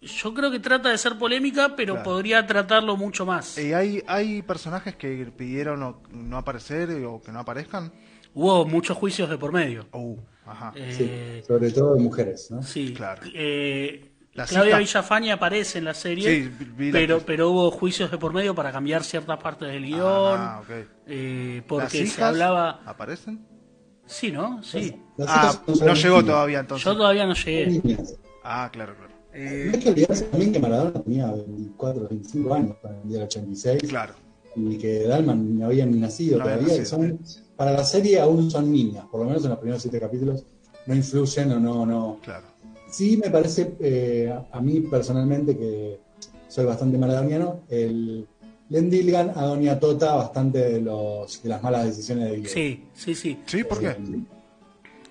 Yo 0.00 0.34
creo 0.34 0.50
que 0.50 0.58
trata 0.58 0.88
de 0.88 0.98
ser 0.98 1.16
polémica, 1.16 1.74
pero 1.76 1.94
Claro. 1.94 2.10
podría 2.10 2.44
tratarlo 2.44 2.96
mucho 2.96 3.24
más. 3.24 3.56
¿Y 3.56 3.72
hay, 3.72 4.02
hay 4.08 4.42
personajes 4.42 4.96
que 4.96 5.26
pidieron 5.36 5.96
no 6.10 6.36
aparecer 6.36 6.90
o 7.06 7.22
que 7.22 7.30
no 7.30 7.38
aparezcan? 7.38 7.92
Hubo 8.34 8.64
muchos 8.64 8.96
juicios 8.96 9.28
de 9.28 9.38
por 9.38 9.52
medio. 9.52 9.86
Uh, 9.92 10.16
ajá. 10.46 10.72
Sí, 10.74 10.80
Eh, 11.08 11.44
sobre 11.46 11.70
todo 11.70 11.94
de 11.94 12.00
mujeres, 12.02 12.50
¿no? 12.50 12.62
Sí, 12.62 12.94
Claro. 12.94 13.22
Eh, 13.34 14.08
La 14.34 14.46
Claudia 14.46 14.78
cita- 14.78 14.78
Villafañe 14.78 15.32
aparece 15.32 15.78
en 15.78 15.84
la 15.84 15.92
serie, 15.94 16.44
Sí, 16.44 16.50
vi 16.76 16.86
la 16.90 16.92
pero, 16.98 17.18
que- 17.18 17.24
pero 17.26 17.50
hubo 17.50 17.70
juicios 17.70 18.10
de 18.10 18.16
por 18.16 18.32
medio 18.32 18.54
para 18.54 18.72
cambiar 18.72 19.04
ciertas 19.04 19.36
partes 19.42 19.68
del 19.68 19.84
guion, 19.84 20.00
Ah, 20.02 20.60
ok. 20.62 20.70
eh, 21.06 21.56
¿Las 21.58 21.64
porque 21.68 21.98
se 21.98 22.04
hijas 22.04 22.22
hablaba... 22.22 22.80
¿Aparecen? 22.86 23.46
Sí, 24.06 24.32
¿no? 24.32 24.62
Sí. 24.62 24.96
Las 25.18 25.28
Ah, 25.30 25.62
no 25.84 25.94
llegó 25.94 26.24
todavía 26.24 26.60
entonces. 26.60 26.84
Yo 26.84 26.96
todavía 26.96 27.26
no 27.26 27.34
llegué. 27.34 27.98
Ah, 28.42 28.70
claro, 28.72 28.94
claro. 28.96 29.12
No 29.34 29.72
hay 29.72 29.78
que 29.80 29.90
olvidarse 29.90 30.24
también 30.24 30.52
que 30.52 30.58
Maradona 30.58 31.02
tenía 31.02 31.26
24, 31.30 32.08
25 32.08 32.54
años 32.54 32.76
para 32.82 32.96
el 33.00 33.08
día 33.08 33.18
del 33.18 33.26
86 33.26 33.82
Claro. 33.88 34.14
y 34.56 34.76
que 34.78 35.04
Dalman 35.04 35.58
no 35.58 35.66
había 35.66 35.86
ni 35.86 35.98
nacido 36.00 36.38
No 36.38 36.44
había 36.44 36.56
todavía. 36.56 36.74
y 36.76 36.78
nacido, 36.80 36.98
son, 36.98 37.18
para 37.62 37.76
la 37.76 37.84
serie 37.84 38.18
aún 38.18 38.50
son 38.50 38.72
niñas, 38.72 39.04
por 39.08 39.20
lo 39.20 39.26
menos 39.26 39.44
en 39.44 39.50
los 39.50 39.58
primeros 39.60 39.80
siete 39.82 40.00
capítulos 40.00 40.44
no 40.84 40.96
influyen 40.96 41.52
o 41.52 41.60
no, 41.60 41.86
no. 41.86 42.18
Claro. 42.20 42.44
Sí 42.90 43.16
me 43.16 43.30
parece, 43.30 43.74
eh, 43.78 44.34
a- 44.50 44.60
mí 44.60 44.80
personalmente, 44.80 45.56
que 45.56 46.00
soy 46.48 46.64
bastante 46.64 46.98
maradoniano, 46.98 47.60
el 47.68 48.26
Len 48.68 48.90
Dilgan 48.90 49.30
a 49.36 49.42
Doña 49.44 49.78
Tota 49.78 50.12
bastante 50.16 50.58
de, 50.58 50.80
los, 50.80 51.40
de 51.40 51.48
las 51.48 51.62
malas 51.62 51.84
decisiones 51.86 52.30
de 52.30 52.36
Diego. 52.38 52.52
Sí, 52.52 52.82
sí, 52.94 53.14
sí. 53.14 53.38
¿Sí? 53.46 53.62
¿Por 53.62 53.78
qué? 53.78 53.94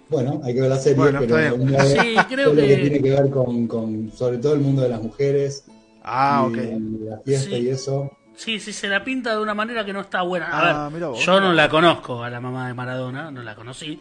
Bueno, 0.10 0.42
hay 0.44 0.54
que 0.54 0.60
ver 0.60 0.70
la 0.72 0.78
serie, 0.78 0.98
Bueno, 0.98 1.20
pero 1.22 1.38
está 1.40 1.56
bien. 1.56 1.70
uno 1.70 1.78
ve 1.78 1.88
Sí, 2.02 2.16
creo 2.36 2.54
que 2.54 2.68
que- 2.68 2.76
tiene 2.78 3.02
que 3.02 3.10
ver 3.12 3.30
con, 3.30 3.66
con, 3.68 4.12
sobre 4.14 4.40
todo 4.40 4.56
el 4.56 4.60
mundo 4.60 4.82
de 4.82 4.90
las 4.90 5.02
mujeres 5.02 5.64
Ah, 6.04 6.50
y, 6.50 6.54
ok. 6.54 6.58
y 6.58 7.06
la 7.06 7.18
fiesta 7.20 7.56
Sí. 7.56 7.62
y 7.62 7.70
eso. 7.70 8.12
Sí, 8.36 8.60
sí, 8.60 8.74
se 8.74 8.88
la 8.88 9.04
pinta 9.04 9.36
de 9.36 9.42
una 9.42 9.54
manera 9.54 9.86
que 9.86 9.94
no 9.94 10.02
está 10.02 10.22
buena. 10.24 10.48
A 10.48 10.60
Ah, 10.60 10.84
ver, 10.86 10.94
mira 10.94 11.08
vos. 11.10 11.24
yo 11.24 11.40
no 11.40 11.54
la 11.54 11.70
conozco 11.70 12.24
a 12.24 12.30
la 12.30 12.40
mamá 12.40 12.68
de 12.68 12.74
Maradona, 12.74 13.30
no 13.30 13.44
la 13.44 13.56
conocí, 13.56 14.00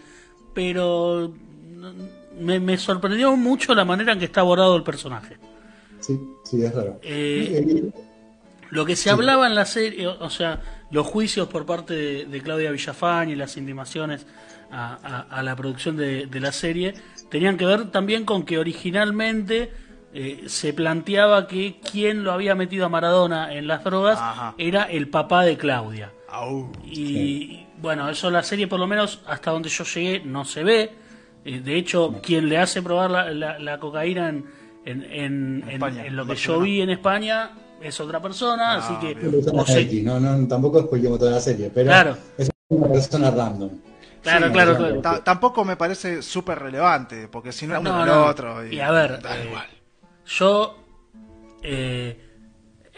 pero 0.54 1.32
me, 2.38 2.58
me 2.60 2.78
sorprendió 2.78 3.36
mucho 3.36 3.74
la 3.74 3.84
manera 3.84 4.12
en 4.12 4.18
que 4.18 4.24
está 4.26 4.40
abordado 4.40 4.76
el 4.76 4.82
personaje. 4.82 5.36
Sí, 6.00 6.18
sí, 6.44 6.62
es 6.64 6.74
raro. 6.74 6.98
Eh, 7.02 7.64
Eh, 7.66 7.92
Lo 8.70 8.86
que 8.86 8.94
se 8.96 9.10
hablaba 9.10 9.46
en 9.48 9.54
la 9.56 9.66
serie, 9.66 10.06
o 10.06 10.16
o 10.24 10.30
sea, 10.30 10.60
los 10.92 11.06
juicios 11.06 11.48
por 11.48 11.66
parte 11.66 11.92
de, 11.94 12.24
de 12.26 12.40
Claudia 12.40 12.70
Villafán 12.70 13.28
y 13.28 13.34
las 13.34 13.56
intimaciones 13.56 14.26
a, 14.70 14.94
a- 15.28 15.38
a 15.38 15.42
la 15.42 15.56
producción 15.56 15.96
de, 15.96 16.26
de 16.26 16.40
la 16.40 16.52
serie, 16.52 16.94
tenían 17.30 17.56
que 17.56 17.66
ver 17.66 17.90
también 17.90 18.24
con 18.24 18.44
que 18.44 18.58
originalmente 18.58 19.72
eh, 20.12 20.44
se 20.46 20.72
planteaba 20.72 21.46
que 21.46 21.80
quien 21.80 22.24
lo 22.24 22.32
había 22.32 22.54
metido 22.54 22.86
a 22.86 22.88
Maradona 22.88 23.54
en 23.54 23.66
las 23.68 23.84
drogas 23.84 24.18
Ajá. 24.20 24.54
era 24.58 24.84
el 24.84 25.08
papá 25.08 25.44
de 25.44 25.56
Claudia. 25.56 26.12
Au. 26.28 26.70
Y 26.84 27.66
bueno, 27.80 28.08
eso 28.08 28.30
la 28.30 28.42
serie 28.42 28.66
por 28.66 28.78
lo 28.80 28.86
menos 28.86 29.20
hasta 29.26 29.50
donde 29.50 29.68
yo 29.68 29.84
llegué 29.84 30.20
no 30.24 30.44
se 30.44 30.64
ve. 30.64 30.90
Eh, 31.44 31.60
de 31.60 31.76
hecho, 31.76 32.20
quien 32.22 32.48
le 32.48 32.58
hace 32.58 32.82
probar 32.82 33.10
la, 33.10 33.30
la- 33.30 33.58
la 33.58 33.78
cocaína 33.80 34.28
en, 34.28 34.44
en, 34.84 35.02
en- 35.04 35.62
en- 35.62 35.70
España, 35.70 36.04
en 36.06 36.16
lo 36.16 36.26
que 36.26 36.34
yo 36.34 36.60
vi 36.60 36.80
en 36.82 36.90
España 36.90 37.50
es 37.80 37.98
otra 38.00 38.20
persona, 38.20 38.74
Ah, 38.74 38.76
así 38.78 38.94
que 39.00 39.14
bien. 39.14 39.32
Lo 39.32 39.38
usan 39.38 39.58
o 39.58 39.62
a 39.62 39.66
se- 39.66 39.80
X, 39.80 40.02
no, 40.04 40.20
no, 40.20 40.46
tampoco 40.46 40.82
spoilemos 40.82 41.18
toda 41.18 41.30
la 41.32 41.40
serie, 41.40 41.70
pero 41.72 41.86
Claro. 41.86 42.16
es 42.36 42.50
una 42.68 42.88
persona 42.88 43.30
random. 43.30 43.70
Claro, 44.22 44.46
Sí, 44.48 44.52
claro, 44.52 44.72
no, 44.72 44.78
claro. 44.78 45.00
Ta- 45.00 45.24
tampoco 45.24 45.64
me 45.64 45.76
parece 45.76 46.20
súper 46.20 46.58
relevante, 46.58 47.26
porque 47.28 47.52
si 47.52 47.66
no 47.66 47.74
es 47.76 47.80
uno 47.80 47.90
No, 47.96 48.00
el 48.02 48.08
no. 48.10 48.26
otro. 48.26 48.66
Y, 48.66 48.74
Y 48.76 48.80
a 48.80 48.90
ver, 48.90 49.22
da 49.22 49.34
eh, 49.38 49.46
igual. 49.48 49.66
Yo 50.30 50.76
eh, 51.62 52.16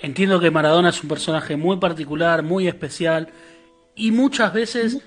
entiendo 0.01 0.39
que 0.39 0.51
Maradona 0.51 0.91
es 0.91 1.03
un 1.03 1.09
personaje 1.09 1.57
muy 1.57 1.78
particular, 1.78 2.43
muy 2.43 2.68
especial, 2.68 3.28
y 3.95 4.11
muchas 4.11 4.53
veces 4.53 5.03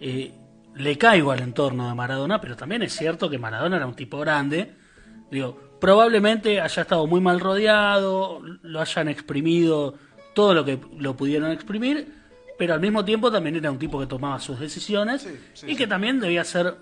eh, 0.00 0.32
le 0.74 0.98
caigo 0.98 1.30
al 1.30 1.40
entorno 1.40 1.88
de 1.88 1.94
Maradona, 1.94 2.40
pero 2.40 2.56
también 2.56 2.82
es 2.82 2.96
cierto 2.96 3.30
que 3.30 3.38
Maradona 3.38 3.76
era 3.76 3.86
un 3.86 3.94
tipo 3.94 4.18
grande. 4.18 4.74
Digo, 5.30 5.76
probablemente 5.80 6.60
haya 6.60 6.82
estado 6.82 7.06
muy 7.06 7.20
mal 7.20 7.40
rodeado, 7.40 8.40
lo 8.62 8.80
hayan 8.80 9.08
exprimido 9.08 9.94
todo 10.34 10.54
lo 10.54 10.64
que 10.64 10.80
lo 10.98 11.16
pudieron 11.16 11.50
exprimir, 11.50 12.12
pero 12.58 12.74
al 12.74 12.80
mismo 12.80 13.04
tiempo 13.04 13.30
también 13.30 13.56
era 13.56 13.70
un 13.70 13.78
tipo 13.78 14.00
que 14.00 14.06
tomaba 14.06 14.38
sus 14.40 14.58
decisiones 14.58 15.22
Sí, 15.22 15.38
sí, 15.54 15.66
y 15.70 15.76
que 15.76 15.86
también 15.86 16.20
debía 16.20 16.44
ser 16.44 16.76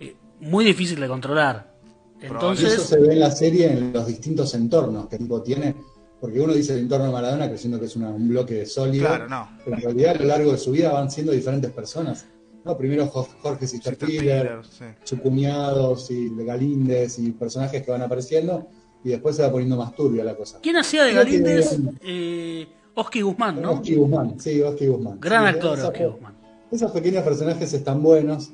eh, 0.00 0.16
muy 0.40 0.64
difícil 0.64 1.00
de 1.00 1.08
controlar. 1.08 1.77
Y 2.20 2.24
eso 2.26 2.34
Entonces, 2.34 2.82
se 2.82 2.98
ve 2.98 3.12
en 3.12 3.20
la 3.20 3.30
serie 3.30 3.70
en 3.72 3.92
los 3.92 4.06
distintos 4.06 4.54
entornos 4.54 5.06
que 5.08 5.18
tipo 5.18 5.40
tiene, 5.42 5.74
porque 6.20 6.40
uno 6.40 6.52
dice 6.52 6.72
el 6.74 6.80
entorno 6.80 7.06
de 7.06 7.12
Maradona 7.12 7.48
creyendo 7.48 7.78
que 7.78 7.86
es 7.86 7.94
una- 7.96 8.10
un 8.10 8.28
bloque 8.28 8.66
sólido, 8.66 9.06
Claro, 9.06 9.28
no. 9.28 9.48
pero 9.64 9.76
en 9.76 9.82
realidad 9.82 10.16
a 10.16 10.18
lo 10.18 10.24
largo 10.26 10.52
de 10.52 10.58
su 10.58 10.72
vida 10.72 10.92
van 10.92 11.10
siendo 11.10 11.32
diferentes 11.32 11.70
personas. 11.70 12.26
¿no? 12.64 12.76
Primero 12.76 13.06
Jo- 13.06 13.26
Jorge 13.40 13.66
Sister 13.68 13.92
Sisterpiller, 13.94 14.42
Piller, 14.60 14.60
sí. 14.68 14.84
su 15.04 15.18
cuñado, 15.20 15.96
y 16.10 16.44
Galíndez 16.44 17.18
y 17.20 17.30
personajes 17.30 17.82
que 17.82 17.90
van 17.90 18.02
apareciendo, 18.02 18.66
y 19.04 19.10
después 19.10 19.36
se 19.36 19.42
va 19.42 19.50
poniendo 19.52 19.76
más 19.76 19.94
turbia 19.94 20.24
la 20.24 20.34
cosa. 20.34 20.58
¿quién 20.60 20.76
hacía 20.76 21.04
de 21.04 21.14
Galíndez? 21.14 21.78
Eh, 22.02 22.66
Oski 22.94 23.22
Guzmán, 23.22 23.62
¿no? 23.62 23.72
Oski 23.74 23.94
Guzmán, 23.94 24.40
sí, 24.40 24.60
Oski 24.60 24.88
Guzmán. 24.88 25.20
Gran 25.20 25.44
Sí, 25.44 25.48
actor, 25.54 25.78
Oski 25.80 26.04
Guzmán. 26.04 26.34
Esos 26.70 26.90
pequeños 26.90 27.22
personajes 27.22 27.72
están 27.72 28.02
buenos. 28.02 28.50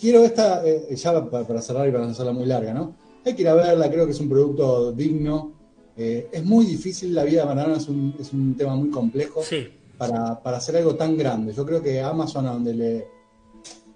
Quiero 0.00 0.24
esta, 0.24 0.66
eh, 0.66 0.96
ya 0.96 1.12
para, 1.30 1.46
para 1.46 1.60
cerrar 1.60 1.86
y 1.86 1.92
para 1.92 2.04
no 2.06 2.10
hacerla 2.12 2.32
muy 2.32 2.46
larga, 2.46 2.72
¿no? 2.72 2.96
Hay 3.24 3.34
que 3.34 3.42
ir 3.42 3.48
a 3.48 3.54
verla, 3.54 3.90
creo 3.90 4.04
que 4.06 4.12
es 4.12 4.20
un 4.20 4.28
producto 4.28 4.92
digno. 4.92 5.52
Eh, 5.96 6.28
es 6.32 6.44
muy 6.44 6.64
difícil, 6.66 7.14
la 7.14 7.24
vida 7.24 7.42
de 7.42 7.46
Maradona 7.48 7.76
es 7.76 7.88
un, 7.88 8.14
es 8.18 8.32
un 8.32 8.56
tema 8.56 8.74
muy 8.74 8.88
complejo 8.90 9.42
Sí, 9.42 9.68
para, 9.98 10.42
para 10.42 10.56
hacer 10.56 10.76
algo 10.76 10.94
tan 10.96 11.16
grande. 11.16 11.52
Yo 11.52 11.64
creo 11.66 11.82
que 11.82 12.00
Amazon, 12.00 12.46
a 12.46 12.52
donde 12.52 12.72
le, 12.74 13.06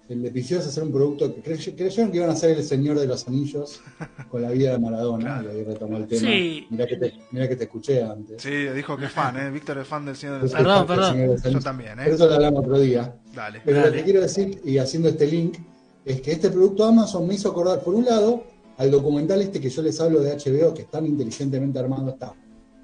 le 0.09 0.31
pidió 0.31 0.59
es 0.59 0.67
hacer 0.67 0.83
un 0.83 0.91
producto 0.91 1.33
que 1.33 1.41
crey- 1.41 1.75
creyeron 1.75 2.11
que 2.11 2.17
iban 2.17 2.29
a 2.29 2.35
ser 2.35 2.51
el 2.57 2.63
Señor 2.63 2.97
de 2.99 3.07
los 3.07 3.27
Anillos 3.27 3.81
con 4.29 4.41
la 4.43 4.51
vida 4.51 4.73
de 4.73 4.77
Maradona, 4.79 5.43
y 5.43 5.47
ahí 5.57 5.63
retomó 5.63 5.97
el 5.97 6.07
tema. 6.07 6.21
Sí. 6.29 6.67
Mirá, 6.69 6.85
que 6.87 6.97
te, 6.97 7.13
mirá 7.31 7.49
que 7.49 7.55
te 7.55 7.63
escuché 7.65 8.03
antes. 8.03 8.41
Sí, 8.41 8.51
dijo 8.51 8.95
que 8.95 9.05
es 9.05 9.11
fan, 9.11 9.35
¿eh? 9.37 9.49
Víctor 9.51 9.79
es 9.79 9.87
fan 9.87 10.05
del 10.05 10.15
Señor 10.15 10.35
de 10.37 10.41
los 10.43 10.51
Perdón, 10.53 10.69
Anillos. 10.71 10.87
perdón. 10.87 11.11
Señor 11.13 11.27
de 11.29 11.33
los 11.51 11.53
Yo 11.53 11.59
también, 11.59 11.91
Pero 11.97 12.11
¿eh? 12.11 12.13
eso 12.15 12.27
lo 12.27 12.33
hablamos 12.35 12.59
otro 12.63 12.79
día. 12.79 13.15
Dale. 13.35 13.61
Pero 13.65 13.77
Dale. 13.79 13.89
lo 13.89 13.97
que 13.97 14.03
quiero 14.03 14.21
decir, 14.21 14.61
y 14.63 14.77
haciendo 14.77 15.09
este 15.09 15.25
link, 15.27 15.57
es 16.05 16.21
que 16.21 16.31
este 16.31 16.49
producto 16.51 16.85
Amazon 16.85 17.27
me 17.27 17.33
hizo 17.33 17.49
acordar, 17.49 17.81
por 17.81 17.95
un 17.95 18.05
lado, 18.05 18.43
al 18.77 18.91
documental 18.91 19.41
este 19.41 19.59
que 19.59 19.69
yo 19.69 19.81
les 19.81 19.99
hablo 19.99 20.19
de 20.21 20.35
HBO, 20.35 20.73
que 20.73 20.83
tan 20.83 21.05
inteligentemente 21.05 21.79
armado 21.79 22.09
está, 22.11 22.33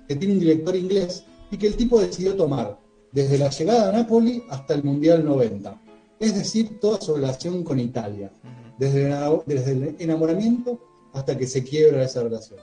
que 0.07 0.15
tiene 0.15 0.33
un 0.33 0.39
director 0.39 0.75
inglés 0.75 1.23
y 1.51 1.57
que 1.57 1.67
el 1.67 1.75
tipo 1.75 1.99
decidió 1.99 2.35
tomar 2.35 2.77
desde 3.11 3.37
la 3.37 3.49
llegada 3.49 3.89
a 3.89 3.91
Napoli 3.91 4.43
hasta 4.49 4.73
el 4.73 4.83
Mundial 4.83 5.23
90. 5.23 5.79
Es 6.19 6.35
decir, 6.35 6.79
toda 6.79 6.99
su 6.99 7.15
relación 7.15 7.63
con 7.63 7.79
Italia, 7.79 8.31
desde 8.77 9.05
el, 9.05 9.11
enamo- 9.11 9.43
desde 9.45 9.71
el 9.71 9.95
enamoramiento 9.99 10.79
hasta 11.13 11.37
que 11.37 11.45
se 11.45 11.63
quiebra 11.63 12.03
esa 12.03 12.23
relación. 12.23 12.59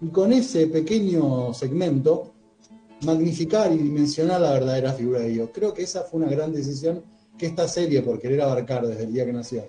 Y 0.00 0.06
con 0.08 0.32
ese 0.32 0.68
pequeño 0.68 1.52
segmento 1.52 2.32
magnificar 3.02 3.72
y 3.72 3.78
dimensionar 3.78 4.40
la 4.40 4.52
verdadera 4.52 4.92
figura 4.92 5.20
de 5.20 5.30
Dios. 5.30 5.50
Creo 5.52 5.74
que 5.74 5.82
esa 5.82 6.02
fue 6.02 6.20
una 6.20 6.30
gran 6.30 6.52
decisión 6.52 7.02
que 7.36 7.46
esta 7.46 7.66
serie, 7.68 8.02
por 8.02 8.18
querer 8.20 8.40
abarcar 8.42 8.86
desde 8.86 9.04
el 9.04 9.12
día 9.12 9.24
que 9.24 9.32
nació 9.32 9.64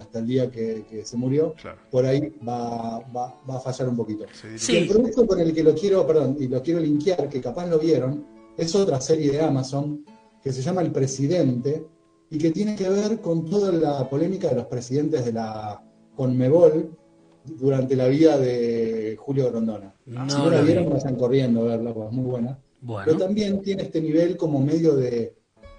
hasta 0.00 0.18
el 0.18 0.26
día 0.26 0.50
que, 0.50 0.84
que 0.88 1.04
se 1.04 1.16
murió, 1.16 1.54
Claro. 1.60 1.78
por 1.90 2.04
ahí 2.06 2.32
va, 2.46 2.98
va- 3.14 3.34
va 3.48 3.56
a 3.56 3.60
fallar 3.60 3.88
un 3.88 3.96
poquito. 3.96 4.24
Sí. 4.56 4.72
Y 4.72 4.76
el 4.76 4.88
producto 4.88 5.26
con 5.26 5.40
el 5.40 5.52
que 5.52 5.62
lo 5.62 5.74
quiero, 5.74 6.06
perdón, 6.06 6.36
y 6.40 6.48
lo 6.48 6.62
quiero 6.62 6.80
linkear, 6.80 7.28
que 7.28 7.40
capaz 7.40 7.66
lo 7.66 7.78
vieron, 7.78 8.24
es 8.56 8.74
otra 8.74 9.00
serie 9.00 9.32
de 9.32 9.40
Amazon 9.40 10.04
que 10.42 10.52
se 10.52 10.62
llama 10.62 10.80
El 10.82 10.90
Presidente 10.92 11.86
y 12.30 12.38
que 12.38 12.50
tiene 12.50 12.74
que 12.76 12.88
ver 12.88 13.20
con 13.20 13.44
toda 13.44 13.72
la 13.72 14.08
polémica 14.08 14.48
de 14.48 14.56
los 14.56 14.66
presidentes 14.66 15.24
de 15.24 15.32
la 15.32 15.82
Conmebol 16.16 16.96
durante 17.44 17.96
la 17.96 18.06
vida 18.08 18.38
de 18.38 19.16
Julio 19.18 19.50
Grondona. 19.50 19.94
No 20.06 20.28
si 20.30 20.36
no 20.36 20.50
la 20.50 20.56
la 20.56 20.60
vi. 20.62 20.66
vieron, 20.68 20.90
vayan 20.90 21.16
corriendo 21.16 21.62
a 21.62 21.64
verla, 21.64 21.92
porque 21.94 22.08
es 22.10 22.14
muy 22.14 22.24
buena. 22.30 22.58
Pero 22.80 22.92
Bueno, 22.92 23.16
también 23.16 23.60
tiene 23.62 23.82
este 23.82 24.00
nivel 24.00 24.36
como 24.36 24.60
medio 24.60 24.94
de 24.96 25.34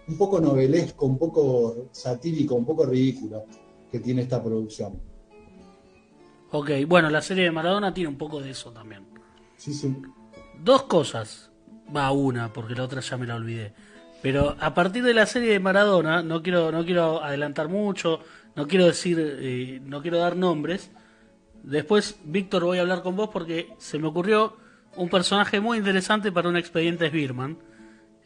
un 0.08 0.18
poco 0.18 0.40
novelesco, 0.42 1.06
un 1.06 1.18
poco 1.18 1.88
satírico, 1.92 2.56
un 2.56 2.66
poco 2.66 2.86
ridículo 2.86 3.46
que 3.92 4.00
tiene 4.00 4.22
esta 4.22 4.44
producción. 4.44 5.02
ok. 6.52 6.72
Bueno, 6.88 7.10
la 7.10 7.22
serie 7.22 7.44
de 7.44 7.52
Maradona 7.52 7.94
tiene 7.94 8.10
un 8.10 8.18
poco 8.18 8.42
de 8.42 8.52
eso 8.52 8.72
también. 8.72 9.06
Sí, 9.58 9.74
sí. 9.74 9.96
Dos 10.60 10.84
cosas. 10.84 11.52
Va 11.94 12.12
una, 12.12 12.54
porque 12.54 12.74
la 12.74 12.84
otra 12.84 13.02
ya 13.02 13.18
me 13.18 13.28
la 13.28 13.36
olvidé. 13.36 13.74
Pero 14.22 14.56
a 14.60 14.74
partir 14.74 15.04
de 15.04 15.14
la 15.14 15.26
serie 15.26 15.52
de 15.52 15.60
Maradona, 15.60 16.22
no 16.22 16.42
quiero, 16.42 16.72
no 16.72 16.86
quiero 16.86 17.24
adelantar 17.24 17.68
mucho, 17.68 18.22
no 18.56 18.68
quiero 18.68 18.86
decir, 18.86 19.18
eh, 19.20 19.82
no 19.84 20.02
quiero 20.02 20.20
dar 20.20 20.36
nombres. 20.36 20.92
Después, 21.64 22.20
Víctor, 22.24 22.64
voy 22.64 22.78
a 22.78 22.82
hablar 22.82 23.02
con 23.02 23.16
vos 23.16 23.30
porque 23.32 23.74
se 23.78 24.00
me 24.00 24.08
ocurrió 24.08 24.58
un 24.96 25.10
personaje 25.10 25.60
muy 25.60 25.78
interesante 25.78 26.32
para 26.32 26.50
un 26.50 26.58
expediente 26.58 27.10
Birman, 27.10 27.58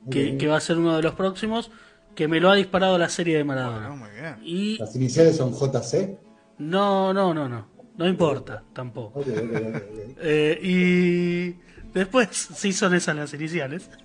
que, 0.09 0.47
va 0.47 0.57
a 0.57 0.61
ser 0.61 0.77
uno 0.77 0.95
de 0.95 1.01
los 1.01 1.15
próximos, 1.15 1.71
que 2.15 2.27
me 2.27 2.39
lo 2.39 2.49
ha 2.49 2.55
disparado 2.55 2.97
la 2.97 3.09
serie 3.09 3.37
de 3.37 3.43
Bueno, 3.43 3.61
Maradona. 3.61 3.89
muy 3.91 4.09
bien. 4.11 4.37
Y 4.43 4.77
Las 4.77 4.95
iniciales 4.95 5.35
son 5.37 5.53
JC. 5.53 6.17
no, 6.59 7.13
no, 7.13 7.33
no, 7.33 7.47
no, 7.49 7.67
no 7.97 8.07
importa 8.07 8.63
tampoco. 8.73 9.19
Ok, 9.19 9.27
ok, 9.27 9.37
ok, 9.37 9.65
ok. 9.75 9.81
Eh, 10.21 10.59
y 10.63 11.55
después, 11.93 12.29
sí 12.31 12.71
son 12.73 12.93
esas 12.95 13.15
las 13.15 13.33
iniciales. 13.33 13.89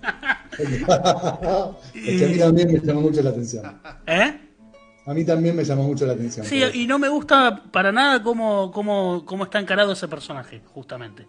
Es 1.93 2.19
que 2.19 2.25
a 2.25 2.27
mí 2.29 2.37
también 2.39 2.71
me 2.73 2.79
llamó 2.79 3.01
mucho 3.01 3.21
la 3.21 3.29
atención. 3.29 3.79
¿Eh? 4.05 4.41
A 5.05 5.13
mí 5.13 5.23
también 5.25 5.55
me 5.55 5.63
llamó 5.63 5.83
mucho 5.83 6.05
la 6.05 6.13
atención. 6.13 6.45
Sí, 6.45 6.61
y 6.73 6.85
no 6.87 6.99
me 6.99 7.09
gusta 7.09 7.63
para 7.71 7.91
nada 7.91 8.21
cómo, 8.21 8.71
cómo, 8.71 9.23
cómo 9.25 9.45
está 9.45 9.59
encarado 9.59 9.93
ese 9.93 10.07
personaje, 10.07 10.61
justamente. 10.73 11.27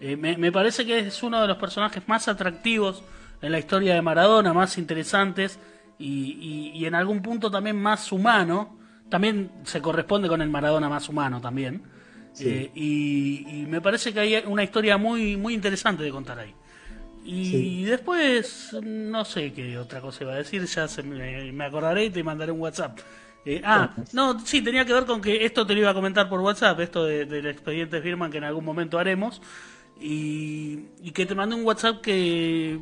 Eh, 0.00 0.16
me, 0.16 0.36
me 0.36 0.52
parece 0.52 0.84
que 0.84 0.98
es 0.98 1.22
uno 1.22 1.40
de 1.40 1.48
los 1.48 1.56
personajes 1.56 2.06
más 2.08 2.28
atractivos 2.28 3.02
en 3.40 3.52
la 3.52 3.58
historia 3.58 3.94
de 3.94 4.02
Maradona, 4.02 4.52
más 4.52 4.76
interesantes 4.78 5.58
y, 5.98 6.72
y- 6.74 6.78
y 6.78 6.86
en 6.86 6.94
algún 6.94 7.20
punto 7.22 7.50
también 7.50 7.76
más 7.80 8.10
humano. 8.12 8.76
También 9.08 9.50
se 9.64 9.80
corresponde 9.80 10.28
con 10.28 10.42
el 10.42 10.50
Maradona 10.50 10.88
más 10.88 11.08
humano 11.08 11.40
también. 11.40 11.82
Eh, 12.40 12.70
y, 12.74 13.62
y 13.62 13.66
me 13.66 13.80
parece 13.80 14.12
que 14.12 14.20
hay 14.20 14.42
una 14.46 14.62
historia 14.62 14.96
muy, 14.98 15.36
muy 15.36 15.54
interesante 15.54 16.02
de 16.04 16.10
contar 16.10 16.38
ahí. 16.38 16.54
Y 17.24 17.44
Sí. 17.46 17.84
después, 17.84 18.76
no 18.82 19.24
sé 19.24 19.52
qué 19.52 19.76
otra 19.78 20.00
cosa 20.00 20.24
iba 20.24 20.34
a 20.34 20.36
decir, 20.36 20.64
ya 20.66 20.86
se 20.88 21.02
me, 21.02 21.50
me 21.52 21.64
acordaré 21.64 22.04
y 22.06 22.10
te 22.10 22.22
mandaré 22.22 22.52
un 22.52 22.60
WhatsApp. 22.60 22.98
Eh, 23.44 23.60
ah, 23.64 23.90
no, 24.12 24.38
sí, 24.40 24.60
tenía 24.62 24.84
que 24.84 24.92
ver 24.92 25.04
con 25.04 25.20
que 25.20 25.44
esto 25.44 25.66
te 25.66 25.72
lo 25.74 25.80
iba 25.80 25.90
a 25.90 25.94
comentar 25.94 26.28
por 26.28 26.40
WhatsApp, 26.40 26.78
esto 26.80 27.04
de- 27.04 27.24
del 27.24 27.46
expediente 27.46 28.00
Firman 28.02 28.30
que 28.30 28.38
en 28.38 28.44
algún 28.44 28.64
momento 28.64 28.98
haremos. 28.98 29.40
Y, 30.00 30.86
y 31.02 31.10
que 31.12 31.26
te 31.26 31.34
mandé 31.34 31.56
un 31.56 31.64
WhatsApp 31.64 32.00
que 32.00 32.74
eh, 32.74 32.80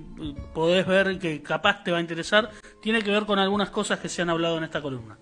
podés 0.52 0.86
ver 0.86 1.18
que 1.18 1.42
capaz 1.42 1.82
te 1.82 1.90
va 1.90 1.98
a 1.98 2.00
interesar. 2.00 2.50
Tiene 2.82 3.00
que 3.02 3.10
ver 3.10 3.24
con 3.24 3.38
algunas 3.38 3.70
cosas 3.70 3.98
que 4.00 4.08
se 4.08 4.22
han 4.22 4.30
hablado 4.30 4.58
en 4.58 4.64
esta 4.64 4.82
columna. 4.82 5.16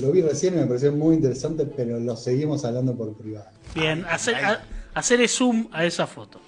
Lo 0.00 0.10
vi 0.12 0.22
recién 0.22 0.54
y 0.54 0.56
me 0.58 0.66
pareció 0.66 0.92
muy 0.92 1.14
interesante, 1.14 1.64
pero 1.66 1.98
lo 2.00 2.16
seguimos 2.16 2.64
hablando 2.64 2.96
por 2.96 3.14
privado. 3.16 3.48
Bien, 3.74 4.04
hacer, 4.08 4.34
a- 4.36 4.62
zoom 5.28 5.68
a 5.72 5.84
esa 5.84 6.06
foto. 6.06 6.40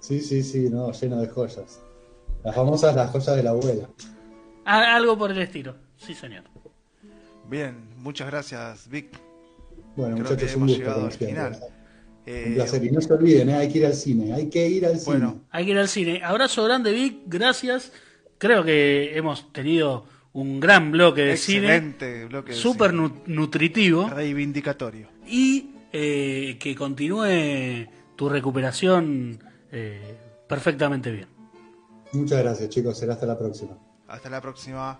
Sí, 0.00 0.20
sí, 0.20 0.42
sí, 0.42 0.68
no, 0.70 0.90
lleno 0.92 1.20
de 1.20 1.28
joyas. 1.28 1.80
Las 2.42 2.54
famosas 2.54 2.94
las 2.94 3.10
joyas 3.10 3.36
de 3.36 3.42
la 3.42 3.50
abuela. 3.50 3.88
Ah, 4.64 4.96
algo 4.96 5.16
por 5.16 5.30
el 5.30 5.38
estilo. 5.40 5.76
Sí, 5.96 6.14
señor. 6.14 6.44
Bien, 7.48 7.88
muchas 7.98 8.28
gracias, 8.30 8.88
Vic. 8.88 9.08
Bueno, 9.96 10.16
Creo 10.16 10.28
muchachos, 10.30 10.38
que 10.38 10.44
un 10.56 10.62
hemos 10.62 10.68
gusto. 10.68 10.78
llegado 10.78 10.94
como 10.96 11.06
al 11.06 11.12
siempre. 11.12 11.44
final. 11.44 11.73
Eh, 12.26 12.44
Un 12.48 12.54
placer. 12.54 12.84
Y 12.84 12.90
no 12.90 13.00
se 13.00 13.12
olviden, 13.12 13.50
¿eh? 13.50 13.54
hay 13.54 13.68
que 13.70 13.78
ir 13.78 13.86
al 13.86 13.94
cine. 13.94 14.32
Hay 14.32 14.48
que 14.48 14.66
ir 14.68 14.86
al 14.86 14.98
cine. 14.98 15.04
Bueno, 15.06 15.40
Hay 15.50 15.64
que 15.66 15.70
ir 15.72 15.78
al 15.78 15.88
cine. 15.88 16.20
Abrazo 16.24 16.64
grande, 16.64 16.92
Vic. 16.92 17.18
Gracias. 17.26 17.92
Creo 18.38 18.64
que 18.64 19.16
hemos 19.16 19.52
tenido 19.52 20.06
un 20.32 20.58
gran 20.58 20.90
bloque 20.90 21.20
de 21.22 21.32
excelente 21.32 22.24
bloque 22.26 22.52
de 22.52 22.58
cine. 22.58 22.72
Súper 22.72 22.90
cine. 22.90 23.02
nu- 23.02 23.22
nutritivo. 23.26 24.08
reivindicatorio. 24.08 25.08
Y 25.26 25.70
eh, 25.92 26.56
que 26.58 26.74
continúe 26.74 27.86
tu 28.16 28.28
recuperación 28.28 29.38
eh, 29.70 30.16
perfectamente 30.48 31.10
bien. 31.12 31.28
Muchas 32.12 32.42
gracias, 32.42 32.68
chicos. 32.70 32.98
Será 32.98 33.14
hasta 33.14 33.26
la 33.26 33.38
próxima. 33.38 33.76
Hasta 34.08 34.30
la 34.30 34.40
próxima. 34.40 34.98